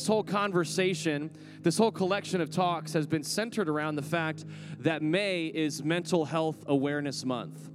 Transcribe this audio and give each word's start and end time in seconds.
This 0.00 0.06
whole 0.06 0.24
conversation, 0.24 1.28
this 1.60 1.76
whole 1.76 1.90
collection 1.90 2.40
of 2.40 2.50
talks 2.50 2.94
has 2.94 3.06
been 3.06 3.22
centered 3.22 3.68
around 3.68 3.96
the 3.96 4.02
fact 4.02 4.46
that 4.78 5.02
May 5.02 5.48
is 5.48 5.84
Mental 5.84 6.24
Health 6.24 6.64
Awareness 6.68 7.22
Month. 7.26 7.68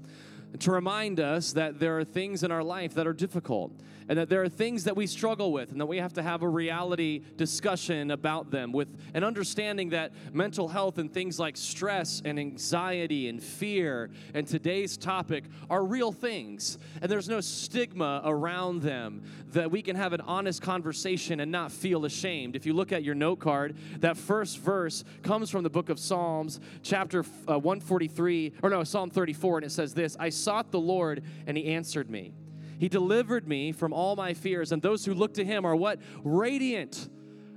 To 0.60 0.72
remind 0.72 1.20
us 1.20 1.54
that 1.54 1.80
there 1.80 1.98
are 2.00 2.04
things 2.04 2.44
in 2.44 2.52
our 2.52 2.64
life 2.64 2.94
that 2.96 3.08
are 3.08 3.14
difficult 3.14 3.72
and 4.08 4.20
that 4.20 4.30
there 4.30 4.44
are 4.44 4.50
things 4.50 4.84
that 4.84 4.96
we 4.96 5.08
struggle 5.08 5.52
with 5.52 5.72
and 5.72 5.82
that 5.82 5.86
we 5.86 5.98
have 5.98 6.14
to 6.14 6.24
have 6.24 6.44
a 6.44 6.48
reality 6.48 7.22
discussion 7.38 8.12
about 8.12 8.52
them 8.52 8.72
with 8.72 8.88
an 9.14 9.24
understanding 9.24 9.90
that 9.90 10.12
mental 10.34 10.68
health 10.68 10.98
and 10.98 11.12
things 11.12 11.40
like 11.40 11.58
stress 11.58 12.22
and 12.24 12.40
anxiety 12.40 13.28
and 13.30 13.42
fear 13.42 14.10
and 14.34 14.48
today's 14.48 14.98
topic 14.98 15.46
are 15.70 15.84
real 15.84 16.12
things. 16.12 16.78
And 17.02 17.12
there's 17.12 17.30
no 17.30 17.42
stigma 17.42 18.22
around 18.24 18.82
them 18.82 19.24
that 19.54 19.72
we 19.72 19.82
can 19.82 19.96
have 19.96 20.14
an 20.14 20.22
honest 20.22 20.62
conversation 20.62 21.40
and 21.40 21.52
not 21.52 21.72
feel 21.72 22.06
ashamed. 22.06 22.56
If 22.56 22.66
you 22.66 22.74
look 22.74 22.92
at 22.92 23.04
your 23.04 23.16
note 23.16 23.40
card 23.40 23.76
that 24.00 24.18
first 24.18 24.60
verse 24.60 25.04
comes 25.24 25.50
from 25.50 25.64
the 25.64 25.70
book 25.70 25.90
of 25.90 26.00
psalms 26.00 26.60
chapter 26.84 27.26
uh, 27.48 27.58
143 27.58 28.54
or 28.62 28.70
no 28.70 28.84
psalm 28.84 29.10
34 29.10 29.60
and 29.60 29.66
it 29.66 29.72
says 29.72 29.94
this 29.94 30.16
i 30.20 30.30
sought 30.46 30.72
the 30.72 30.80
lord 30.80 31.24
and 31.48 31.58
he 31.58 31.66
answered 31.66 32.10
me 32.10 32.34
he 32.78 32.90
delivered 32.90 33.48
me 33.48 33.72
from 33.72 33.94
all 33.94 34.16
my 34.16 34.34
fears, 34.34 34.72
and 34.72 34.82
those 34.82 35.06
who 35.06 35.14
look 35.14 35.36
to 35.36 35.46
him 35.46 35.66
are 35.66 35.76
what? 35.76 36.00
Radiant. 36.24 37.10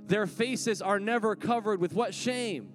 Their 0.07 0.25
faces 0.25 0.81
are 0.81 0.99
never 0.99 1.35
covered 1.35 1.79
with 1.79 1.93
what 1.93 2.13
shame? 2.13 2.69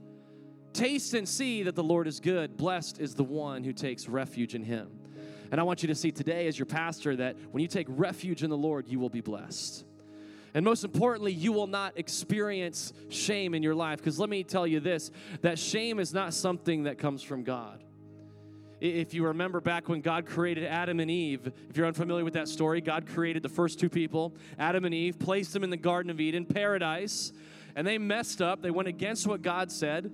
Taste 0.72 1.14
and 1.14 1.28
see 1.28 1.62
that 1.62 1.74
the 1.74 1.82
Lord 1.82 2.06
is 2.06 2.20
good. 2.20 2.56
Blessed 2.56 3.00
is 3.00 3.14
the 3.14 3.24
one 3.24 3.64
who 3.64 3.72
takes 3.72 4.08
refuge 4.08 4.54
in 4.54 4.62
him. 4.62 4.88
And 5.50 5.60
I 5.60 5.64
want 5.64 5.82
you 5.82 5.86
to 5.88 5.94
see 5.94 6.10
today, 6.10 6.46
as 6.46 6.58
your 6.58 6.66
pastor, 6.66 7.16
that 7.16 7.36
when 7.52 7.62
you 7.62 7.68
take 7.68 7.86
refuge 7.88 8.42
in 8.42 8.50
the 8.50 8.56
Lord, 8.56 8.88
you 8.88 8.98
will 8.98 9.10
be 9.10 9.20
blessed. 9.20 9.84
And 10.52 10.64
most 10.64 10.84
importantly, 10.84 11.32
you 11.32 11.52
will 11.52 11.66
not 11.66 11.98
experience 11.98 12.92
shame 13.08 13.54
in 13.54 13.62
your 13.62 13.74
life. 13.74 13.98
Because 13.98 14.18
let 14.18 14.28
me 14.28 14.44
tell 14.44 14.66
you 14.66 14.80
this 14.80 15.10
that 15.42 15.58
shame 15.58 15.98
is 15.98 16.12
not 16.12 16.34
something 16.34 16.84
that 16.84 16.98
comes 16.98 17.22
from 17.22 17.42
God. 17.42 17.83
If 18.84 19.14
you 19.14 19.24
remember 19.24 19.62
back 19.62 19.88
when 19.88 20.02
God 20.02 20.26
created 20.26 20.64
Adam 20.64 21.00
and 21.00 21.10
Eve, 21.10 21.50
if 21.70 21.74
you're 21.74 21.86
unfamiliar 21.86 22.22
with 22.22 22.34
that 22.34 22.48
story, 22.48 22.82
God 22.82 23.06
created 23.06 23.42
the 23.42 23.48
first 23.48 23.80
two 23.80 23.88
people, 23.88 24.34
Adam 24.58 24.84
and 24.84 24.92
Eve, 24.92 25.18
placed 25.18 25.54
them 25.54 25.64
in 25.64 25.70
the 25.70 25.76
Garden 25.78 26.10
of 26.10 26.20
Eden, 26.20 26.44
paradise, 26.44 27.32
and 27.76 27.86
they 27.86 27.96
messed 27.96 28.42
up. 28.42 28.60
They 28.60 28.70
went 28.70 28.86
against 28.86 29.26
what 29.26 29.40
God 29.40 29.72
said. 29.72 30.12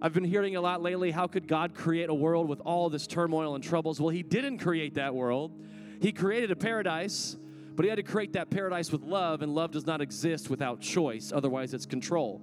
I've 0.00 0.12
been 0.12 0.22
hearing 0.22 0.54
a 0.54 0.60
lot 0.60 0.82
lately 0.82 1.10
how 1.10 1.26
could 1.26 1.48
God 1.48 1.74
create 1.74 2.08
a 2.08 2.14
world 2.14 2.48
with 2.48 2.60
all 2.60 2.88
this 2.88 3.08
turmoil 3.08 3.56
and 3.56 3.64
troubles? 3.64 4.00
Well, 4.00 4.10
He 4.10 4.22
didn't 4.22 4.58
create 4.58 4.94
that 4.94 5.12
world. 5.12 5.50
He 6.00 6.12
created 6.12 6.52
a 6.52 6.56
paradise, 6.56 7.36
but 7.74 7.84
He 7.84 7.88
had 7.88 7.96
to 7.96 8.04
create 8.04 8.34
that 8.34 8.50
paradise 8.50 8.92
with 8.92 9.02
love, 9.02 9.42
and 9.42 9.52
love 9.52 9.72
does 9.72 9.84
not 9.84 10.00
exist 10.00 10.48
without 10.48 10.80
choice, 10.80 11.32
otherwise, 11.34 11.74
it's 11.74 11.86
control. 11.86 12.40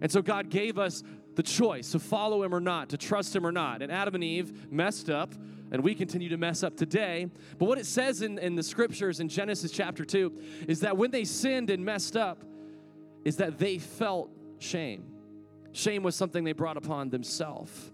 And 0.00 0.10
so 0.10 0.22
God 0.22 0.48
gave 0.48 0.78
us 0.78 1.02
the 1.36 1.42
choice 1.42 1.92
to 1.92 1.98
follow 1.98 2.42
him 2.42 2.54
or 2.54 2.60
not, 2.60 2.90
to 2.90 2.96
trust 2.96 3.34
him 3.34 3.46
or 3.46 3.52
not. 3.52 3.82
And 3.82 3.90
Adam 3.90 4.14
and 4.14 4.24
Eve 4.24 4.70
messed 4.72 5.10
up, 5.10 5.34
and 5.70 5.82
we 5.82 5.94
continue 5.94 6.28
to 6.28 6.36
mess 6.36 6.62
up 6.62 6.76
today. 6.76 7.28
But 7.58 7.66
what 7.66 7.78
it 7.78 7.86
says 7.86 8.22
in, 8.22 8.38
in 8.38 8.54
the 8.54 8.62
scriptures 8.62 9.20
in 9.20 9.28
Genesis 9.28 9.70
chapter 9.70 10.04
2 10.04 10.32
is 10.68 10.80
that 10.80 10.96
when 10.96 11.10
they 11.10 11.24
sinned 11.24 11.70
and 11.70 11.84
messed 11.84 12.16
up, 12.16 12.44
is 13.24 13.36
that 13.36 13.58
they 13.58 13.78
felt 13.78 14.30
shame. 14.58 15.04
Shame 15.72 16.02
was 16.02 16.14
something 16.14 16.44
they 16.44 16.52
brought 16.52 16.76
upon 16.76 17.08
themselves. 17.08 17.90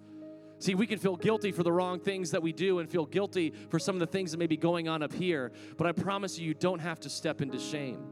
See, 0.58 0.74
we 0.74 0.86
can 0.86 0.98
feel 0.98 1.16
guilty 1.16 1.52
for 1.52 1.62
the 1.62 1.72
wrong 1.72 2.00
things 2.00 2.32
that 2.32 2.42
we 2.42 2.52
do 2.52 2.80
and 2.80 2.90
feel 2.90 3.06
guilty 3.06 3.54
for 3.70 3.78
some 3.78 3.94
of 3.94 4.00
the 4.00 4.06
things 4.06 4.32
that 4.32 4.38
may 4.38 4.46
be 4.46 4.58
going 4.58 4.88
on 4.88 5.02
up 5.02 5.12
here. 5.12 5.52
But 5.78 5.86
I 5.86 5.92
promise 5.92 6.38
you, 6.38 6.46
you 6.46 6.54
don't 6.54 6.80
have 6.80 7.00
to 7.00 7.08
step 7.08 7.40
into 7.40 7.58
shame. 7.58 8.04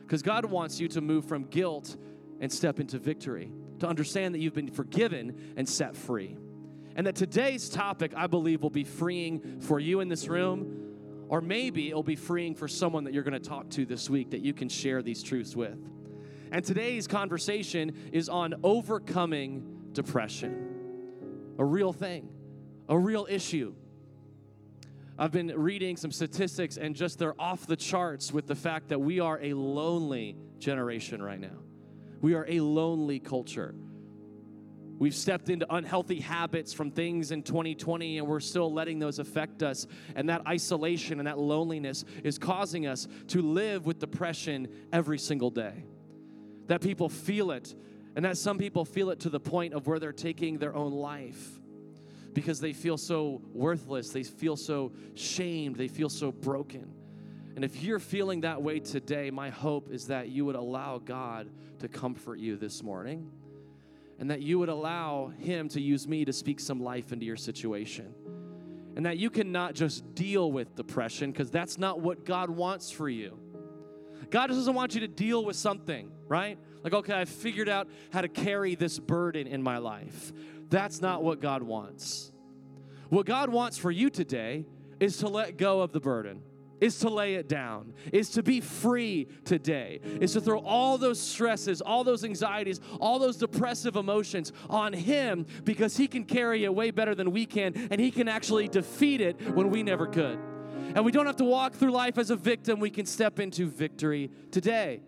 Because 0.00 0.20
God 0.20 0.44
wants 0.46 0.80
you 0.80 0.88
to 0.88 1.00
move 1.00 1.26
from 1.26 1.44
guilt 1.44 1.96
and 2.40 2.52
step 2.52 2.80
into 2.80 2.98
victory 2.98 3.52
to 3.80 3.88
understand 3.88 4.34
that 4.34 4.40
you've 4.40 4.54
been 4.54 4.70
forgiven 4.70 5.54
and 5.56 5.68
set 5.68 5.96
free. 5.96 6.36
And 6.96 7.06
that 7.06 7.16
today's 7.16 7.68
topic, 7.68 8.12
I 8.16 8.26
believe, 8.26 8.62
will 8.62 8.70
be 8.70 8.84
freeing 8.84 9.60
for 9.60 9.80
you 9.80 10.00
in 10.00 10.08
this 10.08 10.28
room, 10.28 11.26
or 11.28 11.40
maybe 11.40 11.88
it'll 11.88 12.02
be 12.02 12.16
freeing 12.16 12.54
for 12.54 12.68
someone 12.68 13.04
that 13.04 13.14
you're 13.14 13.24
going 13.24 13.40
to 13.40 13.48
talk 13.48 13.68
to 13.70 13.84
this 13.84 14.08
week 14.08 14.30
that 14.30 14.40
you 14.40 14.52
can 14.54 14.68
share 14.68 15.02
these 15.02 15.22
truths 15.22 15.56
with. 15.56 15.78
And 16.52 16.64
today's 16.64 17.08
conversation 17.08 18.10
is 18.12 18.28
on 18.28 18.54
overcoming 18.62 19.88
depression 19.92 20.70
a 21.58 21.64
real 21.64 21.92
thing, 21.92 22.28
a 22.88 22.98
real 22.98 23.26
issue. 23.28 23.74
I've 25.16 25.30
been 25.30 25.52
reading 25.54 25.96
some 25.96 26.10
statistics, 26.10 26.76
and 26.76 26.96
just 26.96 27.18
they're 27.18 27.40
off 27.40 27.66
the 27.66 27.76
charts 27.76 28.32
with 28.32 28.48
the 28.48 28.56
fact 28.56 28.88
that 28.88 29.00
we 29.00 29.20
are 29.20 29.38
a 29.40 29.54
lonely 29.54 30.36
generation 30.58 31.22
right 31.22 31.38
now. 31.38 31.63
We 32.24 32.32
are 32.32 32.46
a 32.48 32.60
lonely 32.60 33.20
culture. 33.20 33.74
We've 34.98 35.14
stepped 35.14 35.50
into 35.50 35.66
unhealthy 35.74 36.20
habits 36.20 36.72
from 36.72 36.90
things 36.90 37.32
in 37.32 37.42
2020, 37.42 38.16
and 38.16 38.26
we're 38.26 38.40
still 38.40 38.72
letting 38.72 38.98
those 38.98 39.18
affect 39.18 39.62
us. 39.62 39.86
And 40.16 40.30
that 40.30 40.46
isolation 40.48 41.20
and 41.20 41.26
that 41.26 41.38
loneliness 41.38 42.02
is 42.22 42.38
causing 42.38 42.86
us 42.86 43.06
to 43.28 43.42
live 43.42 43.84
with 43.84 43.98
depression 43.98 44.68
every 44.90 45.18
single 45.18 45.50
day. 45.50 45.84
That 46.68 46.80
people 46.80 47.10
feel 47.10 47.50
it, 47.50 47.74
and 48.16 48.24
that 48.24 48.38
some 48.38 48.56
people 48.56 48.86
feel 48.86 49.10
it 49.10 49.20
to 49.20 49.28
the 49.28 49.38
point 49.38 49.74
of 49.74 49.86
where 49.86 49.98
they're 49.98 50.10
taking 50.10 50.56
their 50.56 50.74
own 50.74 50.92
life 50.94 51.60
because 52.32 52.58
they 52.58 52.72
feel 52.72 52.96
so 52.96 53.42
worthless, 53.52 54.08
they 54.12 54.22
feel 54.22 54.56
so 54.56 54.92
shamed, 55.12 55.76
they 55.76 55.88
feel 55.88 56.08
so 56.08 56.32
broken. 56.32 56.90
And 57.54 57.64
if 57.64 57.82
you're 57.82 58.00
feeling 58.00 58.40
that 58.40 58.62
way 58.62 58.80
today, 58.80 59.30
my 59.30 59.50
hope 59.50 59.90
is 59.90 60.08
that 60.08 60.28
you 60.28 60.44
would 60.44 60.56
allow 60.56 60.98
God 60.98 61.48
to 61.78 61.88
comfort 61.88 62.38
you 62.38 62.56
this 62.56 62.82
morning 62.82 63.30
and 64.18 64.30
that 64.30 64.42
you 64.42 64.58
would 64.58 64.68
allow 64.68 65.32
Him 65.38 65.68
to 65.70 65.80
use 65.80 66.08
me 66.08 66.24
to 66.24 66.32
speak 66.32 66.58
some 66.58 66.82
life 66.82 67.12
into 67.12 67.24
your 67.24 67.36
situation. 67.36 68.14
And 68.96 69.06
that 69.06 69.18
you 69.18 69.28
can 69.28 69.50
not 69.50 69.74
just 69.74 70.14
deal 70.14 70.52
with 70.52 70.76
depression 70.76 71.32
because 71.32 71.50
that's 71.50 71.78
not 71.78 72.00
what 72.00 72.24
God 72.24 72.48
wants 72.48 72.90
for 72.90 73.08
you. 73.08 73.38
God 74.30 74.48
doesn't 74.48 74.74
want 74.74 74.94
you 74.94 75.00
to 75.00 75.08
deal 75.08 75.44
with 75.44 75.56
something, 75.56 76.10
right? 76.28 76.58
Like, 76.82 76.94
okay, 76.94 77.12
I've 77.12 77.28
figured 77.28 77.68
out 77.68 77.88
how 78.12 78.20
to 78.20 78.28
carry 78.28 78.76
this 78.76 78.98
burden 78.98 79.46
in 79.46 79.62
my 79.62 79.78
life. 79.78 80.32
That's 80.70 81.00
not 81.00 81.22
what 81.22 81.40
God 81.40 81.62
wants. 81.62 82.32
What 83.08 83.26
God 83.26 83.50
wants 83.50 83.78
for 83.78 83.90
you 83.90 84.10
today 84.10 84.64
is 85.00 85.18
to 85.18 85.28
let 85.28 85.56
go 85.56 85.82
of 85.82 85.92
the 85.92 86.00
burden 86.00 86.42
is 86.84 86.98
to 86.98 87.08
lay 87.08 87.36
it 87.36 87.48
down, 87.48 87.94
is 88.12 88.28
to 88.28 88.42
be 88.42 88.60
free 88.60 89.26
today, 89.46 90.00
is 90.20 90.34
to 90.34 90.40
throw 90.40 90.58
all 90.60 90.98
those 90.98 91.18
stresses, 91.18 91.80
all 91.80 92.04
those 92.04 92.24
anxieties, 92.24 92.78
all 93.00 93.18
those 93.18 93.38
depressive 93.38 93.96
emotions 93.96 94.52
on 94.68 94.92
Him 94.92 95.46
because 95.64 95.96
He 95.96 96.06
can 96.06 96.24
carry 96.24 96.62
it 96.64 96.74
way 96.74 96.90
better 96.90 97.14
than 97.14 97.30
we 97.30 97.46
can, 97.46 97.88
and 97.90 97.98
He 97.98 98.10
can 98.10 98.28
actually 98.28 98.68
defeat 98.68 99.22
it 99.22 99.40
when 99.54 99.70
we 99.70 99.82
never 99.82 100.06
could. 100.06 100.38
And 100.94 101.06
we 101.06 101.10
don't 101.10 101.24
have 101.24 101.36
to 101.36 101.44
walk 101.44 101.72
through 101.72 101.90
life 101.90 102.18
as 102.18 102.28
a 102.28 102.36
victim, 102.36 102.80
we 102.80 102.90
can 102.90 103.06
step 103.06 103.40
into 103.40 103.66
victory 103.66 104.30
today. 104.50 105.00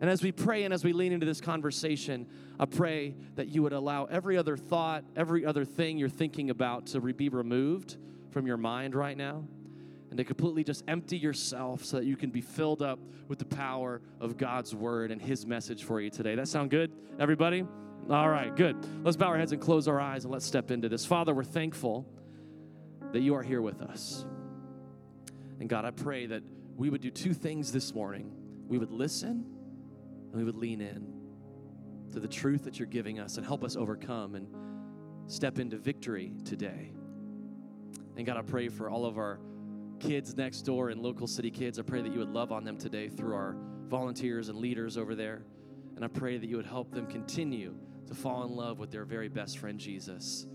And 0.00 0.08
as 0.08 0.22
we 0.22 0.30
pray 0.30 0.62
and 0.62 0.72
as 0.72 0.84
we 0.84 0.92
lean 0.92 1.12
into 1.12 1.26
this 1.26 1.40
conversation, 1.40 2.26
I 2.60 2.66
pray 2.66 3.16
that 3.34 3.48
you 3.48 3.64
would 3.64 3.72
allow 3.72 4.04
every 4.04 4.38
other 4.38 4.56
thought, 4.56 5.02
every 5.16 5.44
other 5.44 5.64
thing 5.64 5.98
you're 5.98 6.08
thinking 6.08 6.48
about 6.48 6.86
to 6.88 7.00
be 7.00 7.28
removed 7.28 7.96
from 8.30 8.46
your 8.46 8.56
mind 8.56 8.94
right 8.94 9.16
now 9.16 9.44
and 10.10 10.18
to 10.18 10.24
completely 10.24 10.64
just 10.64 10.84
empty 10.88 11.16
yourself 11.16 11.84
so 11.84 11.96
that 11.96 12.04
you 12.04 12.16
can 12.16 12.30
be 12.30 12.40
filled 12.40 12.82
up 12.82 12.98
with 13.28 13.38
the 13.38 13.44
power 13.44 14.02
of 14.20 14.36
God's 14.36 14.74
word 14.74 15.12
and 15.12 15.22
his 15.22 15.46
message 15.46 15.84
for 15.84 16.00
you 16.00 16.10
today. 16.10 16.34
That 16.34 16.48
sound 16.48 16.70
good, 16.70 16.92
everybody? 17.18 17.64
All 18.10 18.28
right, 18.28 18.54
good. 18.54 18.76
Let's 19.04 19.16
bow 19.16 19.28
our 19.28 19.38
heads 19.38 19.52
and 19.52 19.60
close 19.60 19.86
our 19.86 20.00
eyes 20.00 20.24
and 20.24 20.32
let's 20.32 20.44
step 20.44 20.72
into 20.72 20.88
this. 20.88 21.06
Father, 21.06 21.32
we're 21.32 21.44
thankful 21.44 22.06
that 23.12 23.20
you 23.20 23.36
are 23.36 23.42
here 23.42 23.62
with 23.62 23.82
us. 23.82 24.24
And 25.60 25.68
God, 25.68 25.84
I 25.84 25.92
pray 25.92 26.26
that 26.26 26.42
we 26.76 26.90
would 26.90 27.00
do 27.00 27.10
two 27.10 27.34
things 27.34 27.70
this 27.70 27.94
morning. 27.94 28.32
We 28.66 28.78
would 28.78 28.90
listen 28.90 29.44
and 30.32 30.34
we 30.34 30.42
would 30.42 30.56
lean 30.56 30.80
in 30.80 31.12
to 32.12 32.18
the 32.18 32.28
truth 32.28 32.64
that 32.64 32.80
you're 32.80 32.88
giving 32.88 33.20
us 33.20 33.36
and 33.36 33.46
help 33.46 33.62
us 33.62 33.76
overcome 33.76 34.34
and 34.34 34.48
step 35.28 35.60
into 35.60 35.76
victory 35.76 36.32
today. 36.44 36.90
And 38.16 38.26
God, 38.26 38.36
I 38.36 38.42
pray 38.42 38.68
for 38.68 38.90
all 38.90 39.06
of 39.06 39.18
our 39.18 39.38
kids 40.00 40.36
next 40.36 40.62
door 40.62 40.88
and 40.88 41.00
local 41.00 41.26
city 41.26 41.50
kids. 41.50 41.78
I 41.78 41.82
pray 41.82 42.02
that 42.02 42.12
you 42.12 42.18
would 42.18 42.32
love 42.32 42.50
on 42.50 42.64
them 42.64 42.76
today 42.76 43.08
through 43.08 43.34
our 43.34 43.56
volunteers 43.88 44.48
and 44.48 44.58
leaders 44.58 44.96
over 44.96 45.14
there. 45.14 45.42
And 45.94 46.04
I 46.04 46.08
pray 46.08 46.38
that 46.38 46.46
you 46.46 46.56
would 46.56 46.66
help 46.66 46.92
them 46.92 47.06
continue 47.06 47.74
to 48.06 48.14
fall 48.14 48.44
in 48.44 48.56
love 48.56 48.78
with 48.78 48.90
their 48.90 49.04
very 49.04 49.28
best 49.28 49.58
friend, 49.58 49.78
Jesus. 49.78 50.46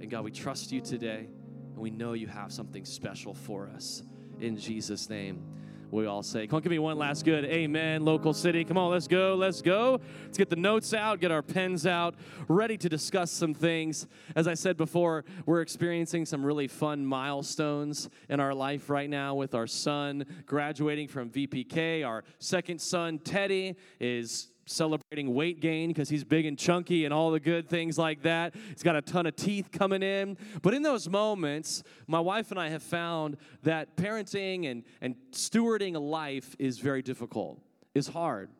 And 0.00 0.10
God, 0.10 0.24
we 0.24 0.30
trust 0.30 0.72
you 0.72 0.80
today, 0.80 1.28
and 1.72 1.76
we 1.76 1.90
know 1.90 2.14
you 2.14 2.26
have 2.26 2.52
something 2.52 2.84
special 2.84 3.32
for 3.32 3.68
us. 3.68 4.02
In 4.40 4.56
Jesus' 4.56 5.08
name 5.08 5.44
we 5.90 6.06
all 6.06 6.22
say. 6.22 6.46
Come 6.46 6.56
on, 6.56 6.62
give 6.62 6.70
me 6.70 6.78
one 6.78 6.98
last 6.98 7.24
good 7.24 7.44
amen, 7.44 8.04
local 8.04 8.32
city. 8.32 8.64
Come 8.64 8.78
on, 8.78 8.90
let's 8.90 9.08
go, 9.08 9.34
let's 9.34 9.60
go. 9.60 10.00
Let's 10.24 10.38
get 10.38 10.48
the 10.48 10.56
notes 10.56 10.94
out, 10.94 11.20
get 11.20 11.30
our 11.30 11.42
pens 11.42 11.86
out, 11.86 12.14
ready 12.48 12.76
to 12.78 12.88
discuss 12.88 13.30
some 13.30 13.54
things. 13.54 14.06
As 14.36 14.46
I 14.46 14.54
said 14.54 14.76
before, 14.76 15.24
we're 15.46 15.62
experiencing 15.62 16.26
some 16.26 16.44
really 16.44 16.68
fun 16.68 17.04
milestones 17.04 18.08
in 18.28 18.40
our 18.40 18.54
life 18.54 18.88
right 18.88 19.10
now 19.10 19.34
with 19.34 19.54
our 19.54 19.66
son 19.66 20.24
graduating 20.46 21.08
from 21.08 21.30
VPK. 21.30 22.06
Our 22.06 22.24
second 22.38 22.80
son, 22.80 23.18
Teddy, 23.18 23.76
is 23.98 24.48
celebrating 24.70 25.34
weight 25.34 25.60
gain 25.60 25.88
because 25.88 26.08
he's 26.08 26.24
big 26.24 26.46
and 26.46 26.58
chunky 26.58 27.04
and 27.04 27.12
all 27.12 27.30
the 27.30 27.40
good 27.40 27.68
things 27.68 27.98
like 27.98 28.22
that. 28.22 28.54
He's 28.70 28.82
got 28.82 28.96
a 28.96 29.02
ton 29.02 29.26
of 29.26 29.36
teeth 29.36 29.70
coming 29.72 30.02
in. 30.02 30.36
But 30.62 30.74
in 30.74 30.82
those 30.82 31.08
moments, 31.08 31.82
my 32.06 32.20
wife 32.20 32.50
and 32.50 32.60
I 32.60 32.68
have 32.68 32.82
found 32.82 33.36
that 33.62 33.96
parenting 33.96 34.70
and, 34.70 34.84
and 35.00 35.16
stewarding 35.32 35.94
a 35.96 35.98
life 35.98 36.54
is 36.58 36.78
very 36.78 37.02
difficult, 37.02 37.60
is 37.94 38.08
hard. 38.08 38.50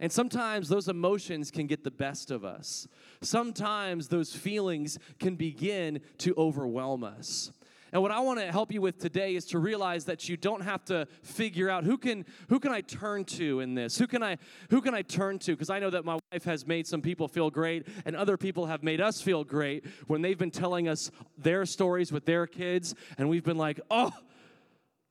And 0.00 0.10
sometimes 0.10 0.68
those 0.68 0.88
emotions 0.88 1.50
can 1.50 1.66
get 1.66 1.84
the 1.84 1.90
best 1.90 2.30
of 2.30 2.42
us. 2.44 2.88
Sometimes 3.20 4.08
those 4.08 4.34
feelings 4.34 4.98
can 5.18 5.36
begin 5.36 6.00
to 6.18 6.34
overwhelm 6.38 7.04
us. 7.04 7.52
And 7.92 8.02
what 8.02 8.10
I 8.10 8.20
want 8.20 8.38
to 8.38 8.50
help 8.50 8.72
you 8.72 8.80
with 8.80 8.98
today 8.98 9.34
is 9.34 9.44
to 9.46 9.58
realize 9.58 10.04
that 10.04 10.28
you 10.28 10.36
don't 10.36 10.62
have 10.62 10.84
to 10.86 11.06
figure 11.22 11.68
out 11.68 11.84
who 11.84 11.98
can 11.98 12.24
who 12.48 12.60
can 12.60 12.72
I 12.72 12.80
turn 12.82 13.24
to 13.26 13.60
in 13.60 13.74
this? 13.74 13.98
Who 13.98 14.06
can 14.06 14.22
I 14.22 14.38
who 14.70 14.80
can 14.80 14.94
I 14.94 15.02
turn 15.02 15.38
to? 15.40 15.52
Because 15.52 15.70
I 15.70 15.78
know 15.78 15.90
that 15.90 16.04
my 16.04 16.18
wife 16.32 16.44
has 16.44 16.66
made 16.66 16.86
some 16.86 17.02
people 17.02 17.26
feel 17.26 17.50
great 17.50 17.86
and 18.04 18.14
other 18.14 18.36
people 18.36 18.66
have 18.66 18.82
made 18.82 19.00
us 19.00 19.20
feel 19.20 19.44
great 19.44 19.84
when 20.06 20.22
they've 20.22 20.38
been 20.38 20.50
telling 20.50 20.88
us 20.88 21.10
their 21.36 21.66
stories 21.66 22.12
with 22.12 22.24
their 22.24 22.46
kids 22.46 22.94
and 23.18 23.28
we've 23.28 23.44
been 23.44 23.58
like, 23.58 23.80
"Oh, 23.90 24.12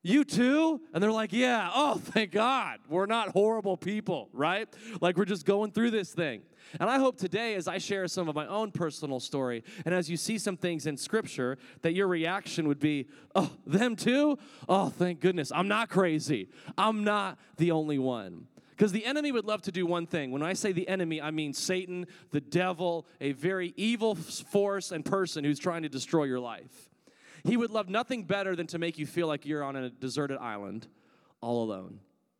you 0.02 0.24
too? 0.24 0.82
And 0.94 1.04
they're 1.04 1.12
like, 1.12 1.34
Yeah, 1.34 1.70
oh, 1.74 1.96
thank 2.04 2.32
God. 2.32 2.80
We're 2.88 3.06
not 3.06 3.30
horrible 3.30 3.78
people, 3.78 4.30
right? 4.34 4.68
Like, 5.02 5.18
we're 5.18 5.26
just 5.26 5.46
going 5.46 5.72
through 5.72 5.92
this 5.92 6.14
thing. 6.14 6.42
And 6.80 6.90
I 6.90 7.00
hope 7.00 7.18
today, 7.18 7.56
as 7.56 7.68
I 7.68 7.80
share 7.80 8.08
some 8.08 8.30
of 8.30 8.36
my 8.36 8.46
own 8.46 8.72
personal 8.72 9.20
story, 9.20 9.64
and 9.86 9.96
as 9.96 10.10
you 10.10 10.18
see 10.18 10.38
some 10.38 10.56
things 10.56 10.86
in 10.86 10.98
Scripture, 10.98 11.58
that 11.82 11.94
your 11.94 12.08
reaction 12.08 12.68
would 12.68 12.80
be, 12.80 13.08
Oh, 13.36 13.52
them 13.66 13.96
too? 13.96 14.38
Oh, 14.68 14.90
thank 14.90 15.20
goodness. 15.20 15.52
I'm 15.54 15.68
not 15.68 15.90
crazy. 15.90 16.50
I'm 16.78 17.04
not 17.04 17.40
the 17.58 17.72
only 17.72 17.98
one. 17.98 18.48
Because 18.72 18.94
the 18.94 19.06
enemy 19.06 19.34
would 19.34 19.44
love 19.44 19.62
to 19.64 19.74
do 19.74 19.86
one 19.86 20.06
thing. 20.08 20.32
When 20.32 20.42
I 20.42 20.54
say 20.54 20.72
the 20.72 20.88
enemy, 20.88 21.22
I 21.22 21.32
mean 21.32 21.54
Satan, 21.54 22.08
the 22.32 22.40
devil, 22.40 23.06
a 23.20 23.34
very 23.34 23.74
evil 23.76 24.16
force 24.16 24.94
and 24.94 25.04
person 25.04 25.44
who's 25.44 25.60
trying 25.60 25.84
to 25.84 25.90
destroy 25.90 26.24
your 26.24 26.40
life. 26.40 26.89
He 27.44 27.58
would 27.58 27.72
love 27.72 27.90
nothing 27.90 28.24
better 28.24 28.56
than 28.56 28.68
to 28.68 28.80
make 28.80 28.98
you 28.98 29.06
feel 29.06 29.28
like 29.28 29.46
you're 29.46 29.64
on 29.64 29.76
a 29.76 29.90
deserted 29.90 30.38
island, 30.38 30.88
all 31.42 31.64
alone, 31.64 32.00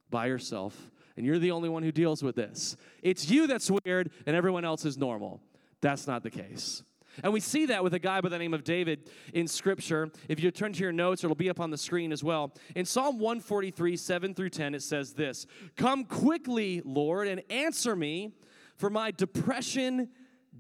by 0.10 0.28
yourself, 0.28 0.92
and 1.18 1.26
you're 1.26 1.40
the 1.40 1.52
only 1.52 1.70
one 1.70 1.84
who 1.84 1.92
deals 1.92 2.24
with 2.24 2.36
this. 2.36 2.78
It's 3.02 3.30
you 3.30 3.48
that's 3.48 3.70
weird, 3.70 4.12
and 4.26 4.36
everyone 4.36 4.66
else 4.66 4.86
is 4.86 4.98
normal. 4.98 5.42
That's 5.82 6.08
not 6.08 6.24
the 6.24 6.32
case. 6.32 6.84
And 7.24 7.34
we 7.34 7.40
see 7.40 7.66
that 7.68 7.84
with 7.84 7.94
a 7.94 8.00
guy 8.00 8.22
by 8.22 8.30
the 8.30 8.38
name 8.38 8.54
of 8.54 8.64
David 8.64 9.10
in 9.34 9.48
Scripture. 9.48 10.12
If 10.28 10.42
you 10.42 10.52
turn 10.52 10.74
to 10.74 10.80
your 10.80 10.92
notes, 10.92 11.24
it'll 11.24 11.36
be 11.36 11.50
up 11.50 11.60
on 11.60 11.72
the 11.72 11.78
screen 11.78 12.12
as 12.12 12.24
well. 12.24 12.54
In 12.76 12.86
Psalm 12.86 13.20
143, 13.20 13.98
7 13.98 14.34
through 14.34 14.50
10, 14.50 14.76
it 14.76 14.84
says 14.84 15.14
this 15.14 15.46
Come 15.76 16.06
quickly, 16.06 16.82
Lord, 16.86 17.28
and 17.28 17.42
answer 17.50 17.96
me, 17.96 18.34
for 18.76 18.90
my 18.90 19.12
depression 19.12 20.10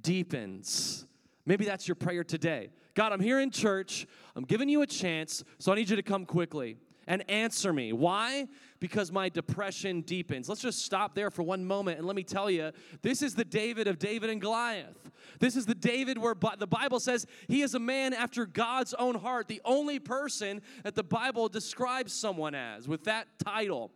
deepens. 0.02 1.06
Maybe 1.46 1.66
that's 1.66 1.88
your 1.88 1.96
prayer 1.96 2.24
today. 2.24 2.70
God, 2.96 3.14
I'm 3.14 3.20
here 3.20 3.40
in 3.40 3.52
church. 3.52 4.08
I'm 4.36 4.44
giving 4.44 4.70
you 4.70 4.82
a 4.82 4.88
chance, 4.88 5.44
so 5.58 5.72
I 5.72 5.76
need 5.76 5.90
you 5.90 5.96
to 5.96 6.04
come 6.04 6.26
quickly 6.26 6.78
and 7.10 7.28
answer 7.28 7.74
me. 7.74 7.92
Why? 7.92 8.48
Because 8.80 9.12
my 9.12 9.30
depression 9.30 10.02
deepens. 10.02 10.48
Let's 10.48 10.62
just 10.62 10.86
stop 10.86 11.16
there 11.16 11.32
for 11.32 11.42
one 11.42 11.66
moment 11.66 11.98
and 11.98 12.06
let 12.06 12.16
me 12.16 12.24
tell 12.24 12.52
you 12.52 12.72
this 13.02 13.24
is 13.24 13.34
the 13.34 13.44
David 13.44 13.88
of 13.88 13.98
David 13.98 14.30
and 14.30 14.40
Goliath. 14.40 15.10
This 15.40 15.56
is 15.56 15.66
the 15.66 15.74
David 15.74 16.20
where 16.20 16.36
the 16.58 16.68
Bible 16.68 17.00
says 17.00 17.26
he 17.48 17.64
is 17.64 17.74
a 17.74 17.80
man 17.80 18.14
after 18.14 18.46
God's 18.46 18.94
own 18.94 19.16
heart, 19.16 19.48
the 19.48 19.62
only 19.66 19.98
person 19.98 20.62
that 20.84 20.94
the 20.94 21.04
Bible 21.04 21.50
describes 21.50 22.14
someone 22.14 22.54
as 22.54 22.88
with 22.88 23.06
that 23.06 23.28
title. 23.44 23.92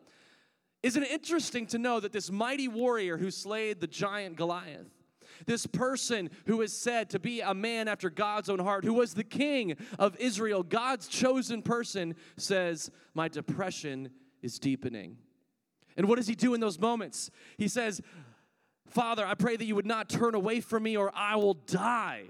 Isn't 0.81 1.03
it 1.03 1.11
interesting 1.11 1.67
to 1.67 1.77
know 1.77 1.99
that 1.99 2.11
this 2.11 2.31
mighty 2.31 2.67
warrior 2.67 3.17
who 3.17 3.29
slayed 3.29 3.79
the 3.79 3.87
giant 3.87 4.37
Goliath? 4.37 4.89
This 5.45 5.65
person 5.65 6.29
who 6.45 6.61
is 6.61 6.73
said 6.73 7.09
to 7.11 7.19
be 7.19 7.41
a 7.41 7.53
man 7.53 7.87
after 7.87 8.09
God's 8.09 8.49
own 8.49 8.59
heart, 8.59 8.85
who 8.85 8.93
was 8.93 9.13
the 9.13 9.23
king 9.23 9.75
of 9.99 10.15
Israel, 10.17 10.63
God's 10.63 11.07
chosen 11.07 11.61
person, 11.61 12.15
says, 12.37 12.91
My 13.13 13.27
depression 13.27 14.09
is 14.41 14.59
deepening. 14.59 15.17
And 15.95 16.07
what 16.07 16.17
does 16.17 16.27
he 16.27 16.35
do 16.35 16.53
in 16.53 16.59
those 16.59 16.79
moments? 16.79 17.29
He 17.57 17.67
says, 17.67 18.01
Father, 18.87 19.25
I 19.25 19.33
pray 19.33 19.55
that 19.55 19.65
you 19.65 19.75
would 19.75 19.85
not 19.85 20.09
turn 20.09 20.35
away 20.35 20.59
from 20.59 20.83
me 20.83 20.97
or 20.97 21.11
I 21.15 21.35
will 21.35 21.55
die. 21.55 22.25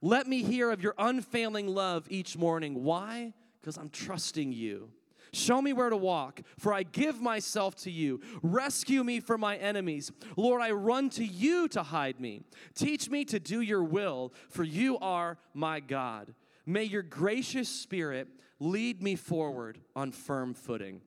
Let 0.00 0.26
me 0.26 0.42
hear 0.42 0.70
of 0.70 0.82
your 0.82 0.94
unfailing 0.98 1.68
love 1.68 2.06
each 2.10 2.36
morning. 2.36 2.82
Why? 2.82 3.34
Because 3.60 3.76
I'm 3.76 3.88
trusting 3.88 4.52
you. 4.52 4.90
Show 5.34 5.62
me 5.62 5.72
where 5.72 5.88
to 5.88 5.96
walk, 5.96 6.42
for 6.58 6.74
I 6.74 6.82
give 6.82 7.20
myself 7.20 7.74
to 7.76 7.90
you. 7.90 8.20
Rescue 8.42 9.02
me 9.02 9.20
from 9.20 9.40
my 9.40 9.56
enemies. 9.56 10.12
Lord, 10.36 10.60
I 10.60 10.72
run 10.72 11.08
to 11.10 11.24
you 11.24 11.68
to 11.68 11.82
hide 11.82 12.20
me. 12.20 12.42
Teach 12.74 13.08
me 13.08 13.24
to 13.26 13.40
do 13.40 13.62
your 13.62 13.82
will, 13.82 14.34
for 14.50 14.62
you 14.62 14.98
are 14.98 15.38
my 15.54 15.80
God. 15.80 16.34
May 16.66 16.84
your 16.84 17.02
gracious 17.02 17.68
spirit 17.68 18.28
lead 18.60 19.02
me 19.02 19.16
forward 19.16 19.78
on 19.96 20.12
firm 20.12 20.52
footing. 20.52 21.00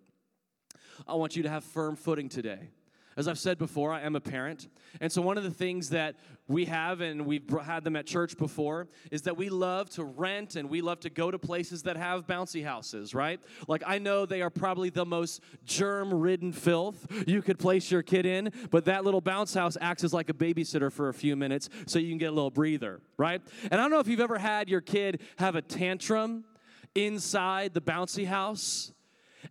I 1.08 1.14
want 1.14 1.36
you 1.36 1.44
to 1.44 1.50
have 1.50 1.64
firm 1.64 1.96
footing 1.96 2.28
today. 2.28 2.70
As 3.18 3.30
I've 3.30 3.40
said 3.40 3.58
before, 3.58 3.94
I 3.94 4.02
am 4.02 4.16
a 4.16 4.20
parent. 4.20 4.68
And 5.00 5.10
so, 5.10 5.22
one 5.22 5.38
of 5.38 5.44
the 5.44 5.52
things 5.52 5.90
that 5.92 6.16
we 6.48 6.66
have, 6.66 7.00
and 7.00 7.26
we've 7.26 7.50
had 7.64 7.86
them 7.86 7.96
at 7.96 8.06
church 8.06 8.38
before, 8.38 8.88
is 9.10 9.22
that 9.24 9.38
we 9.38 9.48
love 9.50 9.90
to 9.92 10.04
rent 10.04 10.58
and 10.58 10.70
we 10.70 10.82
love 10.82 11.00
to 11.02 11.10
go 11.10 11.32
to 11.32 11.40
places 11.40 11.84
that 11.84 11.96
have 11.96 12.28
bouncy 12.28 12.64
houses, 12.64 13.16
right? 13.16 13.40
Like, 13.70 13.84
I 13.88 14.00
know 14.00 14.26
they 14.26 14.42
are 14.42 14.50
probably 14.50 14.90
the 14.90 15.06
most 15.06 15.42
germ 15.66 16.14
ridden 16.14 16.52
filth 16.52 17.08
you 17.26 17.42
could 17.42 17.58
place 17.58 17.90
your 17.90 18.04
kid 18.04 18.26
in, 18.26 18.52
but 18.70 18.86
that 18.86 19.06
little 19.06 19.22
bounce 19.22 19.54
house 19.54 19.78
acts 19.80 20.04
as 20.04 20.14
like 20.14 20.30
a 20.30 20.34
babysitter 20.34 20.92
for 20.92 21.08
a 21.08 21.14
few 21.14 21.38
minutes 21.38 21.70
so 21.88 22.00
you 22.00 22.10
can 22.10 22.18
get 22.18 22.28
a 22.28 22.34
little 22.34 22.52
breather, 22.52 23.00
right? 23.18 23.42
And 23.64 23.74
I 23.74 23.78
don't 23.78 23.92
know 23.92 24.00
if 24.00 24.08
you've 24.08 24.20
ever 24.20 24.38
had 24.38 24.70
your 24.70 24.82
kid 24.82 25.22
have 25.38 25.56
a 25.56 25.62
tantrum 25.62 26.44
inside 26.96 27.74
the 27.74 27.82
bouncy 27.82 28.26
house 28.28 28.92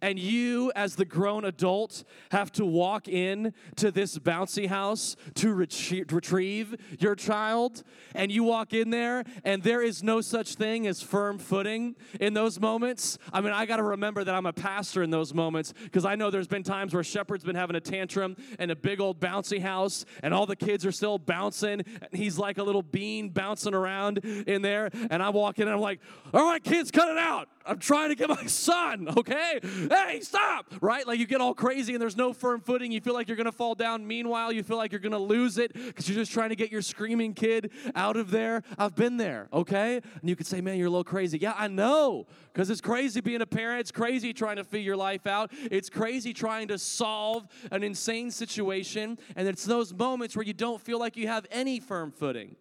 and 0.00 0.18
you 0.18 0.72
as 0.74 0.96
the 0.96 1.04
grown 1.04 1.44
adult 1.44 2.04
have 2.30 2.50
to 2.52 2.64
walk 2.64 3.08
in 3.08 3.52
to 3.76 3.90
this 3.90 4.18
bouncy 4.18 4.68
house 4.68 5.16
to 5.34 5.54
retrieve 5.54 6.76
your 6.98 7.14
child. 7.14 7.82
And 8.14 8.30
you 8.30 8.44
walk 8.44 8.72
in 8.72 8.90
there 8.90 9.24
and 9.44 9.62
there 9.62 9.82
is 9.82 10.02
no 10.02 10.20
such 10.20 10.54
thing 10.54 10.86
as 10.86 11.02
firm 11.02 11.38
footing 11.38 11.96
in 12.20 12.34
those 12.34 12.60
moments. 12.60 13.18
I 13.32 13.40
mean 13.40 13.52
i 13.52 13.66
got 13.66 13.76
to 13.76 13.82
remember 13.82 14.24
that 14.24 14.34
i'm 14.34 14.46
a 14.46 14.52
pastor 14.52 15.02
in 15.02 15.10
those 15.10 15.32
moments 15.34 15.72
because 15.84 16.04
i 16.04 16.14
know 16.14 16.30
there's 16.30 16.48
been 16.48 16.62
times 16.62 16.94
where 16.94 17.04
shepherd's 17.04 17.44
been 17.44 17.56
having 17.56 17.76
a 17.76 17.80
tantrum 17.80 18.36
in 18.58 18.70
a 18.70 18.76
big 18.76 19.00
old 19.00 19.20
bouncy 19.20 19.60
house 19.60 20.04
and 20.22 20.34
all 20.34 20.46
the 20.46 20.56
kids 20.56 20.84
are 20.84 20.92
still 20.92 21.18
bouncing 21.18 21.80
and 21.80 22.08
he's 22.12 22.38
like 22.38 22.58
a 22.58 22.62
little 22.62 22.82
bean 22.82 23.30
bouncing 23.30 23.74
around 23.74 24.18
in 24.18 24.62
there. 24.62 24.90
And 25.10 25.22
i 25.22 25.30
walk 25.30 25.58
in 25.58 25.68
and 25.68 25.74
i'm 25.74 25.80
like 25.80 26.00
all 26.32 26.44
right 26.44 26.62
kids 26.62 26.90
cut 26.90 27.08
it 27.08 27.18
out. 27.18 27.48
I'm 27.66 27.78
trying 27.78 28.10
to 28.10 28.14
get 28.14 28.28
my 28.28 28.46
son, 28.46 29.08
okay? 29.16 29.60
Hey, 29.88 30.20
stop, 30.20 30.66
right? 30.80 31.06
Like 31.06 31.18
you 31.18 31.26
get 31.26 31.40
all 31.40 31.54
crazy 31.54 31.94
and 31.94 32.02
there's 32.02 32.16
no 32.16 32.32
firm 32.32 32.60
footing. 32.60 32.92
You 32.92 33.00
feel 33.00 33.14
like 33.14 33.28
you're 33.28 33.36
gonna 33.36 33.52
fall 33.52 33.74
down. 33.74 34.06
Meanwhile, 34.06 34.52
you 34.52 34.62
feel 34.62 34.76
like 34.76 34.92
you're 34.92 35.00
gonna 35.00 35.18
lose 35.18 35.58
it 35.58 35.72
because 35.72 36.08
you're 36.08 36.16
just 36.16 36.32
trying 36.32 36.50
to 36.50 36.56
get 36.56 36.70
your 36.70 36.82
screaming 36.82 37.34
kid 37.34 37.70
out 37.94 38.16
of 38.16 38.30
there. 38.30 38.62
I've 38.78 38.94
been 38.94 39.16
there, 39.16 39.48
okay? 39.52 39.96
And 40.20 40.28
you 40.28 40.36
could 40.36 40.46
say, 40.46 40.60
man, 40.60 40.78
you're 40.78 40.86
a 40.86 40.90
little 40.90 41.04
crazy. 41.04 41.38
Yeah, 41.38 41.54
I 41.56 41.68
know, 41.68 42.26
because 42.52 42.70
it's 42.70 42.80
crazy 42.80 43.20
being 43.20 43.42
a 43.42 43.46
parent. 43.46 43.80
It's 43.80 43.92
crazy 43.92 44.32
trying 44.32 44.56
to 44.56 44.64
figure 44.64 44.86
your 44.86 44.96
life 44.96 45.26
out. 45.26 45.50
It's 45.70 45.90
crazy 45.90 46.32
trying 46.32 46.68
to 46.68 46.78
solve 46.78 47.46
an 47.70 47.82
insane 47.82 48.30
situation. 48.30 49.18
And 49.36 49.48
it's 49.48 49.64
those 49.64 49.92
moments 49.92 50.36
where 50.36 50.44
you 50.44 50.52
don't 50.52 50.80
feel 50.80 50.98
like 50.98 51.16
you 51.16 51.28
have 51.28 51.46
any 51.50 51.80
firm 51.80 52.12
footing. 52.12 52.56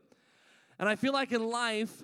And 0.80 0.90
I 0.90 0.96
feel 0.96 1.14
like 1.14 1.32
in 1.32 1.48
life, 1.48 2.04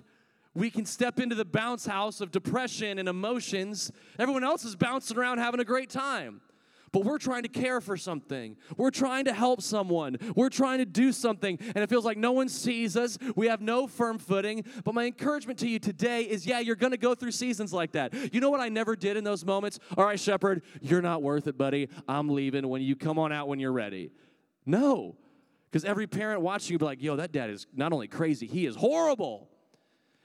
we 0.54 0.70
can 0.70 0.84
step 0.84 1.20
into 1.20 1.34
the 1.34 1.44
bounce 1.44 1.86
house 1.86 2.20
of 2.20 2.30
depression 2.30 2.98
and 2.98 3.08
emotions. 3.08 3.92
Everyone 4.18 4.44
else 4.44 4.64
is 4.64 4.74
bouncing 4.74 5.16
around 5.16 5.38
having 5.38 5.60
a 5.60 5.64
great 5.64 5.90
time. 5.90 6.40
But 6.92 7.04
we're 7.04 7.18
trying 7.18 7.44
to 7.44 7.48
care 7.48 7.80
for 7.80 7.96
something. 7.96 8.56
We're 8.76 8.90
trying 8.90 9.26
to 9.26 9.32
help 9.32 9.62
someone. 9.62 10.16
We're 10.34 10.48
trying 10.48 10.78
to 10.78 10.84
do 10.84 11.12
something. 11.12 11.56
And 11.60 11.78
it 11.78 11.88
feels 11.88 12.04
like 12.04 12.18
no 12.18 12.32
one 12.32 12.48
sees 12.48 12.96
us. 12.96 13.16
We 13.36 13.46
have 13.46 13.60
no 13.60 13.86
firm 13.86 14.18
footing. 14.18 14.64
But 14.84 14.94
my 14.94 15.04
encouragement 15.04 15.60
to 15.60 15.68
you 15.68 15.78
today 15.78 16.22
is 16.22 16.46
yeah, 16.46 16.58
you're 16.58 16.74
going 16.74 16.90
to 16.90 16.98
go 16.98 17.14
through 17.14 17.30
seasons 17.30 17.72
like 17.72 17.92
that. 17.92 18.34
You 18.34 18.40
know 18.40 18.50
what 18.50 18.60
I 18.60 18.68
never 18.68 18.96
did 18.96 19.16
in 19.16 19.22
those 19.22 19.44
moments? 19.44 19.78
All 19.96 20.04
right, 20.04 20.18
Shepherd, 20.18 20.62
you're 20.80 21.02
not 21.02 21.22
worth 21.22 21.46
it, 21.46 21.56
buddy. 21.56 21.88
I'm 22.08 22.28
leaving 22.28 22.66
when 22.68 22.82
you 22.82 22.96
come 22.96 23.20
on 23.20 23.30
out 23.30 23.46
when 23.46 23.60
you're 23.60 23.72
ready. 23.72 24.10
No. 24.66 25.16
Because 25.70 25.84
every 25.84 26.08
parent 26.08 26.40
watching 26.40 26.72
you 26.72 26.78
be 26.78 26.86
like, 26.86 27.00
yo, 27.00 27.14
that 27.16 27.30
dad 27.30 27.50
is 27.50 27.68
not 27.72 27.92
only 27.92 28.08
crazy, 28.08 28.48
he 28.48 28.66
is 28.66 28.74
horrible. 28.74 29.48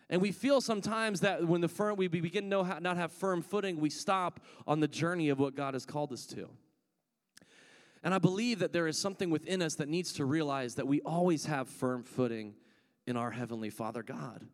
And 0.09 0.21
we 0.21 0.31
feel 0.31 0.61
sometimes 0.61 1.21
that 1.21 1.47
when 1.47 1.61
the 1.61 1.67
firm, 1.67 1.95
we 1.95 2.07
begin 2.07 2.43
to 2.43 2.49
know 2.49 2.63
how, 2.63 2.79
not 2.79 2.97
have 2.97 3.11
firm 3.11 3.41
footing, 3.41 3.79
we 3.79 3.89
stop 3.89 4.39
on 4.67 4.79
the 4.79 4.87
journey 4.87 5.29
of 5.29 5.39
what 5.39 5.55
God 5.55 5.73
has 5.73 5.85
called 5.85 6.13
us 6.13 6.25
to. 6.27 6.47
And 8.03 8.13
I 8.13 8.19
believe 8.19 8.59
that 8.59 8.71
there 8.71 8.87
is 8.87 8.99
something 8.99 9.31
within 9.31 9.63
us 9.63 9.75
that 9.75 9.89
needs 9.89 10.13
to 10.13 10.25
realize 10.25 10.75
that 10.75 10.87
we 10.87 11.01
always 11.01 11.47
have 11.47 11.67
firm 11.67 12.03
footing 12.03 12.53
in 13.07 13.17
our 13.17 13.31
Heavenly 13.31 13.71
Father 13.71 14.03
God. 14.03 14.45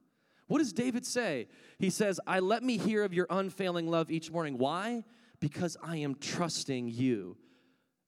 What 0.48 0.60
does 0.60 0.72
David 0.72 1.06
say? 1.06 1.48
He 1.78 1.90
says, 1.90 2.20
I 2.26 2.40
let 2.40 2.64
me 2.64 2.78
hear 2.78 3.04
of 3.04 3.14
your 3.14 3.28
unfailing 3.30 3.88
love 3.88 4.10
each 4.10 4.32
morning. 4.32 4.58
Why? 4.58 5.04
Because 5.42 5.76
I 5.84 5.98
am 5.98 6.16
trusting 6.16 6.88
you 6.88 7.36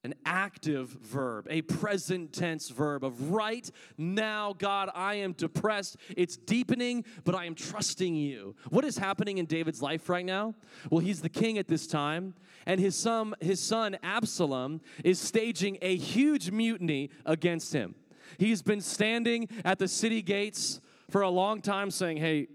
an 0.03 0.13
active 0.25 0.89
verb, 0.89 1.47
a 1.49 1.61
present 1.61 2.33
tense 2.33 2.69
verb 2.69 3.03
of 3.03 3.31
right 3.31 3.69
now, 3.97 4.53
God, 4.57 4.89
I 4.93 5.15
am 5.15 5.31
depressed. 5.31 5.97
It's 6.17 6.35
deepening, 6.35 7.05
but 7.23 7.35
I 7.35 7.45
am 7.45 7.55
trusting 7.55 8.13
you. 8.13 8.55
What 8.69 8.83
is 8.83 8.97
happening 8.97 9.37
in 9.37 9.45
David's 9.45 9.81
life 9.81 10.09
right 10.09 10.25
now? 10.25 10.55
Well, 10.89 10.99
he's 10.99 11.21
the 11.21 11.29
king 11.29 11.57
at 11.57 11.67
this 11.67 11.87
time, 11.87 12.33
and 12.65 12.79
his 12.79 12.95
son, 12.95 13.33
his 13.39 13.61
son 13.61 13.97
Absalom 14.03 14.81
is 15.03 15.19
staging 15.19 15.77
a 15.81 15.95
huge 15.95 16.51
mutiny 16.51 17.09
against 17.25 17.71
him. 17.71 17.95
He's 18.37 18.61
been 18.61 18.81
standing 18.81 19.47
at 19.63 19.79
the 19.79 19.87
city 19.87 20.21
gates 20.21 20.81
for 21.09 21.21
a 21.21 21.29
long 21.29 21.61
time 21.61 21.91
saying, 21.91 22.17
Hey, 22.17 22.47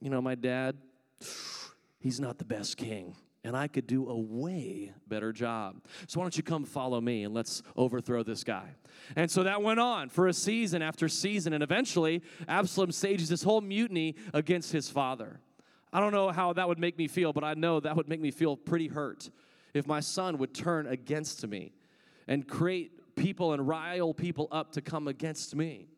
you 0.00 0.10
know, 0.10 0.20
my 0.20 0.34
dad, 0.34 0.76
he's 2.00 2.20
not 2.20 2.38
the 2.38 2.44
best 2.44 2.76
king 2.76 3.14
and 3.44 3.56
I 3.56 3.66
could 3.66 3.86
do 3.86 4.08
a 4.08 4.16
way 4.16 4.92
better 5.08 5.32
job. 5.32 5.82
So 6.06 6.20
why 6.20 6.24
don't 6.24 6.36
you 6.36 6.42
come 6.42 6.64
follow 6.64 7.00
me 7.00 7.24
and 7.24 7.34
let's 7.34 7.62
overthrow 7.76 8.22
this 8.22 8.44
guy? 8.44 8.68
And 9.16 9.30
so 9.30 9.42
that 9.42 9.62
went 9.62 9.80
on 9.80 10.08
for 10.08 10.28
a 10.28 10.32
season 10.32 10.82
after 10.82 11.08
season, 11.08 11.52
and 11.52 11.62
eventually 11.62 12.22
Absalom 12.46 12.92
stages 12.92 13.28
this 13.28 13.42
whole 13.42 13.60
mutiny 13.60 14.14
against 14.32 14.72
his 14.72 14.88
father. 14.88 15.40
I 15.92 16.00
don't 16.00 16.12
know 16.12 16.30
how 16.30 16.52
that 16.54 16.68
would 16.68 16.78
make 16.78 16.96
me 16.96 17.08
feel, 17.08 17.32
but 17.32 17.44
I 17.44 17.54
know 17.54 17.80
that 17.80 17.96
would 17.96 18.08
make 18.08 18.20
me 18.20 18.30
feel 18.30 18.56
pretty 18.56 18.88
hurt 18.88 19.30
if 19.74 19.86
my 19.86 20.00
son 20.00 20.38
would 20.38 20.54
turn 20.54 20.86
against 20.86 21.46
me 21.46 21.72
and 22.28 22.46
create 22.46 23.14
people 23.16 23.52
and 23.52 23.66
rile 23.66 24.14
people 24.14 24.48
up 24.50 24.72
to 24.72 24.80
come 24.80 25.08
against 25.08 25.54
me. 25.54 25.88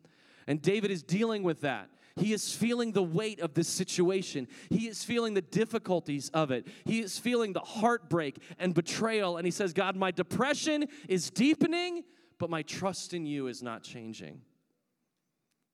And 0.46 0.60
David 0.60 0.90
is 0.90 1.02
dealing 1.02 1.42
with 1.42 1.60
that. 1.60 1.88
He 2.16 2.32
is 2.32 2.54
feeling 2.54 2.92
the 2.92 3.02
weight 3.02 3.40
of 3.40 3.54
this 3.54 3.66
situation. 3.66 4.46
He 4.70 4.86
is 4.86 5.02
feeling 5.02 5.34
the 5.34 5.42
difficulties 5.42 6.30
of 6.30 6.52
it. 6.52 6.66
He 6.84 7.00
is 7.00 7.18
feeling 7.18 7.52
the 7.52 7.60
heartbreak 7.60 8.38
and 8.58 8.72
betrayal. 8.72 9.36
And 9.36 9.44
he 9.44 9.50
says, 9.50 9.72
God, 9.72 9.96
my 9.96 10.12
depression 10.12 10.86
is 11.08 11.28
deepening, 11.30 12.04
but 12.38 12.50
my 12.50 12.62
trust 12.62 13.14
in 13.14 13.26
you 13.26 13.48
is 13.48 13.62
not 13.62 13.82
changing. 13.82 14.40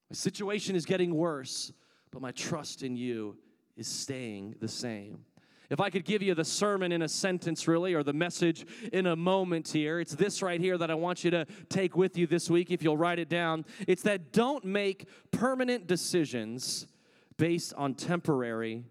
My 0.08 0.14
situation 0.14 0.76
is 0.76 0.86
getting 0.86 1.14
worse, 1.14 1.72
but 2.10 2.22
my 2.22 2.32
trust 2.32 2.82
in 2.82 2.96
you 2.96 3.36
is 3.76 3.86
staying 3.86 4.56
the 4.60 4.68
same. 4.68 5.24
If 5.70 5.80
I 5.80 5.88
could 5.88 6.04
give 6.04 6.20
you 6.20 6.34
the 6.34 6.44
sermon 6.44 6.90
in 6.90 7.02
a 7.02 7.08
sentence, 7.08 7.68
really, 7.68 7.94
or 7.94 8.02
the 8.02 8.12
message 8.12 8.66
in 8.92 9.06
a 9.06 9.14
moment 9.14 9.68
here, 9.68 10.00
it's 10.00 10.14
this 10.14 10.42
right 10.42 10.60
here 10.60 10.76
that 10.76 10.90
I 10.90 10.94
want 10.94 11.22
you 11.22 11.30
to 11.30 11.46
take 11.68 11.96
with 11.96 12.18
you 12.18 12.26
this 12.26 12.50
week 12.50 12.72
if 12.72 12.82
you'll 12.82 12.96
write 12.96 13.20
it 13.20 13.28
down. 13.28 13.64
It's 13.86 14.02
that 14.02 14.32
don't 14.32 14.64
make 14.64 15.08
permanent 15.30 15.86
decisions 15.86 16.88
based 17.38 17.72
on 17.74 17.94
temporary 17.94 18.84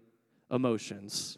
emotions. 0.50 1.36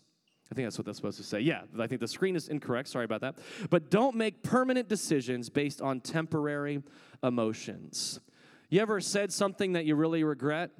I 0.50 0.54
think 0.54 0.66
that's 0.66 0.78
what 0.78 0.86
that's 0.86 0.98
supposed 0.98 1.16
to 1.16 1.24
say. 1.24 1.40
Yeah, 1.40 1.62
I 1.78 1.86
think 1.86 2.00
the 2.00 2.08
screen 2.08 2.36
is 2.36 2.48
incorrect. 2.48 2.88
Sorry 2.88 3.04
about 3.04 3.22
that. 3.22 3.36
But 3.68 3.90
don't 3.90 4.14
make 4.14 4.42
permanent 4.42 4.88
decisions 4.88 5.48
based 5.48 5.80
on 5.80 6.00
temporary 6.00 6.82
emotions. 7.22 8.20
You 8.68 8.80
ever 8.80 9.00
said 9.00 9.32
something 9.32 9.72
that 9.72 9.86
you 9.86 9.96
really 9.96 10.24
regret? 10.24 10.70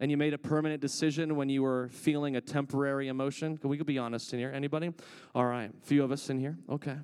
And 0.00 0.10
you 0.10 0.16
made 0.16 0.32
a 0.32 0.38
permanent 0.38 0.80
decision 0.80 1.36
when 1.36 1.48
you 1.50 1.62
were 1.62 1.88
feeling 1.90 2.36
a 2.36 2.40
temporary 2.40 3.08
emotion? 3.08 3.58
Can 3.58 3.68
we 3.68 3.76
be 3.76 3.98
honest 3.98 4.32
in 4.32 4.38
here. 4.38 4.50
Anybody? 4.52 4.92
All 5.34 5.44
right, 5.44 5.70
a 5.70 5.86
few 5.86 6.02
of 6.02 6.10
us 6.10 6.30
in 6.30 6.38
here. 6.38 6.56
Okay. 6.68 6.96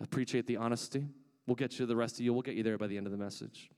I 0.00 0.04
appreciate 0.04 0.46
the 0.46 0.56
honesty. 0.56 1.06
We'll 1.46 1.54
get 1.54 1.78
you 1.78 1.86
the 1.86 1.96
rest 1.96 2.16
of 2.16 2.20
you. 2.20 2.32
We'll 2.32 2.42
get 2.42 2.56
you 2.56 2.62
there 2.62 2.78
by 2.78 2.88
the 2.88 2.96
end 2.96 3.06
of 3.06 3.12
the 3.12 3.18
message. 3.18 3.70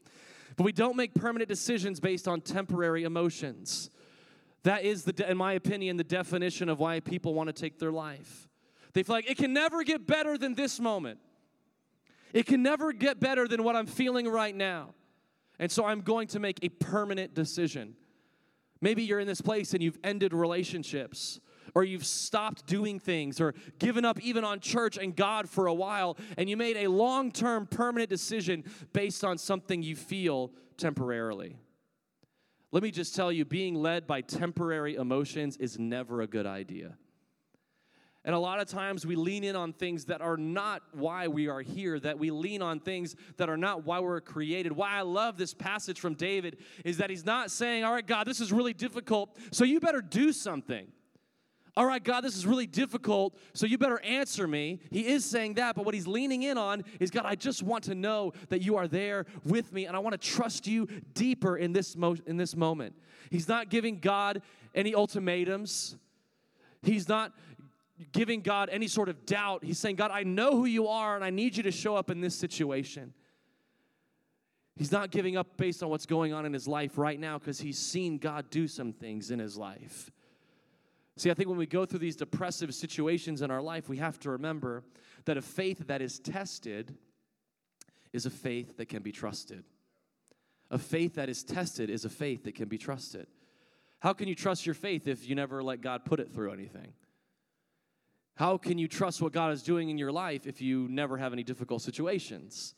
But 0.56 0.64
we 0.64 0.72
don't 0.72 0.96
make 0.96 1.14
permanent 1.14 1.48
decisions 1.48 2.00
based 2.00 2.28
on 2.28 2.40
temporary 2.40 3.04
emotions. 3.04 3.90
That 4.62 4.84
is, 4.84 5.04
the, 5.04 5.30
in 5.30 5.36
my 5.36 5.54
opinion, 5.54 5.96
the 5.96 6.04
definition 6.04 6.68
of 6.68 6.78
why 6.78 7.00
people 7.00 7.34
want 7.34 7.48
to 7.48 7.52
take 7.52 7.78
their 7.78 7.92
life. 7.92 8.48
They 8.92 9.02
feel 9.02 9.16
like 9.16 9.30
it 9.30 9.38
can 9.38 9.52
never 9.52 9.82
get 9.82 10.06
better 10.06 10.38
than 10.38 10.54
this 10.54 10.78
moment. 10.78 11.18
It 12.32 12.46
can 12.46 12.62
never 12.62 12.92
get 12.92 13.20
better 13.20 13.48
than 13.48 13.64
what 13.64 13.74
I'm 13.74 13.86
feeling 13.86 14.28
right 14.28 14.54
now. 14.54 14.94
And 15.58 15.70
so 15.70 15.84
I'm 15.84 16.00
going 16.00 16.28
to 16.28 16.38
make 16.38 16.58
a 16.62 16.68
permanent 16.68 17.34
decision. 17.34 17.94
Maybe 18.82 19.04
you're 19.04 19.20
in 19.20 19.28
this 19.28 19.40
place 19.40 19.72
and 19.72 19.82
you've 19.82 19.98
ended 20.04 20.34
relationships 20.34 21.40
or 21.74 21.84
you've 21.84 22.04
stopped 22.04 22.66
doing 22.66 22.98
things 22.98 23.40
or 23.40 23.54
given 23.78 24.04
up 24.04 24.20
even 24.20 24.44
on 24.44 24.60
church 24.60 24.98
and 24.98 25.16
God 25.16 25.48
for 25.48 25.68
a 25.68 25.72
while, 25.74 26.18
and 26.36 26.50
you 26.50 26.56
made 26.56 26.76
a 26.76 26.88
long 26.88 27.30
term 27.30 27.66
permanent 27.66 28.10
decision 28.10 28.64
based 28.92 29.24
on 29.24 29.38
something 29.38 29.82
you 29.82 29.96
feel 29.96 30.52
temporarily. 30.76 31.56
Let 32.72 32.82
me 32.82 32.90
just 32.90 33.14
tell 33.14 33.30
you 33.30 33.44
being 33.44 33.74
led 33.74 34.06
by 34.06 34.20
temporary 34.22 34.96
emotions 34.96 35.56
is 35.58 35.78
never 35.78 36.22
a 36.22 36.26
good 36.26 36.46
idea. 36.46 36.96
And 38.24 38.36
a 38.36 38.38
lot 38.38 38.60
of 38.60 38.68
times 38.68 39.04
we 39.04 39.16
lean 39.16 39.42
in 39.42 39.56
on 39.56 39.72
things 39.72 40.04
that 40.04 40.20
are 40.20 40.36
not 40.36 40.82
why 40.92 41.26
we 41.26 41.48
are 41.48 41.60
here, 41.60 41.98
that 42.00 42.18
we 42.18 42.30
lean 42.30 42.62
on 42.62 42.78
things 42.78 43.16
that 43.36 43.50
are 43.50 43.56
not 43.56 43.84
why 43.84 43.98
we're 43.98 44.20
created. 44.20 44.70
Why 44.70 44.92
I 44.92 45.02
love 45.02 45.36
this 45.36 45.52
passage 45.52 45.98
from 45.98 46.14
David 46.14 46.58
is 46.84 46.98
that 46.98 47.10
he's 47.10 47.24
not 47.24 47.50
saying, 47.50 47.82
All 47.82 47.92
right, 47.92 48.06
God, 48.06 48.26
this 48.28 48.40
is 48.40 48.52
really 48.52 48.74
difficult, 48.74 49.36
so 49.50 49.64
you 49.64 49.80
better 49.80 50.00
do 50.00 50.32
something. 50.32 50.86
All 51.74 51.86
right, 51.86 52.04
God, 52.04 52.20
this 52.20 52.36
is 52.36 52.46
really 52.46 52.66
difficult, 52.66 53.34
so 53.54 53.66
you 53.66 53.78
better 53.78 53.98
answer 54.02 54.46
me. 54.46 54.80
He 54.90 55.06
is 55.06 55.24
saying 55.24 55.54
that, 55.54 55.74
but 55.74 55.86
what 55.86 55.94
he's 55.94 56.06
leaning 56.06 56.42
in 56.42 56.58
on 56.58 56.84
is 57.00 57.10
God, 57.10 57.24
I 57.24 57.34
just 57.34 57.62
want 57.62 57.84
to 57.84 57.94
know 57.94 58.34
that 58.50 58.60
you 58.60 58.76
are 58.76 58.86
there 58.86 59.24
with 59.44 59.72
me, 59.72 59.86
and 59.86 59.96
I 59.96 59.98
want 60.00 60.12
to 60.12 60.18
trust 60.18 60.66
you 60.66 60.86
deeper 61.14 61.56
in 61.56 61.72
this, 61.72 61.96
mo- 61.96 62.16
in 62.26 62.36
this 62.36 62.54
moment. 62.54 62.94
He's 63.30 63.48
not 63.48 63.70
giving 63.70 64.00
God 64.00 64.42
any 64.74 64.94
ultimatums. 64.94 65.96
He's 66.82 67.08
not 67.08 67.32
giving 68.12 68.40
God 68.40 68.68
any 68.70 68.88
sort 68.88 69.08
of 69.08 69.24
doubt. 69.26 69.64
He's 69.64 69.78
saying, 69.78 69.96
God, 69.96 70.10
I 70.10 70.22
know 70.22 70.52
who 70.52 70.64
you 70.64 70.88
are 70.88 71.14
and 71.14 71.24
I 71.24 71.30
need 71.30 71.56
you 71.56 71.62
to 71.64 71.70
show 71.70 71.96
up 71.96 72.10
in 72.10 72.20
this 72.20 72.34
situation. 72.34 73.14
He's 74.76 74.90
not 74.90 75.10
giving 75.10 75.36
up 75.36 75.56
based 75.56 75.82
on 75.82 75.90
what's 75.90 76.06
going 76.06 76.32
on 76.32 76.46
in 76.46 76.52
his 76.52 76.66
life 76.66 76.96
right 76.96 77.20
now 77.20 77.38
because 77.38 77.60
he's 77.60 77.78
seen 77.78 78.18
God 78.18 78.50
do 78.50 78.66
some 78.66 78.92
things 78.92 79.30
in 79.30 79.38
his 79.38 79.56
life. 79.56 80.10
See, 81.16 81.30
I 81.30 81.34
think 81.34 81.48
when 81.48 81.58
we 81.58 81.66
go 81.66 81.84
through 81.84 81.98
these 81.98 82.16
depressive 82.16 82.74
situations 82.74 83.42
in 83.42 83.50
our 83.50 83.60
life, 83.60 83.88
we 83.88 83.98
have 83.98 84.18
to 84.20 84.30
remember 84.30 84.82
that 85.26 85.36
a 85.36 85.42
faith 85.42 85.86
that 85.88 86.00
is 86.00 86.18
tested 86.18 86.96
is 88.12 88.24
a 88.24 88.30
faith 88.30 88.78
that 88.78 88.88
can 88.88 89.02
be 89.02 89.12
trusted. 89.12 89.64
A 90.70 90.78
faith 90.78 91.14
that 91.16 91.28
is 91.28 91.44
tested 91.44 91.90
is 91.90 92.06
a 92.06 92.08
faith 92.08 92.44
that 92.44 92.54
can 92.54 92.68
be 92.68 92.78
trusted. 92.78 93.26
How 94.00 94.14
can 94.14 94.26
you 94.26 94.34
trust 94.34 94.64
your 94.64 94.74
faith 94.74 95.06
if 95.06 95.28
you 95.28 95.34
never 95.34 95.62
let 95.62 95.82
God 95.82 96.04
put 96.04 96.18
it 96.18 96.32
through 96.32 96.52
anything? 96.52 96.94
How 98.34 98.56
can 98.56 98.78
you 98.78 98.88
trust 98.88 99.20
what 99.20 99.32
God 99.32 99.52
is 99.52 99.62
doing 99.62 99.90
in 99.90 99.98
your 99.98 100.12
life 100.12 100.46
if 100.46 100.60
you 100.60 100.88
never 100.88 101.18
have 101.18 101.32
any 101.32 101.42
difficult 101.42 101.82
situations? 101.82 102.74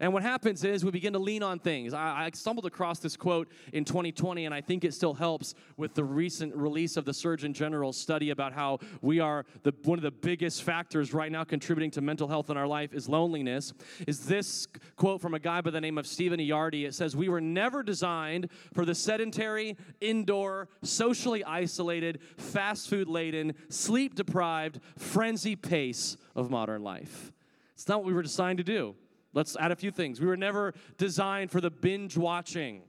And 0.00 0.12
what 0.12 0.22
happens 0.22 0.64
is 0.64 0.84
we 0.84 0.90
begin 0.90 1.12
to 1.14 1.18
lean 1.18 1.42
on 1.42 1.58
things. 1.58 1.92
I, 1.92 2.26
I, 2.26 2.30
stumbled 2.34 2.66
across 2.66 3.00
this 3.00 3.16
quote 3.16 3.48
in 3.72 3.84
2020, 3.84 4.44
and 4.44 4.54
I 4.54 4.60
think 4.60 4.84
it 4.84 4.94
still 4.94 5.14
helps 5.14 5.54
with 5.76 5.94
the 5.94 6.04
recent 6.04 6.54
release 6.54 6.96
of 6.96 7.04
the 7.04 7.12
Surgeon 7.12 7.52
General's 7.52 7.96
study 7.96 8.30
about 8.30 8.52
how 8.52 8.78
we 9.02 9.18
are 9.18 9.44
the, 9.64 9.72
one 9.84 9.98
of 9.98 10.02
the 10.02 10.10
biggest 10.10 10.62
factors 10.62 11.12
right 11.12 11.32
now 11.32 11.42
contributing 11.42 11.90
to 11.92 12.00
mental 12.00 12.28
health 12.28 12.48
in 12.50 12.56
our 12.56 12.66
life 12.66 12.94
is 12.94 13.08
loneliness. 13.08 13.72
Is 14.06 14.26
this 14.26 14.68
quote 14.96 15.20
from 15.20 15.34
a 15.34 15.38
guy 15.38 15.60
by 15.60 15.70
the 15.70 15.80
name 15.80 15.98
of 15.98 16.06
Stephen 16.06 16.38
Ilardi? 16.38 16.86
It 16.86 16.94
says, 16.94 17.16
We 17.16 17.28
were 17.28 17.40
never 17.40 17.82
designed 17.82 18.50
for 18.72 18.84
the 18.84 18.94
sedentary, 18.94 19.76
indoor, 20.00 20.68
socially 20.82 21.42
isolated, 21.44 22.20
fast 22.36 22.88
food 22.88 23.08
laden, 23.08 23.54
sleep 23.68 24.14
deprived, 24.14 24.80
frenzy 24.96 25.56
pace 25.56 26.16
of 26.36 26.50
modern 26.50 26.82
life. 26.82 27.32
It's 27.74 27.88
not 27.88 27.98
what 27.98 28.06
we 28.06 28.12
were 28.12 28.22
designed 28.22 28.58
to 28.58 28.64
do. 28.64 28.94
Let's 29.38 29.56
add 29.56 29.70
a 29.70 29.76
few 29.76 29.92
things. 29.92 30.20
We 30.20 30.26
were 30.26 30.36
never 30.36 30.74
designed 30.96 31.52
for 31.52 31.60
the 31.60 31.70
binge 31.70 32.16
watching, 32.16 32.82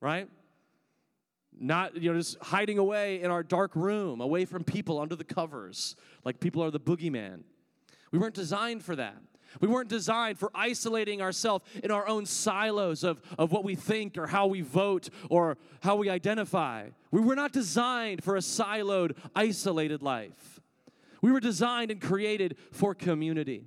right? 0.00 0.28
Not, 1.58 2.00
you 2.00 2.12
know, 2.12 2.16
just 2.16 2.38
hiding 2.40 2.78
away 2.78 3.20
in 3.22 3.32
our 3.32 3.42
dark 3.42 3.74
room, 3.74 4.20
away 4.20 4.44
from 4.44 4.62
people 4.62 5.00
under 5.00 5.16
the 5.16 5.24
covers, 5.24 5.96
like 6.24 6.38
people 6.38 6.62
are 6.62 6.70
the 6.70 6.78
boogeyman. 6.78 7.40
We 8.12 8.20
weren't 8.20 8.36
designed 8.36 8.84
for 8.84 8.94
that. 8.94 9.16
We 9.60 9.66
weren't 9.66 9.88
designed 9.88 10.38
for 10.38 10.52
isolating 10.54 11.20
ourselves 11.20 11.64
in 11.82 11.90
our 11.90 12.06
own 12.06 12.24
silos 12.24 13.02
of, 13.02 13.20
of 13.36 13.50
what 13.50 13.64
we 13.64 13.74
think 13.74 14.16
or 14.16 14.28
how 14.28 14.46
we 14.46 14.60
vote 14.60 15.10
or 15.28 15.58
how 15.80 15.96
we 15.96 16.08
identify. 16.08 16.90
We 17.10 17.20
were 17.20 17.34
not 17.34 17.50
designed 17.50 18.22
for 18.22 18.36
a 18.36 18.40
siloed, 18.40 19.16
isolated 19.34 20.02
life. 20.02 20.60
We 21.20 21.32
were 21.32 21.40
designed 21.40 21.90
and 21.90 22.00
created 22.00 22.56
for 22.70 22.94
community. 22.94 23.64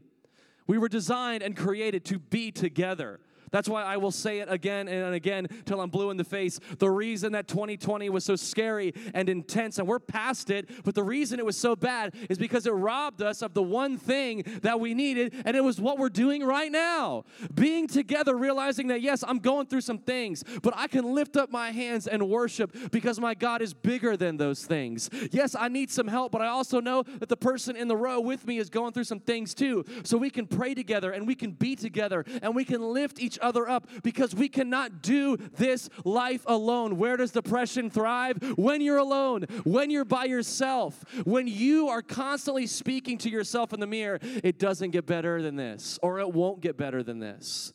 We 0.71 0.77
were 0.77 0.87
designed 0.87 1.43
and 1.43 1.53
created 1.53 2.05
to 2.05 2.17
be 2.17 2.49
together. 2.49 3.19
That's 3.51 3.67
why 3.67 3.83
I 3.83 3.97
will 3.97 4.11
say 4.11 4.39
it 4.39 4.51
again 4.51 4.87
and 4.87 5.13
again 5.13 5.47
till 5.65 5.81
I'm 5.81 5.89
blue 5.89 6.09
in 6.09 6.17
the 6.17 6.23
face. 6.23 6.59
The 6.79 6.89
reason 6.89 7.33
that 7.33 7.47
2020 7.47 8.09
was 8.09 8.23
so 8.23 8.35
scary 8.35 8.93
and 9.13 9.29
intense, 9.29 9.77
and 9.77 9.87
we're 9.87 9.99
past 9.99 10.49
it, 10.49 10.69
but 10.83 10.95
the 10.95 11.03
reason 11.03 11.39
it 11.39 11.45
was 11.45 11.57
so 11.57 11.75
bad 11.75 12.15
is 12.29 12.37
because 12.37 12.65
it 12.65 12.71
robbed 12.71 13.21
us 13.21 13.41
of 13.41 13.53
the 13.53 13.63
one 13.63 13.97
thing 13.97 14.43
that 14.61 14.79
we 14.79 14.93
needed, 14.93 15.35
and 15.45 15.57
it 15.57 15.63
was 15.63 15.81
what 15.81 15.97
we're 15.97 16.09
doing 16.09 16.43
right 16.43 16.71
now. 16.71 17.25
Being 17.53 17.87
together, 17.87 18.37
realizing 18.37 18.87
that, 18.87 19.01
yes, 19.01 19.23
I'm 19.27 19.39
going 19.39 19.67
through 19.67 19.81
some 19.81 19.99
things, 19.99 20.43
but 20.61 20.73
I 20.75 20.87
can 20.87 21.13
lift 21.13 21.35
up 21.35 21.51
my 21.51 21.71
hands 21.71 22.07
and 22.07 22.29
worship 22.29 22.75
because 22.91 23.19
my 23.19 23.33
God 23.33 23.61
is 23.61 23.73
bigger 23.73 24.15
than 24.15 24.37
those 24.37 24.65
things. 24.65 25.09
Yes, 25.31 25.55
I 25.55 25.67
need 25.67 25.91
some 25.91 26.07
help, 26.07 26.31
but 26.31 26.41
I 26.41 26.47
also 26.47 26.79
know 26.79 27.03
that 27.19 27.29
the 27.29 27.37
person 27.37 27.75
in 27.75 27.87
the 27.87 27.97
row 27.97 28.19
with 28.21 28.47
me 28.47 28.57
is 28.57 28.69
going 28.69 28.93
through 28.93 29.03
some 29.03 29.19
things 29.19 29.53
too. 29.53 29.83
So 30.03 30.17
we 30.17 30.29
can 30.29 30.47
pray 30.47 30.73
together 30.73 31.11
and 31.11 31.27
we 31.27 31.35
can 31.35 31.51
be 31.51 31.75
together 31.75 32.25
and 32.41 32.55
we 32.55 32.63
can 32.63 32.81
lift 32.81 33.19
each 33.19 33.39
other 33.41 33.67
up 33.67 33.87
because 34.03 34.33
we 34.35 34.49
cannot 34.49 35.01
do 35.01 35.37
this 35.57 35.89
life 36.05 36.43
alone. 36.47 36.97
Where 36.97 37.17
does 37.17 37.31
depression 37.31 37.89
thrive? 37.89 38.37
When 38.57 38.81
you're 38.81 38.97
alone, 38.97 39.43
when 39.63 39.89
you're 39.89 40.05
by 40.05 40.25
yourself, 40.25 41.03
when 41.25 41.47
you 41.47 41.89
are 41.89 42.01
constantly 42.01 42.67
speaking 42.67 43.17
to 43.19 43.29
yourself 43.29 43.73
in 43.73 43.79
the 43.79 43.87
mirror, 43.87 44.19
it 44.21 44.59
doesn't 44.59 44.91
get 44.91 45.05
better 45.05 45.41
than 45.41 45.55
this, 45.55 45.99
or 46.01 46.19
it 46.19 46.33
won't 46.33 46.61
get 46.61 46.77
better 46.77 47.03
than 47.03 47.19
this. 47.19 47.73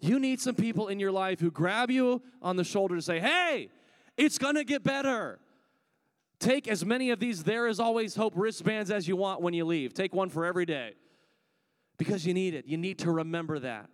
You 0.00 0.18
need 0.18 0.40
some 0.40 0.54
people 0.54 0.88
in 0.88 0.98
your 0.98 1.12
life 1.12 1.40
who 1.40 1.50
grab 1.50 1.90
you 1.90 2.22
on 2.40 2.56
the 2.56 2.64
shoulder 2.64 2.96
to 2.96 3.02
say, 3.02 3.20
Hey, 3.20 3.68
it's 4.16 4.38
gonna 4.38 4.64
get 4.64 4.82
better. 4.82 5.38
Take 6.38 6.68
as 6.68 6.84
many 6.86 7.10
of 7.10 7.20
these 7.20 7.44
There 7.44 7.66
Is 7.66 7.78
Always 7.78 8.14
Hope 8.14 8.32
wristbands 8.34 8.90
as 8.90 9.06
you 9.06 9.14
want 9.14 9.42
when 9.42 9.52
you 9.52 9.66
leave. 9.66 9.92
Take 9.92 10.14
one 10.14 10.30
for 10.30 10.46
every 10.46 10.64
day 10.64 10.94
because 11.98 12.26
you 12.26 12.32
need 12.32 12.54
it. 12.54 12.66
You 12.66 12.78
need 12.78 12.98
to 13.00 13.12
remember 13.12 13.58
that. 13.58 13.90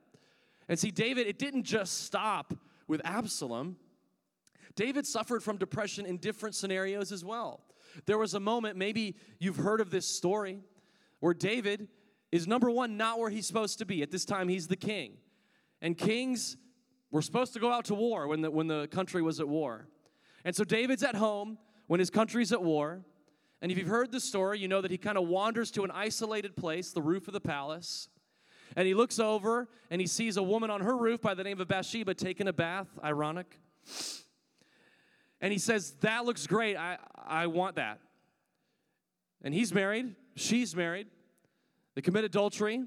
And 0.69 0.79
see, 0.79 0.91
David, 0.91 1.27
it 1.27 1.39
didn't 1.39 1.65
just 1.65 2.05
stop 2.05 2.55
with 2.89 3.01
Absalom. 3.05 3.77
David 4.75 5.07
suffered 5.07 5.43
from 5.43 5.57
depression 5.57 6.07
in 6.07 6.19
different 6.19 6.55
scenarios 6.55 7.13
as 7.13 7.25
well. 7.25 7.61
There 8.05 8.19
was 8.19 8.35
a 8.35 8.41
moment, 8.41 8.77
maybe 8.77 9.17
you've 9.39 9.57
heard 9.57 9.81
of 9.81 9.91
this 9.91 10.07
story, 10.07 10.61
where 11.21 11.35
David 11.35 11.89
is 12.31 12.47
number 12.47 12.71
one, 12.71 12.97
not 12.97 13.19
where 13.19 13.31
he's 13.31 13.47
supposed 13.47 13.79
to 13.79 13.87
be. 13.87 14.03
At 14.03 14.11
this 14.11 14.25
time, 14.25 14.49
he's 14.49 14.69
the 14.69 14.77
king. 14.77 15.13
And 15.81 15.97
kings 15.97 16.57
were 17.11 17.23
supposed 17.23 17.53
to 17.55 17.61
go 17.61 17.73
out 17.73 17.87
to 17.87 17.95
war 17.95 18.27
when 18.27 18.43
the, 18.43 18.51
when 18.51 18.67
the 18.67 18.89
country 18.89 19.23
was 19.23 19.41
at 19.41 19.49
war. 19.49 19.87
And 20.45 20.55
so 20.55 20.65
David's 20.65 21.03
at 21.03 21.15
home 21.15 21.59
when 21.87 22.01
his 22.01 22.11
country's 22.11 22.53
at 22.53 22.63
war. 22.63 23.01
And 23.63 23.73
if 23.73 23.79
you've 23.79 23.89
heard 23.89 24.13
the 24.13 24.21
story, 24.21 24.59
you 24.59 24.69
know 24.69 24.81
that 24.83 24.91
he 24.91 24.99
kind 24.99 25.17
of 25.17 25.27
wanders 25.27 25.71
to 25.73 25.85
an 25.85 25.91
isolated 25.91 26.57
place, 26.57 26.93
the 26.93 27.03
roof 27.03 27.27
of 27.29 27.33
the 27.33 27.41
palace. 27.41 28.09
And 28.75 28.87
he 28.87 28.95
looks 28.95 29.19
over 29.19 29.69
and 29.91 30.01
he 30.01 30.07
sees 30.07 30.37
a 30.37 30.43
woman 30.43 30.71
on 30.71 30.81
her 30.81 30.97
roof 30.97 31.21
by 31.21 31.35
the 31.35 31.45
name 31.45 31.61
of 31.61 31.69
Bathsheba 31.69 32.15
taking 32.15 32.49
a 32.49 32.53
bath. 32.53 32.89
Ironic. 33.03 33.59
And 35.41 35.53
he 35.53 35.59
says, 35.59 35.93
That 36.01 36.25
looks 36.25 36.47
great. 36.47 36.77
I, 36.77 36.99
I 37.17 37.47
want 37.47 37.77
that. 37.77 38.01
And 39.43 39.55
he's 39.55 39.73
married. 39.73 40.15
She's 40.35 40.75
married. 40.75 41.07
They 41.95 42.03
commit 42.03 42.25
adultery. 42.25 42.83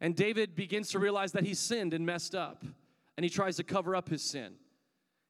And 0.00 0.14
David 0.14 0.54
begins 0.54 0.90
to 0.90 0.98
realize 0.98 1.32
that 1.32 1.44
he's 1.44 1.58
sinned 1.58 1.94
and 1.94 2.04
messed 2.04 2.34
up. 2.34 2.64
And 3.16 3.24
he 3.24 3.30
tries 3.30 3.56
to 3.56 3.64
cover 3.64 3.96
up 3.96 4.08
his 4.08 4.22
sin. 4.22 4.54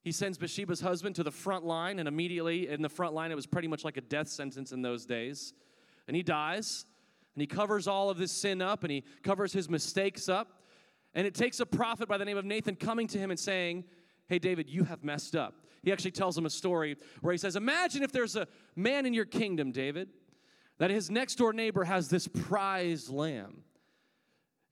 He 0.03 0.13
sends 0.13 0.39
Bathsheba's 0.39 0.81
husband 0.81 1.17
to 1.17 1.25
the 1.25 1.33
front 1.33 1.65
line, 1.65 1.99
and 1.99 2.07
immediately 2.07 2.69
in 2.69 2.81
the 2.81 2.89
front 2.89 3.13
line, 3.13 3.33
it 3.33 3.35
was 3.35 3.47
pretty 3.47 3.67
much 3.69 3.85
like 3.85 3.97
a 3.97 4.01
death 4.01 4.29
sentence 4.29 4.71
in 4.71 4.83
those 4.83 5.05
days. 5.05 5.53
And 6.07 6.17
he 6.17 6.23
dies, 6.23 6.87
and 7.37 7.43
he 7.43 7.47
covers 7.47 7.87
all 7.87 8.09
of 8.09 8.17
this 8.17 8.33
sin 8.33 8.63
up, 8.63 8.83
and 8.83 8.91
he 8.91 9.05
covers 9.23 9.53
his 9.53 9.69
mistakes 9.69 10.27
up. 10.27 10.63
And 11.13 11.27
it 11.27 11.35
takes 11.35 11.61
a 11.61 11.67
prophet 11.67 12.09
by 12.09 12.17
the 12.17 12.25
name 12.25 12.39
of 12.39 12.47
Nathan 12.47 12.77
coming 12.77 13.07
to 13.09 13.19
him 13.19 13.31
and 13.31 13.39
saying, 13.39 13.85
Hey, 14.27 14.39
David, 14.39 14.71
you 14.71 14.85
have 14.85 15.05
messed 15.05 15.37
up. 15.37 15.67
He 15.83 15.93
actually 15.93 16.13
tells 16.13 16.37
him 16.37 16.47
a 16.47 16.51
story 16.51 16.97
where 17.21 17.33
he 17.33 17.39
says, 17.39 17.55
Imagine 17.55 18.03
if 18.03 18.11
there's 18.11 18.37
a 18.37 18.49
man 18.75 19.05
in 19.05 19.13
your 19.13 19.27
kingdom, 19.27 19.71
David, 19.71 20.09
that 20.79 20.91
his 20.91 21.11
next 21.11 21.35
door 21.35 21.53
neighbor 21.53 21.85
has 21.85 22.09
this 22.09 22.27
prize 22.27 23.11
lamb. 23.11 23.65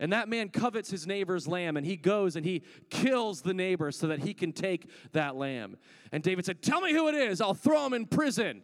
And 0.00 0.12
that 0.14 0.30
man 0.30 0.48
covets 0.48 0.90
his 0.90 1.06
neighbor's 1.06 1.46
lamb 1.46 1.76
and 1.76 1.86
he 1.86 1.96
goes 1.96 2.34
and 2.34 2.46
he 2.46 2.62
kills 2.88 3.42
the 3.42 3.54
neighbor 3.54 3.92
so 3.92 4.06
that 4.06 4.20
he 4.20 4.32
can 4.32 4.52
take 4.52 4.88
that 5.12 5.36
lamb. 5.36 5.76
And 6.12 6.22
David 6.22 6.46
said, 6.46 6.62
Tell 6.62 6.80
me 6.80 6.92
who 6.92 7.08
it 7.08 7.14
is. 7.14 7.42
I'll 7.42 7.52
throw 7.52 7.84
him 7.84 7.92
in 7.92 8.06
prison. 8.06 8.62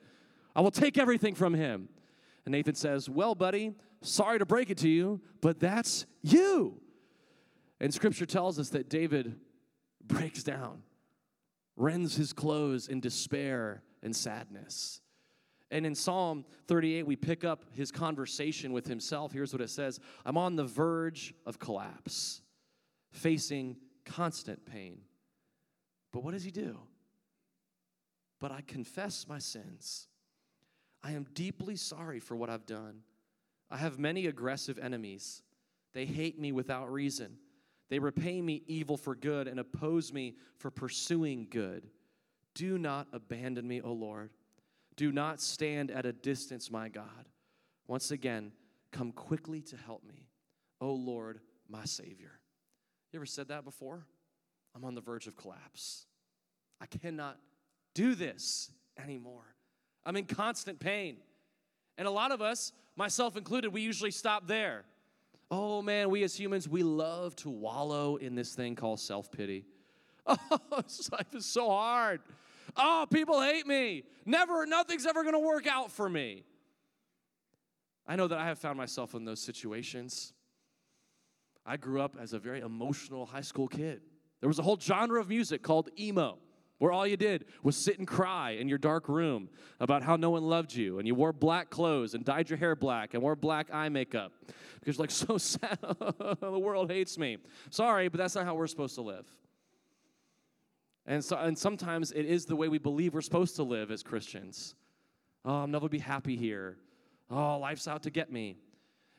I 0.56 0.62
will 0.62 0.70
take 0.70 0.96
everything 0.96 1.34
from 1.34 1.52
him. 1.52 1.90
And 2.44 2.52
Nathan 2.52 2.74
says, 2.74 3.08
Well, 3.08 3.34
buddy, 3.34 3.74
sorry 4.02 4.38
to 4.38 4.46
break 4.46 4.70
it 4.70 4.78
to 4.78 4.88
you, 4.88 5.20
but 5.40 5.60
that's 5.60 6.06
you. 6.22 6.80
And 7.80 7.92
scripture 7.92 8.26
tells 8.26 8.58
us 8.58 8.70
that 8.70 8.88
David 8.88 9.36
breaks 10.04 10.42
down, 10.42 10.82
rends 11.76 12.16
his 12.16 12.32
clothes 12.32 12.88
in 12.88 13.00
despair 13.00 13.82
and 14.02 14.14
sadness. 14.14 15.00
And 15.70 15.86
in 15.86 15.94
Psalm 15.94 16.44
38, 16.66 17.06
we 17.06 17.16
pick 17.16 17.44
up 17.44 17.64
his 17.72 17.92
conversation 17.92 18.72
with 18.72 18.86
himself. 18.86 19.32
Here's 19.32 19.52
what 19.52 19.62
it 19.62 19.70
says 19.70 20.00
I'm 20.26 20.36
on 20.36 20.56
the 20.56 20.64
verge 20.64 21.32
of 21.46 21.58
collapse, 21.58 22.42
facing 23.12 23.76
constant 24.04 24.66
pain. 24.66 25.02
But 26.12 26.24
what 26.24 26.32
does 26.32 26.42
he 26.42 26.50
do? 26.50 26.78
But 28.40 28.50
I 28.50 28.62
confess 28.66 29.26
my 29.28 29.38
sins. 29.38 30.08
I 31.02 31.12
am 31.12 31.26
deeply 31.34 31.76
sorry 31.76 32.18
for 32.18 32.34
what 32.34 32.50
I've 32.50 32.66
done. 32.66 33.02
I 33.70 33.76
have 33.76 33.98
many 33.98 34.26
aggressive 34.26 34.78
enemies. 34.78 35.42
They 35.92 36.06
hate 36.06 36.38
me 36.38 36.52
without 36.52 36.92
reason. 36.92 37.36
They 37.88 37.98
repay 37.98 38.40
me 38.40 38.62
evil 38.66 38.96
for 38.96 39.14
good 39.14 39.48
and 39.48 39.58
oppose 39.58 40.12
me 40.12 40.36
for 40.56 40.70
pursuing 40.70 41.46
good. 41.50 41.88
Do 42.54 42.78
not 42.78 43.08
abandon 43.12 43.66
me, 43.66 43.80
O 43.80 43.92
Lord. 43.92 44.30
Do 44.96 45.12
not 45.12 45.40
stand 45.40 45.90
at 45.90 46.06
a 46.06 46.12
distance, 46.12 46.70
my 46.70 46.88
God. 46.88 47.28
Once 47.86 48.10
again, 48.10 48.52
come 48.92 49.12
quickly 49.12 49.60
to 49.62 49.76
help 49.76 50.04
me, 50.04 50.28
O 50.80 50.92
Lord, 50.92 51.40
my 51.68 51.84
Savior. 51.84 52.32
You 53.12 53.18
ever 53.18 53.26
said 53.26 53.48
that 53.48 53.64
before? 53.64 54.06
I'm 54.74 54.84
on 54.84 54.94
the 54.94 55.00
verge 55.00 55.26
of 55.26 55.36
collapse. 55.36 56.06
I 56.80 56.86
cannot 56.86 57.38
do 57.94 58.14
this 58.14 58.70
anymore. 59.02 59.54
I'm 60.04 60.16
in 60.16 60.24
constant 60.24 60.78
pain. 60.78 61.16
And 61.98 62.06
a 62.06 62.10
lot 62.10 62.30
of 62.32 62.40
us, 62.40 62.72
myself 63.00 63.38
included, 63.38 63.72
we 63.72 63.80
usually 63.80 64.10
stop 64.10 64.46
there. 64.46 64.84
Oh 65.50 65.80
man, 65.80 66.10
we 66.10 66.22
as 66.22 66.38
humans, 66.38 66.68
we 66.68 66.82
love 66.82 67.34
to 67.36 67.48
wallow 67.48 68.16
in 68.16 68.34
this 68.34 68.54
thing 68.54 68.76
called 68.76 69.00
self 69.00 69.32
pity. 69.32 69.64
Oh, 70.72 70.84
life 71.10 71.34
is 71.34 71.46
so 71.46 71.68
hard. 71.70 72.20
Oh, 72.76 73.06
people 73.10 73.40
hate 73.40 73.66
me. 73.66 74.04
Never, 74.24 74.64
nothing's 74.66 75.06
ever 75.06 75.24
to 75.24 75.38
work 75.38 75.66
out 75.66 75.90
for 75.90 76.08
me. 76.08 76.44
I 78.06 78.14
know 78.14 78.28
that 78.28 78.38
I 78.38 78.46
have 78.46 78.58
found 78.58 78.76
myself 78.76 79.14
in 79.14 79.24
those 79.24 79.40
situations. 79.40 80.32
I 81.66 81.78
grew 81.78 82.00
up 82.00 82.16
as 82.20 82.32
a 82.32 82.38
very 82.38 82.60
emotional 82.60 83.26
high 83.26 83.40
school 83.40 83.66
kid. 83.66 84.02
There 84.40 84.48
was 84.48 84.58
a 84.58 84.62
whole 84.62 84.78
genre 84.78 85.20
of 85.20 85.28
music 85.28 85.62
called 85.62 85.88
emo, 85.98 86.38
where 86.80 86.90
all 86.90 87.06
you 87.06 87.16
did 87.16 87.44
was 87.62 87.76
sit 87.76 87.98
and 87.98 88.08
cry 88.08 88.52
in 88.52 88.66
your 88.66 88.78
dark 88.78 89.06
room 89.06 89.50
about 89.80 90.02
how 90.02 90.16
no 90.16 90.30
one 90.30 90.44
loved 90.44 90.74
you, 90.74 90.98
and 90.98 91.06
you 91.06 91.14
wore 91.14 91.32
black 91.32 91.68
clothes 91.68 92.14
and 92.14 92.24
dyed 92.24 92.48
your 92.48 92.56
hair 92.56 92.74
black 92.74 93.12
and 93.12 93.22
wore 93.22 93.36
black 93.36 93.68
eye 93.70 93.90
makeup 93.90 94.32
because 94.80 94.96
you're 94.96 95.02
like, 95.02 95.10
so 95.28 95.36
sad, 95.36 95.78
the 96.40 96.58
world 96.58 96.90
hates 96.90 97.18
me. 97.18 97.36
Sorry, 97.68 98.08
but 98.08 98.16
that's 98.16 98.34
not 98.34 98.46
how 98.46 98.54
we're 98.54 98.66
supposed 98.66 98.94
to 98.94 99.02
live. 99.02 99.26
And, 101.04 101.22
so, 101.22 101.36
and 101.36 101.56
sometimes 101.56 102.12
it 102.12 102.24
is 102.24 102.46
the 102.46 102.56
way 102.56 102.68
we 102.68 102.78
believe 102.78 103.12
we're 103.12 103.20
supposed 103.20 103.56
to 103.56 103.62
live 103.62 103.90
as 103.90 104.02
Christians. 104.02 104.74
Oh, 105.44 105.60
I'll 105.60 105.66
never 105.66 105.88
be 105.88 105.98
happy 105.98 106.36
here. 106.36 106.78
Oh, 107.30 107.58
life's 107.58 107.88
out 107.88 108.04
to 108.04 108.10
get 108.10 108.32
me. 108.32 108.56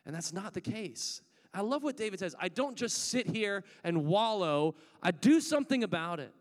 And 0.07 0.15
that's 0.15 0.33
not 0.33 0.55
the 0.55 0.61
case. 0.61 1.21
I 1.53 1.61
love 1.61 1.83
what 1.83 1.95
David 1.95 2.19
says. 2.19 2.35
I 2.39 2.47
don't 2.47 2.75
just 2.75 3.09
sit 3.09 3.27
here 3.27 3.63
and 3.83 4.05
wallow, 4.05 4.73
I 5.03 5.11
do 5.11 5.39
something 5.39 5.83
about 5.83 6.19
it. 6.19 6.33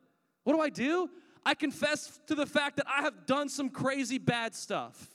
What 0.44 0.55
do 0.55 0.61
I 0.61 0.68
do? 0.68 1.11
I 1.44 1.55
confess 1.55 2.20
to 2.26 2.35
the 2.35 2.46
fact 2.46 2.76
that 2.76 2.87
I 2.88 3.03
have 3.03 3.26
done 3.26 3.48
some 3.48 3.70
crazy 3.70 4.18
bad 4.18 4.55
stuff. 4.55 5.14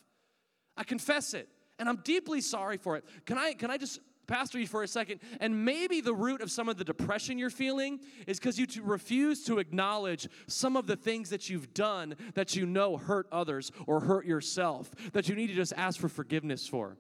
I 0.75 0.83
confess 0.83 1.33
it, 1.33 1.47
and 1.79 1.87
I'm 1.87 1.97
deeply 1.97 2.41
sorry 2.41 2.77
for 2.77 2.97
it. 2.97 3.05
Can 3.25 3.37
I, 3.37 3.53
can 3.53 3.69
I 3.69 3.77
just 3.77 3.99
pastor 4.27 4.59
you 4.59 4.67
for 4.67 4.83
a 4.83 4.87
second, 4.87 5.19
and 5.39 5.65
maybe 5.65 6.01
the 6.01 6.13
root 6.13 6.41
of 6.41 6.51
some 6.51 6.67
of 6.67 6.77
the 6.77 6.83
depression 6.83 7.37
you're 7.37 7.49
feeling 7.49 7.99
is 8.27 8.39
because 8.39 8.57
you 8.59 8.67
refuse 8.83 9.43
to 9.45 9.59
acknowledge 9.59 10.27
some 10.47 10.75
of 10.75 10.87
the 10.87 10.95
things 10.95 11.29
that 11.29 11.49
you've 11.49 11.73
done 11.73 12.15
that 12.33 12.55
you 12.55 12.65
know 12.65 12.97
hurt 12.97 13.27
others 13.31 13.71
or 13.87 13.99
hurt 14.01 14.25
yourself, 14.25 14.91
that 15.13 15.29
you 15.29 15.35
need 15.35 15.47
to 15.47 15.53
just 15.53 15.73
ask 15.77 15.99
for 15.99 16.09
forgiveness 16.09 16.67
for. 16.67 16.97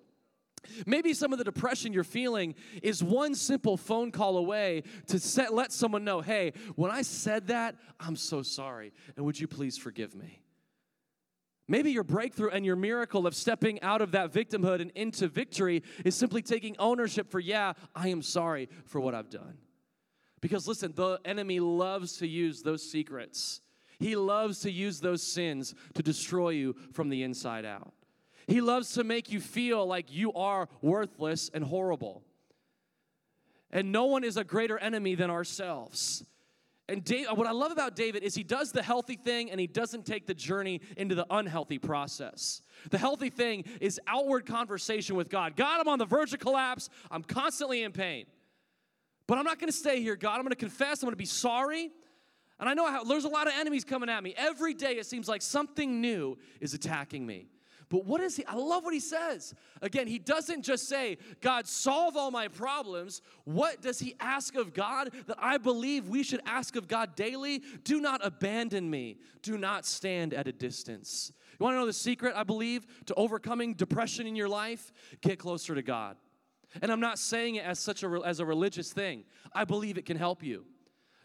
Maybe 0.85 1.13
some 1.13 1.31
of 1.31 1.37
the 1.37 1.43
depression 1.43 1.93
you're 1.93 2.03
feeling 2.03 2.55
is 2.81 3.03
one 3.03 3.35
simple 3.35 3.77
phone 3.77 4.11
call 4.11 4.37
away 4.37 4.83
to 5.07 5.19
set, 5.19 5.53
let 5.53 5.71
someone 5.71 6.03
know, 6.03 6.21
hey, 6.21 6.53
when 6.75 6.91
I 6.91 7.01
said 7.01 7.47
that, 7.47 7.75
I'm 7.99 8.15
so 8.15 8.41
sorry, 8.41 8.93
and 9.15 9.25
would 9.25 9.39
you 9.39 9.47
please 9.47 9.77
forgive 9.77 10.15
me? 10.15 10.41
Maybe 11.67 11.91
your 11.91 12.03
breakthrough 12.03 12.49
and 12.49 12.63
your 12.63 12.75
miracle 12.75 13.25
of 13.25 13.35
stepping 13.35 13.81
out 13.81 14.01
of 14.01 14.11
that 14.11 14.31
victimhood 14.31 14.81
and 14.81 14.91
into 14.91 15.27
victory 15.27 15.81
is 16.03 16.15
simply 16.15 16.43
taking 16.43 16.75
ownership 16.77 17.31
for, 17.31 17.39
yeah, 17.39 17.73
I 17.95 18.09
am 18.09 18.21
sorry 18.21 18.69
for 18.85 19.01
what 19.01 19.15
I've 19.15 19.31
done. 19.31 19.57
Because 20.41 20.67
listen, 20.67 20.93
the 20.95 21.19
enemy 21.25 21.59
loves 21.59 22.17
to 22.17 22.27
use 22.27 22.61
those 22.61 22.83
secrets. 22.83 23.61
He 23.97 24.15
loves 24.15 24.59
to 24.59 24.71
use 24.71 24.99
those 24.99 25.23
sins 25.23 25.73
to 25.95 26.03
destroy 26.03 26.49
you 26.49 26.75
from 26.93 27.09
the 27.09 27.23
inside 27.23 27.65
out. 27.65 27.93
He 28.47 28.61
loves 28.61 28.93
to 28.93 29.03
make 29.03 29.31
you 29.31 29.39
feel 29.39 29.85
like 29.85 30.13
you 30.13 30.33
are 30.33 30.69
worthless 30.81 31.49
and 31.53 31.63
horrible. 31.63 32.23
And 33.71 33.91
no 33.91 34.05
one 34.05 34.23
is 34.23 34.37
a 34.37 34.43
greater 34.43 34.77
enemy 34.77 35.15
than 35.15 35.29
ourselves. 35.29 36.23
And 36.87 37.03
Dave, 37.03 37.27
what 37.33 37.47
I 37.47 37.51
love 37.51 37.71
about 37.71 37.95
David 37.95 38.21
is 38.21 38.35
he 38.35 38.43
does 38.43 38.71
the 38.71 38.83
healthy 38.83 39.15
thing 39.15 39.49
and 39.49 39.59
he 39.59 39.65
doesn't 39.65 40.05
take 40.05 40.27
the 40.27 40.35
journey 40.35 40.81
into 40.97 41.15
the 41.15 41.25
unhealthy 41.31 41.79
process. 41.79 42.61
The 42.91 42.99
healthy 42.99 43.31
thing 43.31 43.65
is 43.81 43.99
outward 44.05 44.45
conversation 44.45 45.15
with 45.15 45.29
God. 45.29 45.55
God, 45.55 45.81
I'm 45.81 45.87
on 45.87 45.97
the 45.97 46.05
verge 46.05 46.33
of 46.33 46.39
collapse. 46.39 46.89
I'm 47.09 47.23
constantly 47.23 47.81
in 47.81 47.91
pain. 47.91 48.25
But 49.25 49.39
I'm 49.39 49.45
not 49.45 49.59
going 49.59 49.71
to 49.71 49.77
stay 49.77 50.01
here, 50.01 50.15
God. 50.15 50.35
I'm 50.35 50.41
going 50.41 50.49
to 50.49 50.55
confess. 50.55 51.01
I'm 51.01 51.07
going 51.07 51.13
to 51.13 51.17
be 51.17 51.25
sorry. 51.25 51.89
And 52.59 52.69
I 52.69 52.75
know 52.75 53.03
there's 53.07 53.25
a 53.25 53.29
lot 53.29 53.47
of 53.47 53.53
enemies 53.57 53.83
coming 53.83 54.07
at 54.07 54.21
me. 54.23 54.35
Every 54.37 54.75
day 54.75 54.93
it 54.93 55.07
seems 55.07 55.27
like 55.27 55.41
something 55.41 55.99
new 55.99 56.37
is 56.61 56.75
attacking 56.75 57.25
me. 57.25 57.47
But 57.89 58.05
what 58.05 58.21
is 58.21 58.35
he? 58.35 58.45
I 58.45 58.55
love 58.55 58.83
what 58.83 58.93
he 58.93 58.99
says. 58.99 59.53
Again, 59.81 60.07
he 60.07 60.17
doesn't 60.17 60.63
just 60.63 60.89
say, 60.89 61.17
God, 61.41 61.67
solve 61.67 62.17
all 62.17 62.31
my 62.31 62.47
problems. 62.47 63.21
What 63.43 63.81
does 63.81 63.99
he 63.99 64.15
ask 64.19 64.55
of 64.55 64.73
God 64.73 65.11
that 65.27 65.37
I 65.39 65.57
believe 65.57 66.09
we 66.09 66.23
should 66.23 66.41
ask 66.45 66.75
of 66.75 66.87
God 66.87 67.15
daily? 67.15 67.61
Do 67.83 68.01
not 68.01 68.25
abandon 68.25 68.89
me, 68.89 69.17
do 69.41 69.57
not 69.57 69.85
stand 69.85 70.33
at 70.33 70.47
a 70.47 70.51
distance. 70.51 71.31
You 71.59 71.63
want 71.63 71.75
to 71.75 71.79
know 71.79 71.85
the 71.85 71.93
secret, 71.93 72.33
I 72.35 72.43
believe, 72.43 72.85
to 73.05 73.13
overcoming 73.15 73.75
depression 73.75 74.27
in 74.27 74.35
your 74.35 74.49
life? 74.49 74.91
Get 75.21 75.39
closer 75.39 75.73
to 75.75 75.81
God. 75.81 76.17
And 76.81 76.91
I'm 76.91 76.99
not 76.99 77.19
saying 77.19 77.55
it 77.55 77.65
as 77.65 77.79
such 77.79 78.03
a 78.03 78.21
as 78.25 78.41
a 78.41 78.45
religious 78.45 78.91
thing. 78.91 79.23
I 79.53 79.63
believe 79.63 79.97
it 79.97 80.05
can 80.05 80.17
help 80.17 80.43
you. 80.43 80.65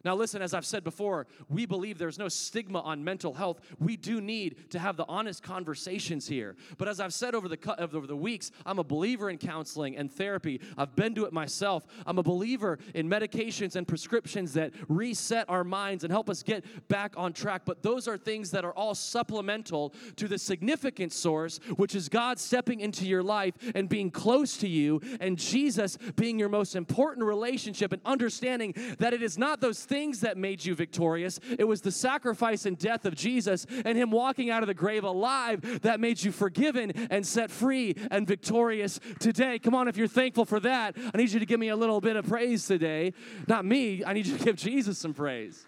Now, 0.05 0.15
listen, 0.15 0.41
as 0.41 0.55
I've 0.55 0.65
said 0.65 0.83
before, 0.83 1.27
we 1.49 1.67
believe 1.67 1.99
there's 1.99 2.19
no 2.19 2.29
stigma 2.29 2.81
on 2.81 3.05
mental 3.05 3.35
health. 3.35 3.61
We 3.79 3.97
do 3.97 4.21
need 4.21 4.71
to 4.71 4.79
have 4.79 4.97
the 4.97 5.05
honest 5.07 5.43
conversations 5.43 6.27
here. 6.27 6.57
But 6.79 6.89
as 6.89 7.01
I've 7.01 7.13
said 7.13 7.35
over 7.35 7.49
the, 7.49 7.59
over 7.79 8.07
the 8.07 8.17
weeks, 8.17 8.51
I'm 8.65 8.79
a 8.79 8.85
believer 8.85 9.29
in 9.29 9.37
counseling 9.37 9.97
and 9.97 10.11
therapy. 10.11 10.61
I've 10.79 10.97
been 10.97 11.15
to 11.17 11.27
it 11.27 11.33
myself. 11.33 11.87
I'm 12.07 12.19
a 12.19 12.23
believer 12.23 12.79
in 12.95 13.11
medications 13.11 13.77
and 13.77 13.87
prescriptions 13.87 14.55
that 14.55 14.73
reset 14.89 15.45
our 15.51 15.65
minds 15.65 16.03
and 16.03 16.11
help 16.11 16.31
us 16.31 16.43
get 16.43 16.65
back 16.89 17.13
on 17.17 17.35
track. 17.35 17.63
But 17.67 17.83
those 17.83 18.09
are 18.09 18.17
things 18.17 18.51
that 18.53 18.65
are 18.65 18.73
all 18.73 18.95
supplemental 18.95 19.93
to 20.17 20.29
the 20.29 20.39
significant 20.39 21.13
source, 21.13 21.59
which 21.77 21.95
is 21.95 22.09
God 22.09 22.39
stepping 22.39 22.81
into 22.81 23.07
your 23.07 23.23
life 23.23 23.55
and 23.75 23.89
being 23.89 24.11
close 24.11 24.57
to 24.59 24.69
you, 24.69 25.01
and 25.21 25.39
Jesus 25.39 25.99
being 26.17 26.39
your 26.39 26.49
most 26.49 26.75
important 26.75 27.27
relationship, 27.27 27.93
and 27.93 28.01
understanding 28.07 28.75
that 28.99 29.13
it 29.13 29.23
is 29.23 29.37
not 29.37 29.61
those 29.61 29.85
things 29.91 30.21
that 30.21 30.39
made 30.39 30.65
you 30.65 30.75
victorious. 30.75 31.41
It 31.59 31.65
was 31.65 31.81
the 31.81 31.91
sacrifice 31.91 32.65
and 32.65 32.79
death 32.79 33.05
of 33.05 33.17
Jesus 33.17 33.67
and 33.85 33.99
Him 33.99 34.13
walking 34.13 34.49
out 34.49 34.63
of 34.63 34.69
the 34.69 34.75
grave 34.75 35.03
alive 35.03 35.83
that 35.83 35.99
made 35.99 36.23
you 36.23 36.31
forgiven 36.31 36.93
and 37.11 37.27
set 37.27 37.51
free 37.51 37.97
and 38.11 38.27
victorious 38.27 39.01
today. 39.19 39.59
Come 39.59 39.75
on, 39.75 39.89
if 39.89 39.97
you're 39.97 40.07
thankful 40.07 40.45
for 40.45 40.61
that, 40.61 40.97
I 41.13 41.19
need 41.19 41.31
you 41.31 41.41
to 41.41 41.47
give 41.47 41.59
me 41.59 41.69
a 41.69 41.77
little 41.77 42.01
bit 42.01 42.15
of 42.15 42.27
praise 42.27 42.67
today. 42.67 43.13
Not 43.49 43.65
me, 43.65 44.05
I 44.05 44.13
need 44.13 44.27
you 44.27 44.39
to 44.39 44.45
give 44.45 44.57
Jesus 44.57 44.97
some 44.97 45.13
praise. 45.13 45.67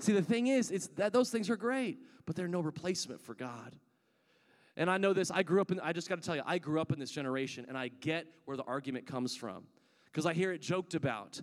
See, 0.00 0.12
the 0.12 0.22
thing 0.22 0.48
is, 0.48 0.72
it's 0.72 0.88
that 0.96 1.12
those 1.12 1.30
things 1.30 1.48
are 1.50 1.56
great, 1.56 1.98
but 2.26 2.34
they're 2.34 2.48
no 2.48 2.60
replacement 2.60 3.20
for 3.20 3.34
God. 3.34 3.76
And 4.76 4.90
I 4.90 4.98
know 4.98 5.12
this, 5.12 5.30
I 5.30 5.44
grew 5.44 5.60
up 5.60 5.70
in, 5.70 5.78
I 5.78 5.92
just 5.92 6.08
got 6.08 6.16
to 6.16 6.26
tell 6.26 6.34
you, 6.34 6.42
I 6.44 6.58
grew 6.58 6.80
up 6.80 6.90
in 6.90 6.98
this 6.98 7.10
generation 7.12 7.66
and 7.68 7.78
I 7.78 7.88
get 8.00 8.26
where 8.44 8.56
the 8.56 8.64
argument 8.64 9.06
comes 9.06 9.36
from 9.36 9.64
because 10.06 10.26
I 10.26 10.32
hear 10.32 10.52
it 10.52 10.60
joked 10.60 10.94
about 10.94 11.40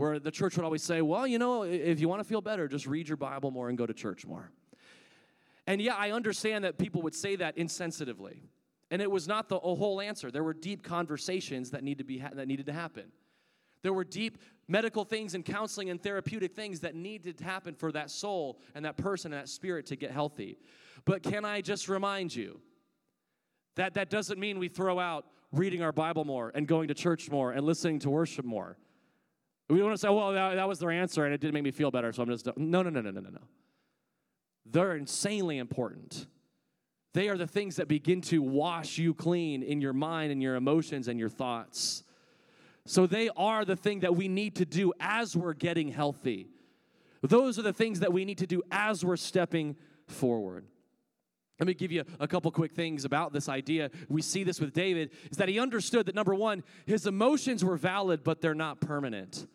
where 0.00 0.18
the 0.18 0.30
church 0.30 0.56
would 0.56 0.64
always 0.64 0.82
say, 0.82 1.02
well, 1.02 1.26
you 1.26 1.38
know, 1.38 1.62
if 1.62 2.00
you 2.00 2.08
want 2.08 2.20
to 2.20 2.24
feel 2.24 2.40
better, 2.40 2.66
just 2.66 2.86
read 2.86 3.06
your 3.06 3.18
Bible 3.18 3.50
more 3.50 3.68
and 3.68 3.76
go 3.76 3.84
to 3.84 3.92
church 3.92 4.24
more. 4.24 4.50
And 5.66 5.78
yeah, 5.78 5.94
I 5.94 6.12
understand 6.12 6.64
that 6.64 6.78
people 6.78 7.02
would 7.02 7.14
say 7.14 7.36
that 7.36 7.58
insensitively. 7.58 8.38
And 8.90 9.02
it 9.02 9.10
was 9.10 9.28
not 9.28 9.50
the 9.50 9.58
whole 9.58 10.00
answer. 10.00 10.30
There 10.30 10.42
were 10.42 10.54
deep 10.54 10.82
conversations 10.82 11.72
that, 11.72 11.84
need 11.84 11.98
to 11.98 12.04
be 12.04 12.18
ha- 12.18 12.30
that 12.32 12.48
needed 12.48 12.64
to 12.66 12.72
happen. 12.72 13.12
There 13.82 13.92
were 13.92 14.04
deep 14.04 14.38
medical 14.68 15.04
things 15.04 15.34
and 15.34 15.44
counseling 15.44 15.90
and 15.90 16.02
therapeutic 16.02 16.54
things 16.56 16.80
that 16.80 16.94
needed 16.94 17.36
to 17.36 17.44
happen 17.44 17.74
for 17.74 17.92
that 17.92 18.10
soul 18.10 18.58
and 18.74 18.86
that 18.86 18.96
person 18.96 19.34
and 19.34 19.42
that 19.42 19.50
spirit 19.50 19.84
to 19.86 19.96
get 19.96 20.12
healthy. 20.12 20.56
But 21.04 21.22
can 21.22 21.44
I 21.44 21.60
just 21.60 21.90
remind 21.90 22.34
you 22.34 22.58
that 23.76 23.92
that 23.94 24.08
doesn't 24.08 24.40
mean 24.40 24.58
we 24.58 24.68
throw 24.68 24.98
out 24.98 25.26
reading 25.52 25.82
our 25.82 25.92
Bible 25.92 26.24
more 26.24 26.52
and 26.54 26.66
going 26.66 26.88
to 26.88 26.94
church 26.94 27.30
more 27.30 27.52
and 27.52 27.66
listening 27.66 27.98
to 27.98 28.08
worship 28.08 28.46
more. 28.46 28.78
We 29.70 29.78
don't 29.78 29.86
want 29.86 29.98
to 29.98 30.00
say, 30.00 30.08
well, 30.08 30.32
that, 30.32 30.56
that 30.56 30.68
was 30.68 30.80
their 30.80 30.90
answer 30.90 31.24
and 31.24 31.32
it 31.32 31.40
didn't 31.40 31.54
make 31.54 31.62
me 31.62 31.70
feel 31.70 31.92
better, 31.92 32.12
so 32.12 32.22
I'm 32.22 32.28
just. 32.28 32.46
No, 32.56 32.82
no, 32.82 32.90
no, 32.90 33.00
no, 33.00 33.10
no, 33.10 33.20
no, 33.20 33.30
no. 33.30 33.40
They're 34.66 34.96
insanely 34.96 35.58
important. 35.58 36.26
They 37.14 37.28
are 37.28 37.36
the 37.36 37.46
things 37.46 37.76
that 37.76 37.88
begin 37.88 38.20
to 38.22 38.42
wash 38.42 38.98
you 38.98 39.14
clean 39.14 39.62
in 39.62 39.80
your 39.80 39.92
mind 39.92 40.32
and 40.32 40.42
your 40.42 40.56
emotions 40.56 41.08
and 41.08 41.18
your 41.18 41.28
thoughts. 41.28 42.02
So 42.84 43.06
they 43.06 43.30
are 43.36 43.64
the 43.64 43.76
thing 43.76 44.00
that 44.00 44.16
we 44.16 44.26
need 44.26 44.56
to 44.56 44.64
do 44.64 44.92
as 44.98 45.36
we're 45.36 45.54
getting 45.54 45.88
healthy. 45.88 46.48
Those 47.22 47.58
are 47.58 47.62
the 47.62 47.72
things 47.72 48.00
that 48.00 48.12
we 48.12 48.24
need 48.24 48.38
to 48.38 48.46
do 48.46 48.62
as 48.70 49.04
we're 49.04 49.16
stepping 49.16 49.76
forward. 50.08 50.64
Let 51.60 51.66
me 51.66 51.74
give 51.74 51.92
you 51.92 52.04
a 52.18 52.26
couple 52.26 52.50
quick 52.50 52.72
things 52.72 53.04
about 53.04 53.32
this 53.32 53.48
idea. 53.48 53.90
We 54.08 54.22
see 54.22 54.44
this 54.44 54.60
with 54.60 54.72
David 54.72 55.10
is 55.30 55.36
that 55.36 55.48
he 55.48 55.60
understood 55.60 56.06
that 56.06 56.14
number 56.14 56.34
1, 56.34 56.64
his 56.86 57.06
emotions 57.06 57.64
were 57.64 57.76
valid 57.76 58.24
but 58.24 58.40
they're 58.40 58.54
not 58.54 58.80
permanent. 58.80 59.46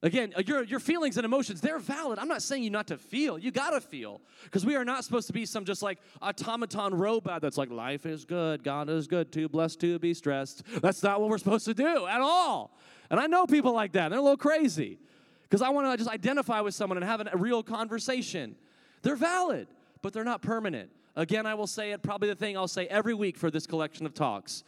Again, 0.00 0.32
uh, 0.36 0.42
your, 0.46 0.62
your 0.62 0.78
feelings 0.78 1.16
and 1.16 1.24
emotions, 1.24 1.60
they're 1.60 1.80
valid. 1.80 2.20
I'm 2.20 2.28
not 2.28 2.40
saying 2.40 2.62
you 2.62 2.70
not 2.70 2.86
to 2.88 2.96
feel. 2.96 3.36
You 3.36 3.50
gotta 3.50 3.80
feel. 3.80 4.20
Because 4.44 4.64
we 4.64 4.76
are 4.76 4.84
not 4.84 5.02
supposed 5.02 5.26
to 5.26 5.32
be 5.32 5.44
some 5.44 5.64
just 5.64 5.82
like 5.82 5.98
automaton 6.22 6.94
robot 6.94 7.42
that's 7.42 7.58
like, 7.58 7.70
life 7.70 8.06
is 8.06 8.24
good, 8.24 8.62
God 8.62 8.88
is 8.88 9.08
good, 9.08 9.32
too 9.32 9.48
blessed 9.48 9.80
to 9.80 9.98
be 9.98 10.14
stressed. 10.14 10.62
That's 10.80 11.02
not 11.02 11.20
what 11.20 11.30
we're 11.30 11.38
supposed 11.38 11.64
to 11.64 11.74
do 11.74 12.06
at 12.06 12.20
all. 12.20 12.76
And 13.10 13.18
I 13.18 13.26
know 13.26 13.46
people 13.46 13.72
like 13.72 13.92
that. 13.92 14.10
They're 14.10 14.20
a 14.20 14.22
little 14.22 14.36
crazy. 14.36 14.98
Because 15.42 15.62
I 15.62 15.70
wanna 15.70 15.96
just 15.96 16.10
identify 16.10 16.60
with 16.60 16.74
someone 16.74 16.96
and 16.96 17.04
have 17.04 17.20
a 17.20 17.36
real 17.36 17.64
conversation. 17.64 18.54
They're 19.02 19.16
valid, 19.16 19.66
but 20.00 20.12
they're 20.12 20.22
not 20.22 20.42
permanent. 20.42 20.90
Again, 21.16 21.44
I 21.44 21.54
will 21.54 21.66
say 21.66 21.90
it, 21.90 22.04
probably 22.04 22.28
the 22.28 22.36
thing 22.36 22.56
I'll 22.56 22.68
say 22.68 22.86
every 22.86 23.14
week 23.14 23.36
for 23.36 23.50
this 23.50 23.66
collection 23.66 24.06
of 24.06 24.14
talks 24.14 24.62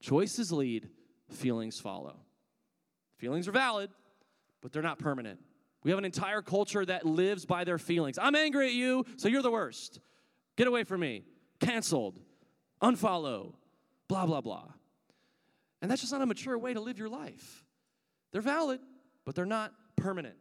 choices 0.00 0.52
lead, 0.52 0.90
feelings 1.30 1.80
follow. 1.80 2.16
Feelings 3.16 3.48
are 3.48 3.52
valid, 3.52 3.90
but 4.62 4.72
they're 4.72 4.82
not 4.82 4.98
permanent. 4.98 5.40
We 5.84 5.90
have 5.90 5.98
an 5.98 6.04
entire 6.04 6.42
culture 6.42 6.84
that 6.84 7.06
lives 7.06 7.46
by 7.46 7.64
their 7.64 7.78
feelings. 7.78 8.18
I'm 8.20 8.34
angry 8.34 8.66
at 8.66 8.72
you, 8.72 9.04
so 9.16 9.28
you're 9.28 9.42
the 9.42 9.50
worst. 9.50 10.00
Get 10.56 10.66
away 10.66 10.84
from 10.84 11.00
me. 11.00 11.22
Canceled. 11.60 12.18
Unfollow. 12.82 13.54
Blah, 14.08 14.26
blah, 14.26 14.40
blah. 14.40 14.64
And 15.80 15.90
that's 15.90 16.00
just 16.00 16.12
not 16.12 16.22
a 16.22 16.26
mature 16.26 16.58
way 16.58 16.74
to 16.74 16.80
live 16.80 16.98
your 16.98 17.08
life. 17.08 17.64
They're 18.32 18.42
valid, 18.42 18.80
but 19.24 19.34
they're 19.34 19.46
not 19.46 19.72
permanent. 19.96 20.36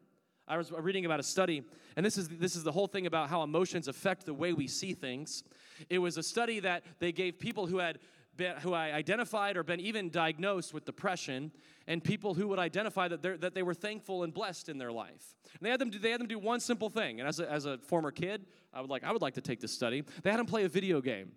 I 0.47 0.57
was 0.57 0.71
reading 0.71 1.05
about 1.05 1.19
a 1.19 1.23
study, 1.23 1.61
and 1.97 2.05
this 2.05 2.17
is, 2.17 2.29
this 2.29 2.55
is 2.55 2.63
the 2.63 2.71
whole 2.71 2.87
thing 2.87 3.05
about 3.05 3.29
how 3.29 3.43
emotions 3.43 3.89
affect 3.89 4.25
the 4.25 4.33
way 4.33 4.53
we 4.53 4.67
see 4.67 4.93
things. 4.93 5.43
It 5.89 5.99
was 5.99 6.17
a 6.17 6.23
study 6.23 6.61
that 6.61 6.83
they 6.99 7.11
gave 7.11 7.37
people 7.37 7.67
who 7.67 7.79
had 7.79 7.99
been, 8.37 8.55
who 8.57 8.73
I 8.73 8.91
identified 8.93 9.57
or 9.57 9.63
been 9.63 9.79
even 9.79 10.09
diagnosed 10.09 10.73
with 10.73 10.85
depression, 10.85 11.51
and 11.87 12.03
people 12.03 12.33
who 12.33 12.47
would 12.47 12.59
identify 12.59 13.07
that, 13.07 13.41
that 13.41 13.53
they 13.53 13.63
were 13.63 13.73
thankful 13.73 14.23
and 14.23 14.33
blessed 14.33 14.69
in 14.69 14.77
their 14.77 14.91
life. 14.91 15.35
And 15.53 15.65
they 15.65 15.69
had 15.69 15.79
them 15.79 15.89
do, 15.89 15.99
they 15.99 16.11
had 16.11 16.19
them 16.19 16.27
do 16.27 16.39
one 16.39 16.59
simple 16.59 16.89
thing. 16.89 17.19
And 17.19 17.27
as 17.27 17.39
a, 17.39 17.51
as 17.51 17.65
a 17.65 17.77
former 17.79 18.11
kid, 18.11 18.45
I 18.73 18.81
would 18.81 18.89
like 18.89 19.03
I 19.03 19.11
would 19.11 19.21
like 19.21 19.33
to 19.35 19.41
take 19.41 19.59
this 19.59 19.73
study. 19.73 20.03
They 20.23 20.29
had 20.29 20.39
them 20.39 20.45
play 20.45 20.63
a 20.63 20.69
video 20.69 21.01
game, 21.01 21.31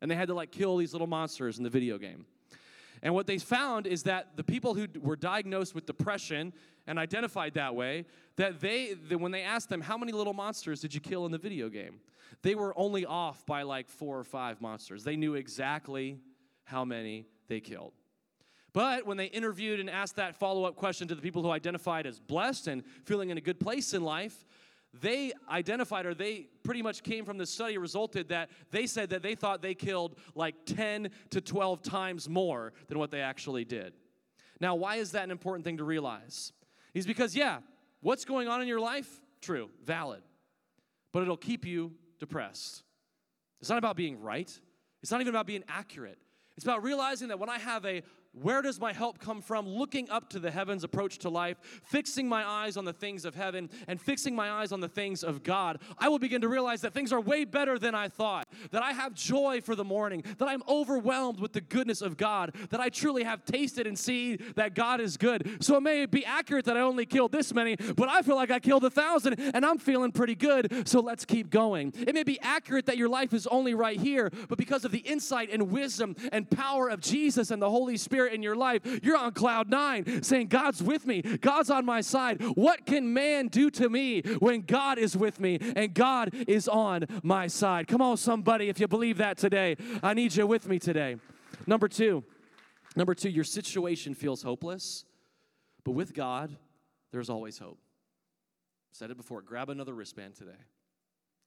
and 0.00 0.10
they 0.10 0.14
had 0.14 0.28
to 0.28 0.34
like 0.34 0.52
kill 0.52 0.76
these 0.76 0.92
little 0.92 1.06
monsters 1.06 1.58
in 1.58 1.64
the 1.64 1.70
video 1.70 1.98
game. 1.98 2.26
And 3.02 3.14
what 3.14 3.26
they 3.26 3.38
found 3.38 3.88
is 3.88 4.04
that 4.04 4.36
the 4.36 4.44
people 4.44 4.74
who 4.74 4.86
were 5.00 5.16
diagnosed 5.16 5.74
with 5.74 5.86
depression 5.86 6.52
and 6.86 6.98
identified 6.98 7.54
that 7.54 7.74
way, 7.74 8.04
that 8.36 8.60
they, 8.60 8.94
that 9.08 9.18
when 9.18 9.32
they 9.32 9.42
asked 9.42 9.68
them, 9.68 9.80
how 9.80 9.98
many 9.98 10.12
little 10.12 10.32
monsters 10.32 10.80
did 10.80 10.94
you 10.94 11.00
kill 11.00 11.26
in 11.26 11.32
the 11.32 11.38
video 11.38 11.68
game? 11.68 12.00
They 12.42 12.54
were 12.54 12.72
only 12.78 13.04
off 13.04 13.44
by 13.44 13.62
like 13.62 13.88
four 13.88 14.18
or 14.18 14.24
five 14.24 14.60
monsters. 14.60 15.02
They 15.02 15.16
knew 15.16 15.34
exactly 15.34 16.18
how 16.64 16.84
many 16.84 17.26
they 17.48 17.60
killed. 17.60 17.92
But 18.72 19.06
when 19.06 19.16
they 19.16 19.26
interviewed 19.26 19.80
and 19.80 19.90
asked 19.90 20.16
that 20.16 20.36
follow 20.36 20.64
up 20.64 20.76
question 20.76 21.06
to 21.08 21.14
the 21.14 21.20
people 21.20 21.42
who 21.42 21.50
identified 21.50 22.06
as 22.06 22.18
blessed 22.18 22.68
and 22.68 22.82
feeling 23.04 23.30
in 23.30 23.36
a 23.36 23.40
good 23.40 23.60
place 23.60 23.92
in 23.92 24.02
life, 24.02 24.46
they 24.94 25.32
identified 25.50 26.06
or 26.06 26.14
they 26.14 26.48
pretty 26.62 26.82
much 26.82 27.02
came 27.02 27.24
from 27.24 27.38
the 27.38 27.46
study 27.46 27.78
resulted 27.78 28.28
that 28.28 28.50
they 28.70 28.86
said 28.86 29.10
that 29.10 29.22
they 29.22 29.34
thought 29.34 29.62
they 29.62 29.74
killed 29.74 30.16
like 30.34 30.54
10 30.66 31.10
to 31.30 31.40
12 31.40 31.82
times 31.82 32.28
more 32.28 32.72
than 32.88 32.98
what 32.98 33.10
they 33.10 33.20
actually 33.20 33.64
did. 33.64 33.94
Now, 34.60 34.74
why 34.74 34.96
is 34.96 35.12
that 35.12 35.24
an 35.24 35.30
important 35.30 35.64
thing 35.64 35.78
to 35.78 35.84
realize? 35.84 36.52
Is 36.94 37.06
because, 37.06 37.34
yeah, 37.34 37.58
what's 38.00 38.24
going 38.24 38.48
on 38.48 38.60
in 38.60 38.68
your 38.68 38.80
life? 38.80 39.08
True, 39.40 39.70
valid. 39.84 40.22
But 41.12 41.22
it'll 41.22 41.36
keep 41.36 41.64
you 41.66 41.92
depressed. 42.20 42.82
It's 43.60 43.70
not 43.70 43.78
about 43.78 43.96
being 43.96 44.20
right, 44.20 44.50
it's 45.02 45.10
not 45.10 45.20
even 45.20 45.34
about 45.34 45.46
being 45.46 45.64
accurate. 45.68 46.18
It's 46.56 46.64
about 46.64 46.82
realizing 46.82 47.28
that 47.28 47.38
when 47.38 47.48
I 47.48 47.58
have 47.58 47.84
a 47.86 48.02
where 48.32 48.62
does 48.62 48.80
my 48.80 48.92
help 48.92 49.18
come 49.18 49.42
from? 49.42 49.68
Looking 49.68 50.08
up 50.08 50.30
to 50.30 50.38
the 50.38 50.50
heavens 50.50 50.84
approach 50.84 51.18
to 51.18 51.28
life, 51.28 51.58
fixing 51.84 52.26
my 52.26 52.46
eyes 52.46 52.78
on 52.78 52.84
the 52.84 52.92
things 52.92 53.26
of 53.26 53.34
heaven, 53.34 53.68
and 53.86 54.00
fixing 54.00 54.34
my 54.34 54.50
eyes 54.50 54.72
on 54.72 54.80
the 54.80 54.88
things 54.88 55.22
of 55.22 55.42
God, 55.42 55.80
I 55.98 56.08
will 56.08 56.18
begin 56.18 56.40
to 56.40 56.48
realize 56.48 56.80
that 56.80 56.94
things 56.94 57.12
are 57.12 57.20
way 57.20 57.44
better 57.44 57.78
than 57.78 57.94
I 57.94 58.08
thought, 58.08 58.48
that 58.70 58.82
I 58.82 58.92
have 58.92 59.12
joy 59.12 59.60
for 59.60 59.74
the 59.74 59.84
morning, 59.84 60.24
that 60.38 60.48
I'm 60.48 60.62
overwhelmed 60.66 61.40
with 61.40 61.52
the 61.52 61.60
goodness 61.60 62.00
of 62.00 62.16
God, 62.16 62.54
that 62.70 62.80
I 62.80 62.88
truly 62.88 63.22
have 63.24 63.44
tasted 63.44 63.86
and 63.86 63.98
seen 63.98 64.38
that 64.56 64.74
God 64.74 65.00
is 65.00 65.18
good. 65.18 65.58
So 65.62 65.76
it 65.76 65.82
may 65.82 66.06
be 66.06 66.24
accurate 66.24 66.64
that 66.64 66.76
I 66.76 66.80
only 66.80 67.04
killed 67.04 67.32
this 67.32 67.52
many, 67.52 67.76
but 67.76 68.08
I 68.08 68.22
feel 68.22 68.36
like 68.36 68.50
I 68.50 68.60
killed 68.60 68.84
a 68.84 68.90
thousand 68.90 69.38
and 69.38 69.66
I'm 69.66 69.78
feeling 69.78 70.10
pretty 70.10 70.36
good, 70.36 70.88
so 70.88 71.00
let's 71.00 71.26
keep 71.26 71.50
going. 71.50 71.92
It 71.96 72.14
may 72.14 72.22
be 72.22 72.40
accurate 72.40 72.86
that 72.86 72.96
your 72.96 73.10
life 73.10 73.34
is 73.34 73.46
only 73.48 73.74
right 73.74 74.00
here, 74.00 74.30
but 74.48 74.56
because 74.56 74.86
of 74.86 74.90
the 74.90 75.00
insight 75.00 75.50
and 75.52 75.70
wisdom 75.70 76.16
and 76.32 76.50
power 76.50 76.88
of 76.88 77.00
Jesus 77.00 77.50
and 77.50 77.60
the 77.60 77.68
Holy 77.68 77.98
Spirit, 77.98 78.21
In 78.26 78.42
your 78.42 78.56
life, 78.56 78.82
you're 79.02 79.16
on 79.16 79.32
cloud 79.32 79.68
nine 79.68 80.22
saying, 80.22 80.48
God's 80.48 80.82
with 80.82 81.06
me, 81.06 81.22
God's 81.22 81.70
on 81.70 81.84
my 81.84 82.00
side. 82.00 82.42
What 82.54 82.86
can 82.86 83.12
man 83.12 83.48
do 83.48 83.70
to 83.70 83.88
me 83.88 84.22
when 84.38 84.62
God 84.62 84.98
is 84.98 85.16
with 85.16 85.40
me 85.40 85.58
and 85.76 85.94
God 85.94 86.34
is 86.48 86.68
on 86.68 87.06
my 87.22 87.46
side? 87.46 87.88
Come 87.88 88.02
on, 88.02 88.16
somebody, 88.16 88.68
if 88.68 88.80
you 88.80 88.88
believe 88.88 89.18
that 89.18 89.38
today, 89.38 89.76
I 90.02 90.14
need 90.14 90.34
you 90.34 90.46
with 90.46 90.68
me 90.68 90.78
today. 90.78 91.16
Number 91.66 91.88
two, 91.88 92.24
number 92.96 93.14
two, 93.14 93.28
your 93.28 93.44
situation 93.44 94.14
feels 94.14 94.42
hopeless, 94.42 95.04
but 95.84 95.92
with 95.92 96.14
God, 96.14 96.56
there's 97.10 97.30
always 97.30 97.58
hope. 97.58 97.78
Said 98.92 99.10
it 99.10 99.16
before, 99.16 99.42
grab 99.42 99.70
another 99.70 99.94
wristband 99.94 100.34
today. 100.34 100.50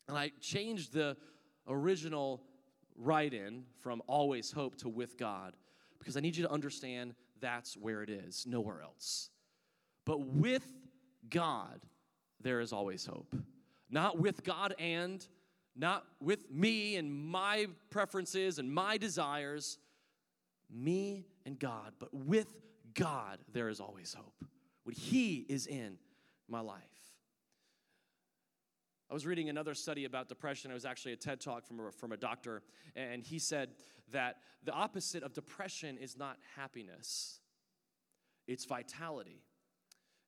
And 0.08 0.18
I 0.18 0.32
changed 0.40 0.94
the 0.94 1.18
original 1.68 2.42
write 2.98 3.34
in 3.34 3.64
from 3.82 4.02
always 4.08 4.52
hope 4.52 4.76
to 4.78 4.90
with 4.90 5.18
God 5.18 5.54
because 6.06 6.16
I 6.16 6.20
need 6.20 6.38
you 6.38 6.44
to 6.44 6.52
understand 6.52 7.16
that's 7.42 7.76
where 7.76 8.04
it 8.04 8.12
is, 8.12 8.46
nowhere 8.48 8.84
else. 8.84 9.32
But 10.06 10.20
with 10.20 10.72
God, 11.32 11.82
there 12.42 12.62
is 12.62 12.72
always 12.72 13.04
hope. 13.08 13.36
Not 13.90 14.20
with 14.20 14.44
God 14.44 14.76
and, 14.78 15.26
not 15.76 16.06
with 16.22 16.52
me 16.52 16.96
and 16.98 17.12
my 17.12 17.66
preferences 17.90 18.60
and 18.60 18.72
my 18.72 18.98
desires, 18.98 19.80
me 20.72 21.26
and 21.44 21.58
God, 21.58 21.94
but 21.98 22.14
with 22.14 22.54
God, 22.94 23.40
there 23.52 23.70
is 23.70 23.80
always 23.80 24.14
hope. 24.14 24.46
When 24.84 24.94
He 24.94 25.44
is 25.50 25.66
in 25.66 25.98
my 26.48 26.60
life. 26.60 26.82
I 29.10 29.14
was 29.14 29.26
reading 29.26 29.50
another 29.50 29.74
study 29.74 30.06
about 30.06 30.28
depression. 30.28 30.72
It 30.72 30.74
was 30.74 30.86
actually 30.86 31.14
a 31.14 31.18
TED 31.18 31.40
talk 31.40 31.66
from 31.66 31.80
a, 31.80 31.92
from 31.92 32.12
a 32.12 32.18
doctor, 32.18 32.64
and 32.96 33.24
he 33.24 33.40
said 33.40 33.70
that 34.12 34.38
the 34.64 34.72
opposite 34.72 35.24
of 35.24 35.34
depression 35.34 35.98
is 35.98 36.18
not 36.18 36.38
happiness, 36.56 37.40
it's 38.48 38.66
vitality. 38.66 39.42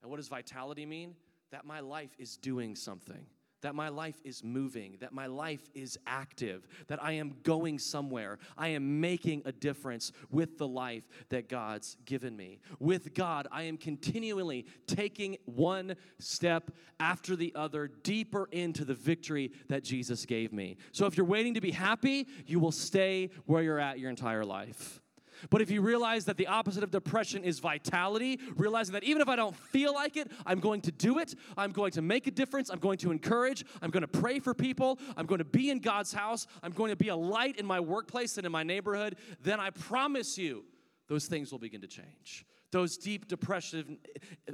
And 0.01 0.11
what 0.11 0.17
does 0.17 0.27
vitality 0.27 0.85
mean? 0.85 1.15
That 1.51 1.65
my 1.65 1.79
life 1.79 2.11
is 2.19 2.37
doing 2.37 2.75
something 2.75 3.25
that 3.61 3.75
my 3.75 3.89
life 3.89 4.19
is 4.23 4.43
moving, 4.43 4.97
that 4.99 5.13
my 5.13 5.25
life 5.25 5.67
is 5.73 5.97
active, 6.05 6.67
that 6.87 7.03
I 7.03 7.13
am 7.13 7.35
going 7.43 7.79
somewhere. 7.79 8.39
I 8.57 8.69
am 8.69 8.99
making 9.01 9.41
a 9.45 9.51
difference 9.51 10.11
with 10.29 10.57
the 10.57 10.67
life 10.67 11.03
that 11.29 11.49
God's 11.49 11.97
given 12.05 12.35
me. 12.35 12.59
With 12.79 13.13
God, 13.13 13.47
I 13.51 13.63
am 13.63 13.77
continually 13.77 14.65
taking 14.85 15.37
one 15.45 15.95
step 16.19 16.71
after 16.99 17.35
the 17.35 17.53
other 17.55 17.87
deeper 18.03 18.47
into 18.51 18.85
the 18.85 18.95
victory 18.95 19.51
that 19.69 19.83
Jesus 19.83 20.25
gave 20.25 20.53
me. 20.53 20.77
So 20.91 21.05
if 21.05 21.17
you're 21.17 21.25
waiting 21.25 21.53
to 21.55 21.61
be 21.61 21.71
happy, 21.71 22.27
you 22.45 22.59
will 22.59 22.71
stay 22.71 23.31
where 23.45 23.63
you're 23.63 23.79
at 23.79 23.99
your 23.99 24.09
entire 24.09 24.45
life. 24.45 25.01
But 25.49 25.61
if 25.61 25.71
you 25.71 25.81
realize 25.81 26.25
that 26.25 26.37
the 26.37 26.47
opposite 26.47 26.83
of 26.83 26.91
depression 26.91 27.43
is 27.43 27.59
vitality, 27.59 28.39
realizing 28.55 28.93
that 28.93 29.03
even 29.03 29.21
if 29.21 29.27
I 29.27 29.35
don't 29.35 29.55
feel 29.55 29.93
like 29.93 30.17
it, 30.17 30.31
I'm 30.45 30.59
going 30.59 30.81
to 30.81 30.91
do 30.91 31.19
it, 31.19 31.35
I'm 31.57 31.71
going 31.71 31.91
to 31.91 32.01
make 32.01 32.27
a 32.27 32.31
difference, 32.31 32.69
I'm 32.69 32.79
going 32.79 32.97
to 32.99 33.11
encourage, 33.11 33.65
I'm 33.81 33.89
going 33.89 34.01
to 34.01 34.07
pray 34.07 34.39
for 34.39 34.53
people, 34.53 34.99
I'm 35.15 35.25
going 35.25 35.39
to 35.39 35.45
be 35.45 35.69
in 35.69 35.79
God's 35.79 36.13
house, 36.13 36.47
I'm 36.63 36.71
going 36.71 36.89
to 36.89 36.95
be 36.95 37.09
a 37.09 37.15
light 37.15 37.57
in 37.57 37.65
my 37.65 37.79
workplace 37.79 38.37
and 38.37 38.45
in 38.45 38.51
my 38.51 38.63
neighborhood, 38.63 39.17
then 39.41 39.59
I 39.59 39.69
promise 39.69 40.37
you 40.37 40.65
those 41.07 41.27
things 41.27 41.51
will 41.51 41.59
begin 41.59 41.81
to 41.81 41.87
change. 41.87 42.45
Those 42.71 42.97
deep 42.97 43.27
depressive 43.27 43.87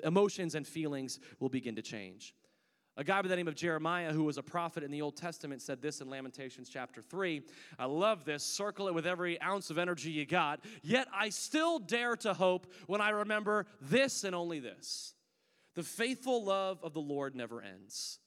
emotions 0.04 0.56
and 0.56 0.68
feelings 0.68 1.20
will 1.40 1.50
begin 1.50 1.76
to 1.76 1.82
change. 1.82 2.36
A 2.96 3.04
guy 3.04 3.22
by 3.24 3.28
the 3.28 3.36
name 3.36 3.48
of 3.48 3.56
Jeremiah, 3.56 4.14
who 4.14 4.24
was 4.24 4.38
a 4.38 4.44
prophet 4.44 4.84
in 4.84 4.92
the 4.92 5.02
Old 5.02 5.18
Testament, 5.18 5.64
said 5.64 5.82
this 5.82 6.00
in 6.00 6.10
Lamentations 6.10 6.70
chapter 6.70 7.02
3. 7.02 7.42
I 7.80 7.86
love 7.86 8.24
this. 8.24 8.44
Circle 8.44 8.88
it 8.88 8.94
with 8.94 9.08
every 9.08 9.42
ounce 9.42 9.72
of 9.72 9.80
energy 9.80 10.12
you 10.12 10.28
got. 10.28 10.60
Yet 10.84 11.08
I 11.12 11.30
still 11.30 11.80
dare 11.80 12.16
to 12.18 12.36
hope 12.36 12.68
when 12.86 13.02
I 13.02 13.10
remember 13.10 13.66
this 13.82 14.24
and 14.24 14.36
only 14.36 14.60
this. 14.60 15.16
The 15.74 15.82
faithful 15.82 16.44
love 16.44 16.80
of 16.84 16.94
the 16.94 17.02
Lord 17.02 17.36
never 17.36 17.62
ends, 17.62 18.20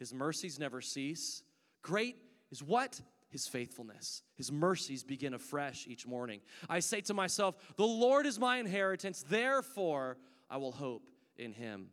His 0.00 0.12
mercies 0.12 0.58
never 0.58 0.80
cease. 0.80 1.44
Great 1.82 2.16
is 2.50 2.64
what? 2.64 3.00
His 3.28 3.46
faithfulness. 3.46 4.22
His 4.34 4.50
mercies 4.50 5.04
begin 5.04 5.34
afresh 5.34 5.86
each 5.86 6.04
morning. 6.04 6.40
I 6.68 6.80
say 6.80 7.00
to 7.02 7.14
myself, 7.14 7.54
The 7.76 7.86
Lord 7.86 8.26
is 8.26 8.40
my 8.40 8.58
inheritance, 8.58 9.24
therefore 9.28 10.16
I 10.50 10.56
will 10.56 10.72
hope 10.72 11.08
in 11.36 11.52
Him. 11.52 11.90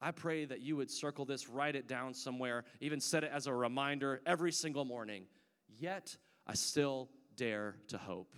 I 0.00 0.10
pray 0.10 0.44
that 0.44 0.60
you 0.60 0.76
would 0.76 0.90
circle 0.90 1.24
this, 1.24 1.48
write 1.48 1.74
it 1.74 1.88
down 1.88 2.12
somewhere, 2.14 2.64
even 2.80 3.00
set 3.00 3.24
it 3.24 3.30
as 3.32 3.46
a 3.46 3.54
reminder 3.54 4.20
every 4.26 4.52
single 4.52 4.84
morning. 4.84 5.24
Yet 5.78 6.16
I 6.46 6.54
still 6.54 7.08
dare 7.36 7.76
to 7.88 7.98
hope, 7.98 8.34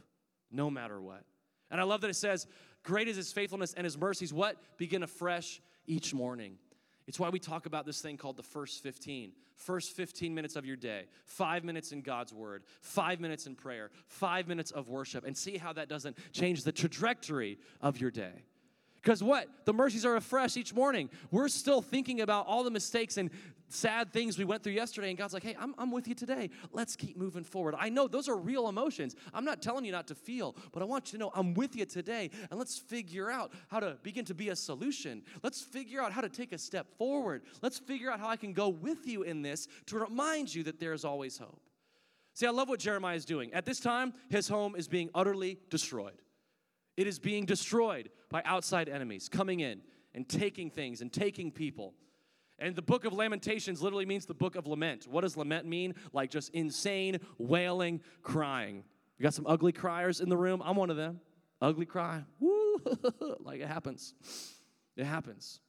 no 0.51 0.71
matter 0.71 1.01
what. 1.01 1.25
And 1.71 1.81
I 1.81 1.85
love 1.85 2.01
that 2.03 2.11
it 2.11 2.16
says, 2.16 2.47
Great 2.85 3.09
is 3.09 3.16
his 3.16 3.33
faithfulness 3.33 3.75
and 3.75 3.85
his 3.85 3.99
mercies. 3.99 4.33
What? 4.33 4.57
Begin 4.79 5.03
afresh 5.03 5.61
each 5.87 6.14
morning. 6.14 6.59
It's 7.07 7.18
why 7.18 7.31
we 7.31 7.38
talk 7.38 7.66
about 7.66 7.87
this 7.87 8.01
thing 8.01 8.16
called 8.16 8.37
the 8.37 8.42
first 8.42 8.83
15. 8.83 9.33
First 9.57 9.97
15 9.97 10.33
minutes 10.33 10.55
of 10.55 10.64
your 10.64 10.77
day, 10.77 11.07
five 11.25 11.64
minutes 11.64 11.90
in 11.90 12.01
God's 12.01 12.33
word, 12.33 12.62
five 12.81 13.18
minutes 13.18 13.47
in 13.49 13.57
prayer, 13.57 13.90
five 14.07 14.47
minutes 14.47 14.71
of 14.71 14.88
worship, 14.88 15.25
and 15.25 15.37
see 15.37 15.57
how 15.57 15.73
that 15.73 15.88
doesn't 15.88 16.16
change 16.33 16.62
the 16.62 16.71
trajectory 16.71 17.59
of 17.81 18.01
your 18.01 18.12
day. 18.12 18.44
Because 19.09 19.23
what? 19.23 19.49
The 19.64 19.73
mercies 19.73 20.05
are 20.05 20.16
afresh 20.16 20.59
each 20.59 20.75
morning. 20.75 21.09
We're 21.31 21.49
still 21.49 21.81
thinking 21.81 22.21
about 22.21 22.47
all 22.47 22.62
the 22.62 22.71
mistakes 22.71 23.16
and 23.16 23.31
sad 23.71 24.12
things 24.12 24.37
we 24.37 24.44
went 24.44 24.62
through 24.62 24.75
yesterday, 24.75 25.09
and 25.09 25.16
God's 25.16 25.33
like, 25.33 25.44
hey, 25.44 25.57
I'm, 25.59 25.75
I'm 25.79 25.90
with 25.90 26.07
you 26.09 26.14
today. 26.14 26.51
Let's 26.73 26.94
keep 26.94 27.16
moving 27.16 27.42
forward. 27.42 27.75
I 27.79 27.88
know 27.88 28.07
those 28.07 28.29
are 28.29 28.37
real 28.37 28.68
emotions. 28.68 29.16
I'm 29.33 29.47
not 29.47 29.62
telling 29.62 29.87
you 29.87 29.92
not 29.92 30.09
to 30.09 30.14
feel, 30.14 30.55
but 30.73 30.83
I 30.83 30.85
want 30.85 31.07
you 31.07 31.12
to 31.12 31.25
know 31.25 31.31
I'm 31.35 31.55
with 31.55 31.75
you 31.75 31.87
today, 31.87 32.31
and 32.51 32.59
let's 32.59 32.79
figure 32.79 33.31
out 33.31 33.51
how 33.68 33.81
to 33.81 33.97
begin 34.03 34.27
to 34.27 34.35
be 34.35 34.51
a 34.51 34.57
solution. 34.57 35.23
Let's 35.42 35.62
figure 35.62 36.03
out 36.03 36.12
how 36.12 36.21
to 36.21 36.29
take 36.29 36.53
a 36.53 36.59
step 36.59 36.87
forward. 36.99 37.44
Let's 37.62 37.79
figure 37.79 38.11
out 38.11 38.21
how 38.21 38.29
I 38.29 38.37
can 38.37 38.53
go 38.53 38.68
with 38.68 39.07
you 39.07 39.23
in 39.23 39.40
this 39.40 39.68
to 39.87 39.99
remind 39.99 40.55
you 40.55 40.64
that 40.64 40.81
there's 40.81 41.07
always 41.07 41.38
hope. 41.38 41.62
See, 42.35 42.44
I 42.44 42.51
love 42.51 42.68
what 42.68 42.79
Jeremiah 42.79 43.16
is 43.16 43.25
doing. 43.25 43.55
At 43.55 43.64
this 43.64 43.81
time, 43.81 44.12
his 44.29 44.49
home 44.49 44.77
is 44.77 44.87
being 44.87 45.09
utterly 45.14 45.61
destroyed. 45.71 46.21
It 46.99 47.07
is 47.07 47.18
being 47.18 47.47
destroyed 47.47 48.11
by 48.31 48.43
outside 48.45 48.88
enemies 48.88 49.29
coming 49.29 49.61
in 49.61 49.81
and 50.14 50.29
taking 50.29 50.71
things 50.71 51.01
and 51.01 51.12
taking 51.12 51.51
people. 51.51 51.95
And 52.59 52.75
the 52.75 52.83
book 52.83 53.05
of 53.05 53.12
Lamentations 53.12 53.81
literally 53.81 54.07
means 54.07 54.27
the 54.27 54.35
book 54.35 54.57
of 54.57 54.67
lament. 54.67 55.07
What 55.09 55.21
does 55.21 55.37
lament 55.37 55.67
mean? 55.67 55.95
Like 56.12 56.31
just 56.31 56.51
insane, 56.51 57.21
wailing, 57.38 58.01
crying. 58.23 58.83
You 59.17 59.23
got 59.23 59.35
some 59.35 59.47
ugly 59.47 59.73
criers 59.73 60.21
in 60.21 60.29
the 60.29 60.37
room? 60.37 60.62
I'm 60.64 60.77
one 60.77 60.91
of 60.91 60.97
them. 60.97 61.21
Ugly 61.61 61.87
cry. 61.87 62.25
Woo! 62.41 62.81
like 63.41 63.61
it 63.61 63.69
happens. 63.69 64.14
It 64.97 65.05
happens. 65.05 65.61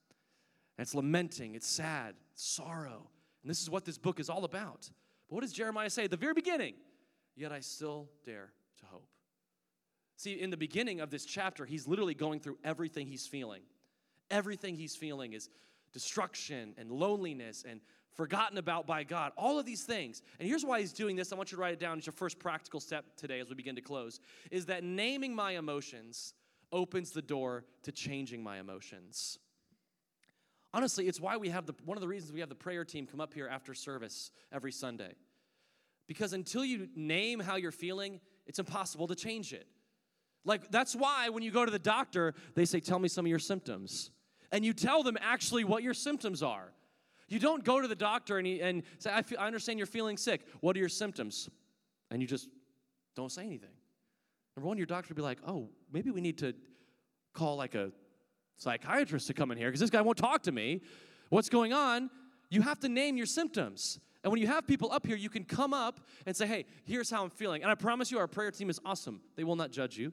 And 0.78 0.86
it's 0.86 0.96
lamenting, 0.96 1.56
it's 1.56 1.68
sad, 1.68 2.16
it's 2.34 2.48
sorrow. 2.48 3.10
And 3.44 3.50
this 3.50 3.62
is 3.62 3.70
what 3.70 3.86
this 3.86 3.98
book 3.98 4.20
is 4.20 4.30
all 4.30 4.44
about. 4.44 4.90
But 5.28 5.36
what 5.36 5.42
does 5.42 5.54
Jeremiah 5.54 5.90
say 5.90 6.06
at 6.06 6.12
the 6.12 6.18
very 6.18 6.34
beginning? 6.34 6.74
Yet 7.36 7.52
I 7.52 7.60
still 7.60 8.10
dare 8.26 8.52
to 8.80 8.86
hope. 8.86 9.08
See, 10.20 10.34
in 10.34 10.50
the 10.50 10.58
beginning 10.58 11.00
of 11.00 11.12
this 11.12 11.24
chapter, 11.24 11.66
he's 11.66 11.88
literally 11.88 12.14
going 12.14 12.42
through 12.42 12.58
everything 12.62 13.08
he's 13.08 13.26
feeling. 13.26 13.62
Everything 14.30 14.76
he's 14.76 14.94
feeling 14.94 15.32
is 15.32 15.48
destruction 15.94 16.74
and 16.78 16.92
loneliness 16.92 17.64
and 17.66 17.80
forgotten 18.12 18.58
about 18.58 18.86
by 18.86 19.06
God, 19.06 19.32
all 19.38 19.58
of 19.60 19.66
these 19.66 19.84
things. 19.84 20.22
And 20.38 20.46
here's 20.46 20.66
why 20.66 20.82
he's 20.82 20.92
doing 20.92 21.16
this. 21.16 21.32
I 21.32 21.38
want 21.38 21.54
you 21.54 21.56
to 21.56 21.62
write 21.62 21.72
it 21.72 21.80
down. 21.80 21.98
It's 21.98 22.06
your 22.06 22.12
first 22.12 22.38
practical 22.38 22.82
step 22.82 23.16
today 23.16 23.40
as 23.40 23.48
we 23.48 23.56
begin 23.56 23.78
to 23.78 23.82
close 23.82 24.20
is 24.52 24.66
that 24.66 24.84
naming 24.84 25.34
my 25.34 25.54
emotions 25.54 26.34
opens 26.74 27.12
the 27.12 27.22
door 27.22 27.64
to 27.84 27.94
changing 27.94 28.44
my 28.44 28.60
emotions. 28.60 29.40
Honestly, 30.74 31.08
it's 31.08 31.22
why 31.22 31.38
we 31.38 31.48
have 31.48 31.66
the 31.66 31.76
one 31.86 31.96
of 31.96 32.02
the 32.02 32.10
reasons 32.10 32.34
we 32.34 32.42
have 32.42 32.50
the 32.50 32.56
prayer 32.56 32.84
team 32.84 33.08
come 33.08 33.22
up 33.22 33.34
here 33.34 33.48
after 33.48 33.74
service 33.74 34.32
every 34.52 34.74
Sunday. 34.74 35.14
Because 36.08 36.34
until 36.34 36.66
you 36.66 36.90
name 36.94 37.40
how 37.40 37.56
you're 37.56 37.72
feeling, 37.72 38.20
it's 38.46 38.60
impossible 38.60 39.08
to 39.08 39.16
change 39.16 39.54
it. 39.54 39.66
Like, 40.46 40.72
that's 40.72 40.96
why 40.96 41.30
when 41.30 41.44
you 41.44 41.52
go 41.52 41.66
to 41.66 41.72
the 41.72 41.80
doctor, 41.80 42.34
they 42.56 42.66
say, 42.66 42.80
Tell 42.80 43.00
me 43.00 43.08
some 43.08 43.26
of 43.26 43.30
your 43.30 43.40
symptoms. 43.40 44.12
And 44.52 44.66
you 44.66 44.74
tell 44.74 45.04
them 45.04 45.18
actually 45.22 45.64
what 45.64 45.84
your 45.84 45.94
symptoms 45.94 46.42
are. 46.42 46.74
You 47.28 47.38
don't 47.40 47.64
go 47.64 47.80
to 47.80 47.88
the 47.88 47.96
doctor 47.96 48.40
and, 48.40 48.48
he, 48.48 48.62
and 48.62 48.82
say, 48.98 49.12
I, 49.14 49.22
feel, 49.22 49.38
I 49.40 49.46
understand 49.46 49.78
you're 49.78 49.86
feeling 49.86 50.18
sick. 50.18 50.42
What 50.62 50.76
are 50.76 50.80
your 50.80 50.90
symptoms? 50.90 51.50
And 52.10 52.22
you 52.22 52.28
just 52.28 52.50
don't 53.16 53.32
say 53.32 53.46
anything. 53.46 53.70
Number 54.56 54.68
one, 54.68 54.78
your 54.78 54.88
doctor 54.88 55.10
would 55.10 55.16
be 55.16 55.22
like, 55.22 55.38
oh, 55.48 55.70
maybe 55.92 56.10
we 56.10 56.22
need 56.22 56.40
to 56.40 56.56
call 57.34 57.56
like 57.56 57.76
a 57.76 57.92
psychiatrist 58.58 59.28
to 59.28 59.34
come 59.34 59.52
in 59.52 59.58
here 59.58 59.68
because 59.68 59.80
this 59.80 59.92
guy 59.92 60.02
won't 60.02 60.18
talk 60.18 60.44
to 60.44 60.52
me. 60.52 60.82
What's 61.30 61.50
going 61.50 61.72
on? 61.72 62.10
You 62.50 62.64
have 62.64 62.80
to 62.80 62.90
name 62.90 63.16
your 63.16 63.28
symptoms. 63.28 64.00
And 64.24 64.32
when 64.32 64.42
you 64.42 64.48
have 64.48 64.68
people 64.68 64.92
up 64.92 65.06
here, 65.06 65.16
you 65.16 65.30
can 65.30 65.46
come 65.46 65.74
up 65.74 66.02
and 66.26 66.36
say, 66.36 66.48
hey, 66.48 66.66
here's 66.84 67.10
how 67.10 67.24
I'm 67.24 67.30
feeling. 67.30 67.62
And 67.62 67.72
I 67.72 67.76
promise 67.76 68.12
you, 68.12 68.18
our 68.18 68.28
prayer 68.28 68.52
team 68.52 68.70
is 68.70 68.80
awesome. 68.84 69.22
They 69.38 69.44
will 69.44 69.56
not 69.56 69.72
judge 69.72 69.98
you. 69.98 70.12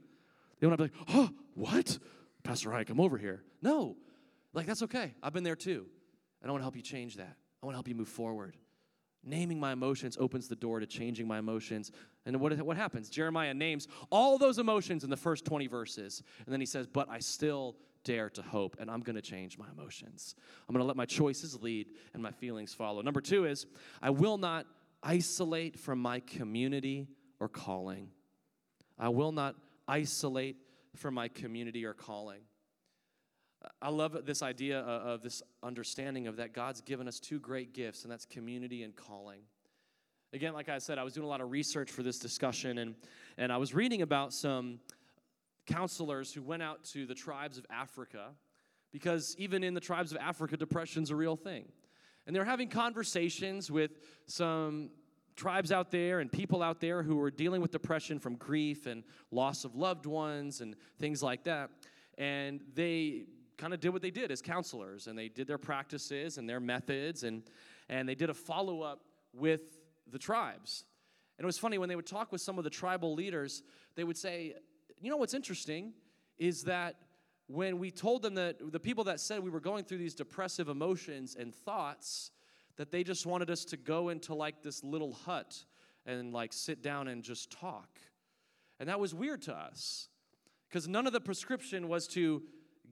They 0.61 0.67
won't 0.67 0.79
be 0.79 0.85
like, 0.85 0.93
oh, 1.09 1.31
what? 1.55 1.99
Pastor 2.43 2.71
Ryan, 2.71 2.85
come 2.85 3.01
over 3.01 3.19
here. 3.19 3.43
No, 3.63 3.97
like 4.53 4.67
that's 4.67 4.83
okay. 4.83 5.15
I've 5.23 5.33
been 5.33 5.45
there 5.45 5.57
too. 5.57 5.87
And 6.41 6.51
I 6.51 6.53
want 6.53 6.61
to 6.61 6.65
help 6.65 6.77
you 6.77 6.83
change 6.83 7.17
that. 7.17 7.37
I 7.63 7.67
want 7.67 7.75
to 7.75 7.77
help 7.77 7.89
you 7.89 7.95
move 7.95 8.09
forward. 8.09 8.57
Naming 9.25 9.59
my 9.59 9.73
emotions 9.73 10.17
opens 10.21 10.47
the 10.47 10.55
door 10.55 10.79
to 10.79 10.87
changing 10.87 11.27
my 11.27 11.39
emotions. 11.39 11.91
And 12.25 12.41
what, 12.41 12.57
what 12.63 12.77
happens? 12.77 13.11
Jeremiah 13.11 13.53
names 13.53 13.89
all 14.11 14.39
those 14.39 14.59
emotions 14.59 15.03
in 15.03 15.11
the 15.11 15.17
first 15.17 15.45
20 15.45 15.67
verses. 15.67 16.23
And 16.45 16.53
then 16.53 16.61
he 16.61 16.67
says, 16.67 16.87
But 16.87 17.11
I 17.11 17.19
still 17.19 17.77
dare 18.05 18.31
to 18.31 18.43
hope, 18.43 18.77
and 18.79 18.89
I'm 18.89 19.01
going 19.01 19.17
to 19.17 19.23
change 19.23 19.59
my 19.59 19.67
emotions. 19.77 20.37
I'm 20.69 20.73
going 20.73 20.83
to 20.83 20.87
let 20.87 20.97
my 20.97 21.07
choices 21.07 21.61
lead 21.61 21.89
and 22.15 22.23
my 22.23 22.31
feelings 22.31 22.73
follow. 22.73 23.03
Number 23.03 23.21
two 23.21 23.47
is, 23.47 23.67
I 24.01 24.11
will 24.11 24.39
not 24.39 24.67
isolate 25.03 25.77
from 25.77 25.99
my 25.99 26.21
community 26.21 27.09
or 27.41 27.49
calling. 27.49 28.11
I 28.97 29.09
will 29.09 29.33
not 29.33 29.57
isolate 29.89 30.57
from 30.95 31.15
my 31.15 31.29
community 31.29 31.85
or 31.85 31.95
calling. 31.95 32.41
I 33.81 33.89
love 33.89 34.17
this 34.25 34.43
idea 34.43 34.81
of 34.81 35.23
this 35.23 35.43
understanding 35.63 36.27
of 36.27 36.37
that 36.37 36.53
God's 36.53 36.81
given 36.81 37.09
us 37.09 37.19
two 37.19 37.41
great 37.41 37.75
gifts, 37.75 38.03
and 38.03 38.13
that's 38.13 38.25
community 38.25 38.83
and 38.83 38.95
calling. 38.95 39.41
Again, 40.33 40.53
like 40.53 40.69
I 40.69 40.79
said, 40.79 40.99
I 40.99 41.05
was 41.05 41.15
doing 41.15 41.25
a 41.25 41.29
lot 41.29 41.41
of 41.41 41.51
research 41.51 41.91
for 41.91 42.03
this 42.03 42.19
discussion, 42.19 42.79
and, 42.79 42.95
and 43.39 43.53
I 43.53 43.57
was 43.57 43.75
reading 43.75 44.03
about 44.03 44.33
some 44.33 44.81
counselors 45.67 46.33
who 46.33 46.43
went 46.43 46.63
out 46.63 46.85
to 46.85 47.07
the 47.07 47.15
tribes 47.15 47.59
of 47.59 47.67
Africa, 47.71 48.31
because 48.93 49.35
even 49.39 49.65
in 49.65 49.75
the 49.75 49.81
tribes 49.81 50.13
of 50.13 50.19
Africa, 50.19 50.57
depression's 50.57 51.11
a 51.11 51.17
real 51.17 51.37
thing. 51.37 51.67
And 52.27 52.35
they're 52.35 52.45
having 52.45 52.69
conversations 52.69 53.71
with 53.71 53.93
some 54.27 54.91
tribes 55.37 55.71
out 55.71 55.91
there 55.91 56.21
and 56.21 56.33
people 56.33 56.63
out 56.63 56.81
there 56.81 57.03
who 57.03 57.17
were 57.17 57.31
dealing 57.31 57.61
with 57.61 57.71
depression 57.71 58.19
from 58.19 58.37
grief 58.37 58.87
and 58.87 59.05
loss 59.31 59.65
of 59.65 59.77
loved 59.77 60.07
ones 60.07 60.61
and 60.61 60.75
things 60.99 61.23
like 61.23 61.45
that. 61.45 61.71
And 62.19 62.61
they 62.75 63.25
kind 63.59 63.73
of 63.75 63.81
did 63.81 63.91
what 63.91 64.03
they 64.03 64.11
did 64.11 64.31
as 64.31 64.43
counselors 64.43 65.07
and 65.07 65.19
they 65.19 65.29
did 65.29 65.47
their 65.47 65.59
practices 65.59 66.39
and 66.39 66.49
their 66.49 66.61
methods 66.61 67.23
and, 67.23 67.43
and 67.89 68.09
they 68.09 68.15
did 68.15 68.31
a 68.31 68.35
follow 68.35 68.83
up 68.83 69.03
with 69.33 69.79
the 70.11 70.19
tribes. 70.19 70.85
And 71.39 71.45
it 71.45 71.47
was 71.47 71.59
funny 71.59 71.79
when 71.79 71.89
they 71.89 71.97
would 71.97 72.07
talk 72.07 72.33
with 72.33 72.41
some 72.41 72.59
of 72.59 72.65
the 72.65 72.71
tribal 72.71 73.15
leaders, 73.15 73.63
they 73.95 74.05
would 74.05 74.17
say, 74.17 74.55
You 75.01 75.11
know 75.11 75.19
what's 75.19 75.35
interesting 75.35 75.93
is 76.39 76.65
that 76.65 76.97
when 77.47 77.79
we 77.79 77.91
told 77.91 78.23
them 78.23 78.35
that 78.35 78.73
the 78.73 78.81
people 78.81 79.05
that 79.05 79.21
said 79.21 79.43
we 79.43 79.51
were 79.51 79.61
going 79.61 79.85
through 79.85 79.99
these 79.99 80.15
depressive 80.15 80.69
emotions 80.69 81.37
and 81.39 81.55
thoughts, 81.55 82.31
that 82.77 82.91
they 82.91 83.03
just 83.03 83.27
wanted 83.27 83.51
us 83.51 83.65
to 83.67 83.77
go 83.77 84.09
into 84.09 84.35
like 84.35 84.63
this 84.63 84.85
little 84.85 85.13
hut 85.13 85.65
and 86.05 86.33
like 86.33 86.53
sit 86.53 86.83
down 86.83 87.09
and 87.09 87.23
just 87.23 87.51
talk. 87.51 87.89
And 88.79 88.89
that 88.89 89.01
was 89.01 89.15
weird 89.15 89.43
to 89.43 89.55
us 89.55 90.09
because 90.69 90.87
none 90.87 91.07
of 91.07 91.13
the 91.13 91.21
prescription 91.21 91.89
was 91.89 92.07
to 92.09 92.43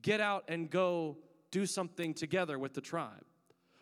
get 0.01 0.19
out 0.19 0.45
and 0.47 0.69
go 0.69 1.17
do 1.51 1.65
something 1.65 2.13
together 2.13 2.59
with 2.59 2.73
the 2.73 2.81
tribe, 2.81 3.23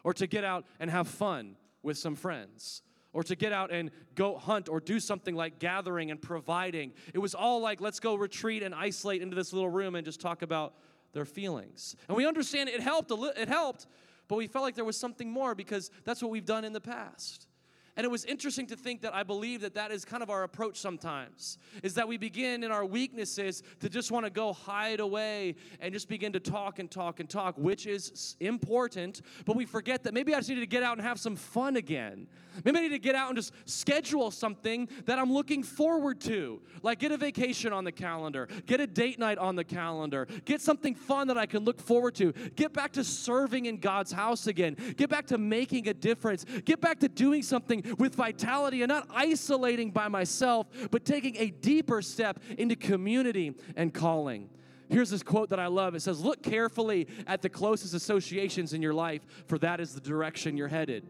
or 0.04 0.14
to 0.14 0.28
get 0.28 0.44
out 0.44 0.66
and 0.80 0.92
have 0.92 1.08
fun 1.08 1.56
with 1.82 1.98
some 1.98 2.16
friends, 2.16 2.82
or 3.14 3.24
to 3.24 3.36
get 3.36 3.52
out 3.52 3.72
and 3.72 3.90
go 4.16 4.38
hunt 4.38 4.70
or 4.70 4.80
do 4.80 5.00
something 5.00 5.36
like 5.36 5.60
gathering 5.60 6.12
and 6.12 6.22
providing. 6.22 6.92
It 7.14 7.20
was 7.20 7.34
all 7.34 7.62
like, 7.62 7.82
let's 7.82 8.00
go 8.00 8.16
retreat 8.16 8.64
and 8.64 8.76
isolate 8.76 9.22
into 9.22 9.36
this 9.36 9.54
little 9.54 9.70
room 9.70 9.96
and 9.96 10.06
just 10.06 10.20
talk 10.20 10.42
about 10.42 10.76
their 11.14 11.26
feelings. 11.26 11.96
And 12.08 12.18
we 12.18 12.28
understand 12.28 12.70
it 12.70 12.82
helped, 12.82 13.12
it 13.12 13.48
helped, 13.48 13.88
but 14.28 14.36
we 14.36 14.48
felt 14.48 14.64
like 14.64 14.76
there 14.76 14.86
was 14.86 14.98
something 14.98 15.30
more 15.30 15.56
because 15.56 15.92
that's 16.06 16.22
what 16.22 16.32
we've 16.32 16.46
done 16.46 16.64
in 16.64 16.74
the 16.74 16.82
past. 16.82 17.48
And 17.96 18.04
it 18.06 18.10
was 18.10 18.26
interesting 18.26 18.66
to 18.68 18.76
think 18.76 19.02
that 19.02 19.14
I 19.14 19.22
believe 19.22 19.62
that 19.62 19.76
that 19.76 19.92
is 19.92 20.04
kind 20.04 20.24
of 20.24 20.32
our 20.32 20.44
approach 20.44 20.80
sometimes, 20.80 21.60
is 21.84 21.94
that 21.94 22.08
we 22.08 22.18
begin 22.18 22.64
in 22.64 22.72
our 22.72 22.86
weaknesses 22.86 23.62
to 23.82 23.90
just 23.90 24.12
want 24.12 24.26
to 24.26 24.32
go 24.32 24.52
hide 24.52 25.00
away 25.00 25.56
and 25.80 25.94
just 25.94 26.10
begin 26.10 26.34
to 26.34 26.40
talk 26.40 26.80
and 26.80 26.90
talk 26.90 27.20
and 27.20 27.30
talk, 27.30 27.56
which 27.58 27.86
is 27.86 28.36
important, 28.40 29.22
but 29.46 29.56
we 29.56 29.66
forget 29.66 30.04
that 30.04 30.14
maybe 30.14 30.34
I 30.34 30.40
just 30.40 30.50
need 30.50 30.56
to 30.56 30.66
get 30.66 30.82
out 30.82 30.98
and 30.98 31.06
have 31.06 31.20
some 31.20 31.36
fun 31.36 31.76
again. 31.76 32.28
Maybe 32.64 32.78
I 32.78 32.82
need 32.82 32.90
to 32.90 33.00
get 33.00 33.16
out 33.16 33.30
and 33.30 33.38
just 33.38 33.54
schedule 33.66 34.32
something 34.32 34.88
that 35.06 35.20
I'm 35.20 35.32
looking 35.32 35.62
forward 35.62 36.20
to, 36.22 36.62
like 36.82 37.00
get 37.00 37.12
a 37.12 37.18
vacation 37.18 37.74
on 37.74 37.84
the 37.84 37.92
calendar, 37.92 38.48
get 38.66 38.80
a 38.80 38.88
date 38.88 39.20
night 39.20 39.38
on 39.38 39.56
the 39.56 39.64
calendar, 39.64 40.28
get 40.46 40.62
something 40.62 40.96
fun 40.96 41.28
that 41.28 41.38
I 41.38 41.46
can 41.46 41.64
look 41.64 41.80
forward 41.80 42.16
to, 42.16 42.32
get 42.56 42.74
back 42.74 42.94
to 42.94 43.04
serving 43.04 43.66
in 43.68 43.78
God's 43.78 44.12
house 44.12 44.48
again, 44.48 44.76
get 44.98 45.10
back 45.10 45.28
to 45.28 45.38
making 45.38 45.88
a 45.88 45.94
difference, 45.94 46.46
get 46.66 46.82
back 46.82 47.00
to 47.00 47.08
doing 47.08 47.44
something 47.44 47.83
with 47.98 48.16
vitality 48.16 48.82
and 48.82 48.90
not 48.90 49.08
isolating 49.14 49.92
by 49.92 50.08
myself, 50.08 50.68
but 50.92 51.06
taking 51.06 51.36
a 51.38 51.50
deeper 51.50 52.02
step 52.02 52.40
into 52.58 52.76
community 52.76 53.56
and 53.76 53.94
calling. 53.94 54.50
Here's 54.90 55.10
this 55.10 55.24
quote 55.24 55.50
that 55.50 55.60
I 55.60 55.68
love. 55.68 55.96
It 55.96 56.02
says, 56.02 56.22
Look 56.22 56.44
carefully 56.44 57.08
at 57.26 57.42
the 57.42 57.50
closest 57.50 57.94
associations 57.94 58.74
in 58.74 58.82
your 58.82 58.94
life, 58.94 59.26
for 59.48 59.58
that 59.60 59.80
is 59.80 59.94
the 59.94 60.02
direction 60.02 60.58
you're 60.58 60.68
headed. 60.68 61.08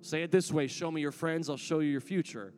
Say 0.00 0.22
it 0.22 0.30
this 0.30 0.52
way 0.52 0.66
Show 0.66 0.90
me 0.90 1.00
your 1.00 1.12
friends, 1.12 1.50
I'll 1.50 1.56
show 1.56 1.80
you 1.80 1.90
your 1.90 2.00
future. 2.00 2.52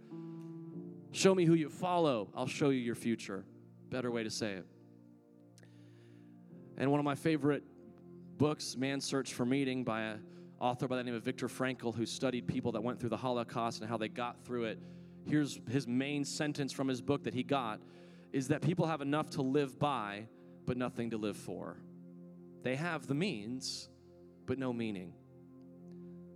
Show 1.13 1.35
me 1.35 1.45
who 1.45 1.55
you 1.55 1.69
follow, 1.69 2.29
I'll 2.37 2.47
show 2.47 2.71
you 2.71 2.79
your 2.79 2.95
future. 2.95 3.45
Better 3.91 4.11
way 4.11 4.23
to 4.23 4.31
say 4.31 4.53
it. 4.53 4.67
And 6.79 6.91
one 6.91 7.01
of 7.01 7.05
my 7.05 7.17
favorite 7.17 7.65
books, 8.39 8.77
Man's 8.77 9.05
Search 9.05 9.35
for 9.35 9.45
Meaning, 9.45 9.83
by 9.83 10.03
a 10.03 10.17
author 10.61 10.87
by 10.87 10.97
the 10.97 11.03
name 11.03 11.15
of 11.15 11.23
Viktor 11.23 11.49
Frankl 11.49 11.95
who 11.95 12.05
studied 12.05 12.47
people 12.47 12.73
that 12.73 12.83
went 12.83 13.01
through 13.01 13.09
the 13.09 13.17
Holocaust 13.17 13.81
and 13.81 13.89
how 13.89 13.97
they 13.97 14.09
got 14.09 14.45
through 14.45 14.65
it. 14.65 14.79
Here's 15.25 15.59
his 15.69 15.87
main 15.87 16.25
sentence 16.25 16.73
from 16.73 16.87
his 16.87 17.01
book 17.01 17.25
that 17.25 17.35
he 17.35 17.43
got 17.43 17.81
is 18.33 18.49
that 18.49 18.63
people 18.63 18.87
have 18.87 19.01
enough 19.01 19.31
to 19.31 19.43
live 19.43 19.79
by 19.79 20.27
but 20.67 20.77
nothing 20.77 21.11
to 21.11 21.17
live 21.17 21.37
for. 21.37 21.79
They 22.63 22.77
have 22.77 23.07
the 23.07 23.15
means 23.15 23.89
but 24.47 24.59
no 24.59 24.73
meaning. 24.73 25.15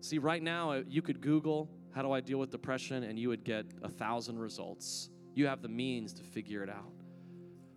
See, 0.00 0.18
right 0.18 0.42
now 0.42 0.72
uh, 0.72 0.82
you 0.88 1.02
could 1.02 1.20
Google 1.20 1.70
how 1.94 2.02
do 2.02 2.10
I 2.10 2.20
deal 2.20 2.38
with 2.38 2.50
depression 2.50 3.04
and 3.04 3.18
you 3.18 3.28
would 3.28 3.44
get 3.44 3.66
a 3.82 3.88
thousand 3.88 4.38
results. 4.38 5.10
You 5.34 5.46
have 5.46 5.62
the 5.62 5.68
means 5.68 6.12
to 6.14 6.22
figure 6.22 6.62
it 6.62 6.70
out. 6.70 6.92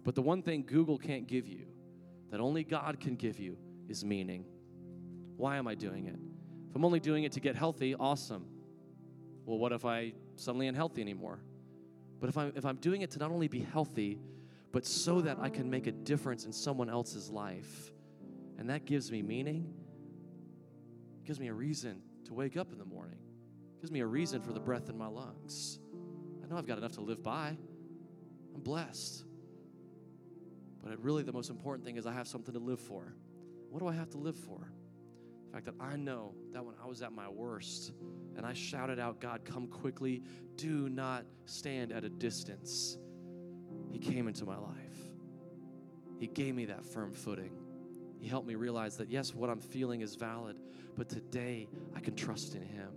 But 0.04 0.16
the 0.16 0.22
one 0.22 0.42
thing 0.42 0.64
Google 0.66 0.98
can't 0.98 1.28
give 1.28 1.48
you, 1.48 1.68
that 2.32 2.40
only 2.40 2.64
God 2.64 3.00
can 3.00 3.16
give 3.16 3.38
you, 3.40 3.58
is 3.90 4.04
meaning. 4.04 4.46
Why 5.36 5.58
am 5.58 5.68
I 5.68 5.76
doing 5.76 6.08
it? 6.08 6.20
If 6.70 6.76
I'm 6.76 6.86
only 6.86 7.00
doing 7.00 7.24
it 7.24 7.32
to 7.34 7.40
get 7.40 7.56
healthy, 7.56 7.96
awesome. 7.96 8.46
Well, 9.46 9.58
what 9.58 9.72
if 9.72 9.86
I 9.86 10.14
suddenly 10.36 10.68
unhealthy 10.68 11.02
anymore? 11.02 11.40
But 12.20 12.30
if 12.30 12.38
I'm, 12.38 12.54
if 12.56 12.66
I'm 12.66 12.78
doing 12.78 13.02
it 13.02 13.12
to 13.12 13.20
not 13.20 13.32
only 13.32 13.48
be 13.48 13.62
healthy, 13.62 14.20
but 14.72 14.86
so 14.86 15.22
that 15.22 15.38
I 15.40 15.50
can 15.50 15.70
make 15.70 15.88
a 15.88 15.92
difference 15.92 16.46
in 16.46 16.52
someone 16.52 16.90
else's 16.90 17.30
life, 17.30 17.92
and 18.58 18.70
that 18.70 18.86
gives 18.86 19.12
me 19.12 19.22
meaning, 19.22 19.74
gives 21.26 21.40
me 21.40 21.48
a 21.48 21.54
reason 21.54 22.02
to 22.26 22.34
wake 22.34 22.58
up 22.58 22.72
in 22.72 22.78
the 22.78 22.86
morning, 22.86 23.20
gives 23.80 23.92
me 23.92 24.02
a 24.02 24.06
reason 24.06 24.42
for 24.42 24.52
the 24.52 24.60
breath 24.60 24.90
in 24.90 24.98
my 24.98 25.08
lungs. 25.08 25.80
I 26.44 26.48
know 26.48 26.58
I've 26.58 26.68
got 26.68 26.78
enough 26.78 26.94
to 26.94 27.02
live 27.02 27.24
by. 27.24 27.58
I'm 28.56 28.62
blessed. 28.62 29.24
But 30.84 31.04
really, 31.04 31.24
the 31.24 31.34
most 31.34 31.50
important 31.50 31.86
thing 31.86 31.98
is 31.98 32.06
I 32.06 32.14
have 32.14 32.28
something 32.28 32.54
to 32.54 32.60
live 32.60 32.80
for. 32.80 33.14
What 33.70 33.80
do 33.80 33.88
I 33.88 33.94
have 33.94 34.10
to 34.12 34.18
live 34.18 34.36
for? 34.36 34.72
The 35.48 35.54
fact 35.54 35.66
that 35.66 35.76
I 35.80 35.96
know 35.96 36.34
that 36.52 36.64
when 36.64 36.76
I 36.84 36.88
was 36.88 37.02
at 37.02 37.14
my 37.14 37.30
worst 37.30 37.94
and 38.36 38.46
I 38.46 38.54
shouted 38.54 39.00
out, 39.00 39.22
God, 39.22 39.46
come 39.46 39.68
quickly, 39.68 40.22
do 40.58 40.90
not 40.90 41.26
stand 41.46 41.92
at 41.92 42.04
a 42.04 42.10
distance, 42.10 42.98
He 43.92 43.98
came 43.98 44.28
into 44.28 44.46
my 44.46 44.58
life. 44.58 44.76
He 46.20 46.28
gave 46.28 46.56
me 46.56 46.66
that 46.66 46.86
firm 46.86 47.14
footing. 47.14 47.52
He 48.20 48.28
helped 48.28 48.48
me 48.48 48.56
realize 48.56 48.98
that, 48.98 49.10
yes, 49.10 49.34
what 49.34 49.50
I'm 49.50 49.62
feeling 49.62 50.02
is 50.02 50.16
valid, 50.16 50.58
but 50.96 51.08
today 51.08 51.70
I 51.96 52.00
can 52.00 52.16
trust 52.16 52.56
in 52.56 52.64
Him. 52.64 52.90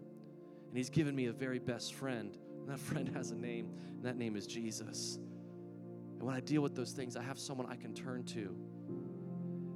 And 0.69 0.77
He's 0.77 0.91
given 0.91 1.15
me 1.15 1.27
a 1.27 1.33
very 1.33 1.59
best 1.59 1.95
friend, 1.95 2.37
and 2.61 2.69
that 2.69 2.79
friend 2.81 3.09
has 3.15 3.31
a 3.31 3.37
name, 3.37 3.71
and 3.97 4.05
that 4.05 4.17
name 4.17 4.37
is 4.37 4.47
Jesus. 4.47 5.19
And 6.19 6.23
when 6.23 6.35
I 6.35 6.41
deal 6.41 6.63
with 6.63 6.75
those 6.75 6.93
things, 6.93 7.17
I 7.17 7.23
have 7.23 7.39
someone 7.39 7.67
I 7.71 7.77
can 7.77 7.95
turn 7.95 8.25
to 8.25 8.57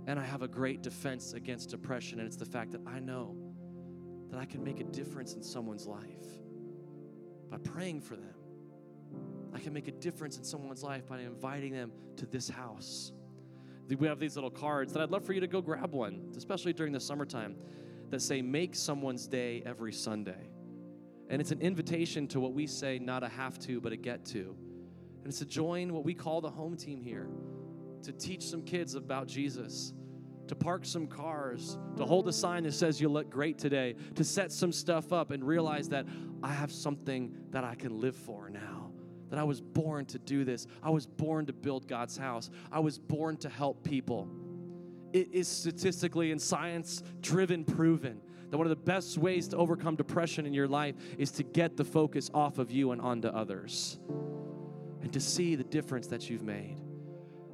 and 0.06 0.18
I 0.18 0.24
have 0.24 0.42
a 0.42 0.48
great 0.48 0.82
defense 0.82 1.32
against 1.32 1.70
depression, 1.70 2.18
and 2.18 2.26
it's 2.26 2.36
the 2.36 2.44
fact 2.44 2.72
that 2.72 2.80
I 2.86 3.00
know 3.00 3.36
that 4.30 4.38
I 4.38 4.44
can 4.44 4.62
make 4.62 4.80
a 4.80 4.84
difference 4.84 5.34
in 5.34 5.42
someone's 5.42 5.86
life 5.86 6.26
by 7.50 7.58
praying 7.58 8.00
for 8.00 8.16
them. 8.16 8.34
I 9.54 9.60
can 9.60 9.72
make 9.72 9.88
a 9.88 9.92
difference 9.92 10.36
in 10.36 10.44
someone's 10.44 10.82
life 10.82 11.06
by 11.06 11.20
inviting 11.20 11.72
them 11.72 11.92
to 12.16 12.26
this 12.26 12.48
house. 12.48 13.12
We 13.88 14.06
have 14.08 14.18
these 14.18 14.34
little 14.34 14.50
cards 14.50 14.92
that 14.92 15.02
I'd 15.02 15.10
love 15.10 15.24
for 15.24 15.32
you 15.34 15.40
to 15.40 15.46
go 15.46 15.60
grab 15.60 15.92
one, 15.92 16.32
especially 16.36 16.72
during 16.72 16.92
the 16.92 17.00
summertime, 17.00 17.56
that 18.10 18.20
say, 18.20 18.42
Make 18.42 18.74
someone's 18.74 19.26
day 19.26 19.62
every 19.64 19.92
Sunday. 19.92 20.50
And 21.28 21.40
it's 21.40 21.52
an 21.52 21.60
invitation 21.60 22.26
to 22.28 22.40
what 22.40 22.52
we 22.52 22.66
say, 22.66 22.98
not 22.98 23.22
a 23.22 23.28
have 23.28 23.58
to, 23.60 23.80
but 23.80 23.92
a 23.92 23.96
get 23.96 24.24
to. 24.26 24.56
and 25.18 25.26
it's 25.26 25.38
to 25.38 25.46
join 25.46 25.92
what 25.92 26.04
we 26.04 26.14
call 26.14 26.40
the 26.40 26.50
home 26.50 26.76
team 26.76 27.00
here, 27.00 27.28
to 28.04 28.12
teach 28.12 28.44
some 28.44 28.62
kids 28.62 28.94
about 28.94 29.26
Jesus, 29.26 29.92
to 30.46 30.54
park 30.54 30.84
some 30.84 31.06
cars, 31.06 31.78
to 31.96 32.04
hold 32.04 32.28
a 32.28 32.32
sign 32.32 32.62
that 32.64 32.72
says 32.72 33.00
you 33.00 33.08
look 33.08 33.30
great 33.30 33.58
today, 33.58 33.96
to 34.14 34.24
set 34.24 34.52
some 34.52 34.72
stuff 34.72 35.12
up 35.12 35.30
and 35.30 35.44
realize 35.44 35.88
that 35.88 36.06
I 36.42 36.52
have 36.52 36.70
something 36.70 37.34
that 37.50 37.64
I 37.64 37.74
can 37.74 38.00
live 38.00 38.16
for 38.16 38.50
now. 38.50 38.92
That 39.30 39.38
I 39.38 39.44
was 39.44 39.60
born 39.60 40.06
to 40.06 40.18
do 40.18 40.44
this. 40.44 40.66
I 40.82 40.90
was 40.90 41.06
born 41.06 41.46
to 41.46 41.52
build 41.52 41.88
God's 41.88 42.16
house. 42.16 42.50
I 42.70 42.80
was 42.80 42.98
born 42.98 43.36
to 43.38 43.48
help 43.48 43.82
people. 43.82 44.28
It 45.12 45.28
is 45.32 45.48
statistically 45.48 46.30
and 46.30 46.40
science 46.40 47.02
driven 47.20 47.64
proven 47.64 48.20
that 48.50 48.58
one 48.58 48.66
of 48.66 48.70
the 48.70 48.76
best 48.76 49.16
ways 49.16 49.48
to 49.48 49.56
overcome 49.56 49.96
depression 49.96 50.46
in 50.46 50.52
your 50.52 50.68
life 50.68 50.94
is 51.18 51.30
to 51.32 51.42
get 51.42 51.76
the 51.76 51.84
focus 51.84 52.30
off 52.34 52.58
of 52.58 52.70
you 52.70 52.92
and 52.92 53.00
onto 53.00 53.28
others 53.28 53.98
and 55.02 55.12
to 55.12 55.20
see 55.20 55.54
the 55.54 55.64
difference 55.64 56.06
that 56.08 56.30
you've 56.30 56.42
made. 56.42 56.83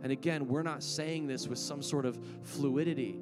And 0.02 0.12
again, 0.12 0.48
we're 0.48 0.62
not 0.62 0.82
saying 0.82 1.26
this 1.26 1.46
with 1.46 1.58
some 1.58 1.82
sort 1.82 2.06
of 2.06 2.18
fluidity. 2.42 3.20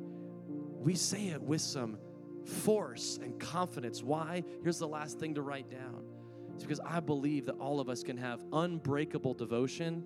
We 0.48 0.94
say 0.94 1.28
it 1.28 1.42
with 1.42 1.60
some 1.60 1.98
force 2.44 3.18
and 3.22 3.38
confidence. 3.38 4.02
Why? 4.02 4.44
Here's 4.62 4.78
the 4.78 4.88
last 4.88 5.18
thing 5.18 5.34
to 5.34 5.42
write 5.42 5.70
down. 5.70 6.04
It's 6.54 6.64
because 6.64 6.80
I 6.80 7.00
believe 7.00 7.46
that 7.46 7.56
all 7.60 7.80
of 7.80 7.88
us 7.88 8.02
can 8.02 8.16
have 8.16 8.44
unbreakable 8.52 9.34
devotion 9.34 10.04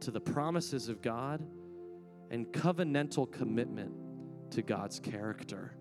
to 0.00 0.10
the 0.10 0.20
promises 0.20 0.88
of 0.88 1.02
God 1.02 1.46
and 2.30 2.46
covenantal 2.46 3.30
commitment 3.30 3.92
to 4.50 4.62
God's 4.62 5.00
character. 5.00 5.76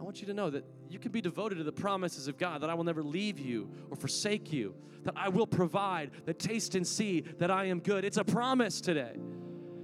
I 0.00 0.02
want 0.02 0.22
you 0.22 0.26
to 0.28 0.34
know 0.34 0.48
that 0.48 0.64
you 0.88 0.98
can 0.98 1.12
be 1.12 1.20
devoted 1.20 1.58
to 1.58 1.64
the 1.64 1.72
promises 1.72 2.26
of 2.26 2.38
God, 2.38 2.62
that 2.62 2.70
I 2.70 2.74
will 2.74 2.84
never 2.84 3.02
leave 3.02 3.38
you 3.38 3.68
or 3.90 3.96
forsake 3.96 4.50
you, 4.50 4.74
that 5.04 5.12
I 5.14 5.28
will 5.28 5.46
provide, 5.46 6.10
that 6.24 6.38
taste 6.38 6.74
and 6.74 6.86
see 6.86 7.20
that 7.38 7.50
I 7.50 7.66
am 7.66 7.80
good. 7.80 8.06
It's 8.06 8.16
a 8.16 8.24
promise 8.24 8.80
today. 8.80 9.12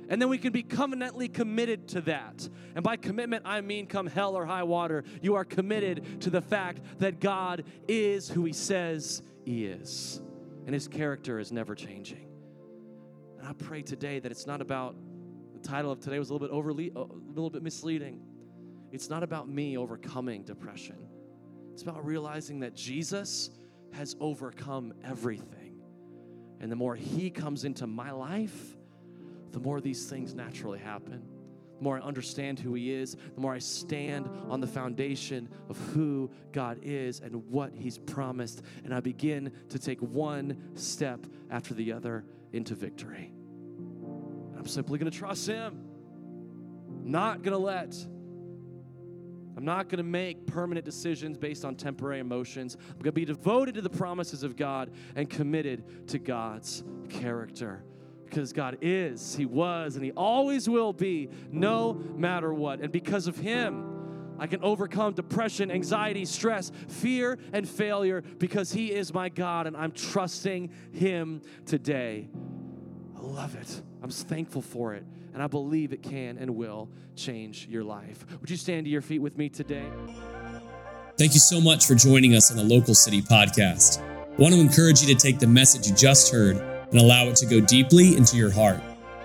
And 0.09 0.23
then 0.23 0.31
we 0.31 0.39
can 0.39 0.53
be 0.53 0.63
covenantly 0.63 1.29
committed 1.29 1.89
to 1.89 2.01
that. 2.03 2.49
And 2.75 2.83
by 2.83 2.97
commitment, 2.97 3.43
I 3.45 3.61
mean 3.61 3.87
come 3.87 4.07
hell 4.07 4.37
or 4.37 4.47
high 4.47 4.63
water, 4.63 5.05
you 5.21 5.35
are 5.35 5.45
committed 5.45 6.23
to 6.23 6.31
the 6.31 6.41
fact 6.41 6.81
that 6.99 7.21
God 7.21 7.65
is 7.87 8.27
who 8.27 8.45
He 8.47 8.55
says 8.55 9.21
He 9.45 9.67
is, 9.67 10.23
and 10.65 10.73
His 10.73 10.89
character 10.89 11.39
is 11.39 11.53
never 11.53 11.75
changing. 11.75 12.27
And 13.39 13.47
I 13.47 13.53
pray 13.53 13.83
today 13.83 14.19
that 14.21 14.33
it's 14.33 14.47
not 14.47 14.63
about 14.63 14.97
the 15.53 15.69
title 15.69 15.93
of 15.93 16.01
today 16.01 16.19
was 16.19 16.31
a 16.31 16.33
little 16.33 16.49
bit 16.49 16.55
overly, 16.55 16.91
a 16.97 17.01
little 17.01 17.51
bit 17.51 17.63
misleading. 17.63 18.23
It's 18.93 19.11
not 19.11 19.23
about 19.23 19.49
me 19.49 19.77
overcoming 19.77 20.43
depression. 20.43 20.97
It's 21.73 21.83
about 21.83 22.05
realizing 22.07 22.61
that 22.61 22.75
Jesus 22.75 23.51
has 23.93 24.17
overcome 24.21 24.95
everything. 25.05 25.81
And 26.61 26.73
the 26.73 26.77
more 26.77 26.95
He 26.95 27.31
comes 27.31 27.65
into 27.65 27.87
my 27.87 28.11
life, 28.11 28.77
the 29.53 29.61
more 29.61 29.81
these 29.81 30.07
things 30.07 30.35
naturally 30.35 30.79
happen. 30.79 31.23
The 31.79 31.85
more 31.85 31.99
I 31.99 32.01
understand 32.01 32.59
who 32.59 32.75
He 32.75 32.93
is, 32.93 33.17
the 33.35 33.41
more 33.41 33.53
I 33.53 33.59
stand 33.59 34.29
on 34.49 34.61
the 34.61 34.67
foundation 34.67 35.49
of 35.69 35.77
who 35.93 36.31
God 36.53 36.79
is 36.83 37.21
and 37.21 37.51
what 37.51 37.73
He's 37.75 37.99
promised. 37.99 38.63
And 38.85 38.95
I 38.95 39.01
begin 39.01 39.53
to 39.69 39.79
take 39.79 40.01
one 40.01 40.71
step 40.75 41.27
after 41.51 41.75
the 41.75 41.93
other 41.93 42.25
into 42.53 42.75
victory. 42.75 43.33
I'm 44.57 44.67
simply 44.67 44.99
going 44.99 45.11
to 45.11 45.19
trust 45.19 45.47
Him, 45.47 45.85
not 47.05 47.43
going 47.43 47.53
to 47.53 47.59
let 47.59 47.95
I'm 49.57 49.65
not 49.65 49.89
going 49.89 49.99
to 49.99 50.05
make 50.05 50.47
permanent 50.47 50.85
decisions 50.85 51.39
based 51.39 51.65
on 51.65 51.77
temporary 51.77 52.21
emotions. 52.21 52.77
I'm 52.91 52.99
going 52.99 53.05
to 53.05 53.13
be 53.13 53.25
devoted 53.25 53.75
to 53.77 53.81
the 53.81 53.91
promises 53.91 54.43
of 54.43 54.55
God 54.55 54.91
and 55.15 55.31
committed 55.31 56.09
to 56.09 56.19
God's 56.19 56.85
character. 57.09 57.83
Because 58.27 58.53
God 58.53 58.79
is, 58.83 59.35
He 59.35 59.47
was, 59.47 59.97
and 59.97 60.05
He 60.05 60.13
always 60.13 60.69
will 60.69 60.93
be, 60.93 61.31
no 61.51 61.95
matter 61.95 62.53
what. 62.53 62.81
And 62.81 62.93
because 62.93 63.29
of 63.29 63.39
Him, 63.39 64.35
I 64.39 64.47
can 64.47 64.63
overcome 64.63 65.15
depression, 65.15 65.71
anxiety, 65.71 66.27
stress, 66.27 66.71
fear, 66.89 67.39
and 67.55 67.67
failure 67.67 68.23
because 68.39 68.73
He 68.73 68.93
is 68.93 69.15
my 69.15 69.31
God 69.31 69.67
and 69.67 69.75
I'm 69.75 69.93
trusting 69.93 70.71
Him 70.93 71.41
today. 71.65 72.29
I 73.17 73.21
love 73.21 73.55
it. 73.55 73.83
I'm 74.03 74.11
thankful 74.11 74.61
for 74.61 74.93
it 74.95 75.05
and 75.37 75.43
I 75.43 75.49
believe 75.49 75.93
it 75.93 76.03
can 76.03 76.39
and 76.39 76.57
will 76.57 76.89
change 77.15 77.69
your 77.69 77.85
life. 77.85 78.25
Would 78.41 78.49
you 78.49 78.57
stand 78.57 78.87
to 78.87 78.91
your 78.91 79.03
feet 79.03 79.19
with 79.19 79.37
me 79.37 79.51
today? 79.51 79.85
Thank 81.19 81.35
you 81.35 81.41
so 81.41 81.61
much 81.61 81.87
for 81.87 81.95
joining 81.95 82.35
us 82.35 82.51
on 82.51 82.57
the 82.57 82.65
Local 82.65 82.95
City 82.95 83.21
Podcast. 83.21 84.01
I 84.01 84.41
want 84.41 84.55
to 84.55 84.61
encourage 84.61 85.03
you 85.03 85.15
to 85.15 85.15
take 85.15 85.39
the 85.39 85.47
message 85.47 85.87
you 85.87 85.95
just 85.95 86.33
heard 86.33 86.57
and 86.57 86.99
allow 86.99 87.27
it 87.27 87.37
to 87.37 87.45
go 87.45 87.61
deeply 87.61 88.17
into 88.17 88.39
your 88.39 88.51
heart. 88.51 88.81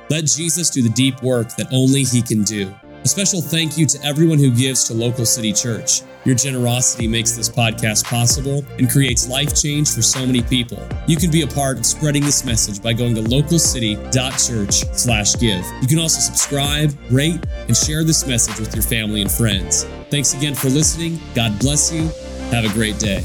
Let 0.09 0.25
Jesus 0.25 0.69
do 0.69 0.81
the 0.81 0.89
deep 0.89 1.23
work 1.23 1.55
that 1.55 1.71
only 1.71 2.03
He 2.03 2.21
can 2.21 2.43
do. 2.43 2.75
A 3.03 3.07
special 3.07 3.41
thank 3.41 3.79
you 3.79 3.87
to 3.87 3.99
everyone 4.05 4.37
who 4.37 4.51
gives 4.51 4.83
to 4.83 4.93
Local 4.93 5.25
City 5.25 5.51
Church. 5.51 6.03
Your 6.23 6.35
generosity 6.35 7.07
makes 7.07 7.31
this 7.31 7.49
podcast 7.49 8.05
possible 8.05 8.63
and 8.77 8.87
creates 8.87 9.27
life 9.27 9.59
change 9.59 9.91
for 9.91 10.03
so 10.03 10.23
many 10.23 10.43
people. 10.43 10.77
You 11.07 11.17
can 11.17 11.31
be 11.31 11.41
a 11.41 11.47
part 11.47 11.79
of 11.79 11.85
spreading 11.87 12.23
this 12.23 12.45
message 12.45 12.79
by 12.79 12.93
going 12.93 13.15
to 13.15 13.23
localcity.church/give. 13.23 15.65
You 15.81 15.87
can 15.87 15.97
also 15.97 16.19
subscribe, 16.19 16.95
rate, 17.09 17.43
and 17.67 17.75
share 17.75 18.03
this 18.03 18.27
message 18.27 18.59
with 18.59 18.75
your 18.75 18.83
family 18.83 19.23
and 19.23 19.31
friends. 19.31 19.87
Thanks 20.11 20.35
again 20.35 20.53
for 20.53 20.69
listening. 20.69 21.19
God 21.33 21.57
bless 21.57 21.91
you. 21.91 22.07
Have 22.51 22.65
a 22.65 22.69
great 22.69 22.99
day. 22.99 23.23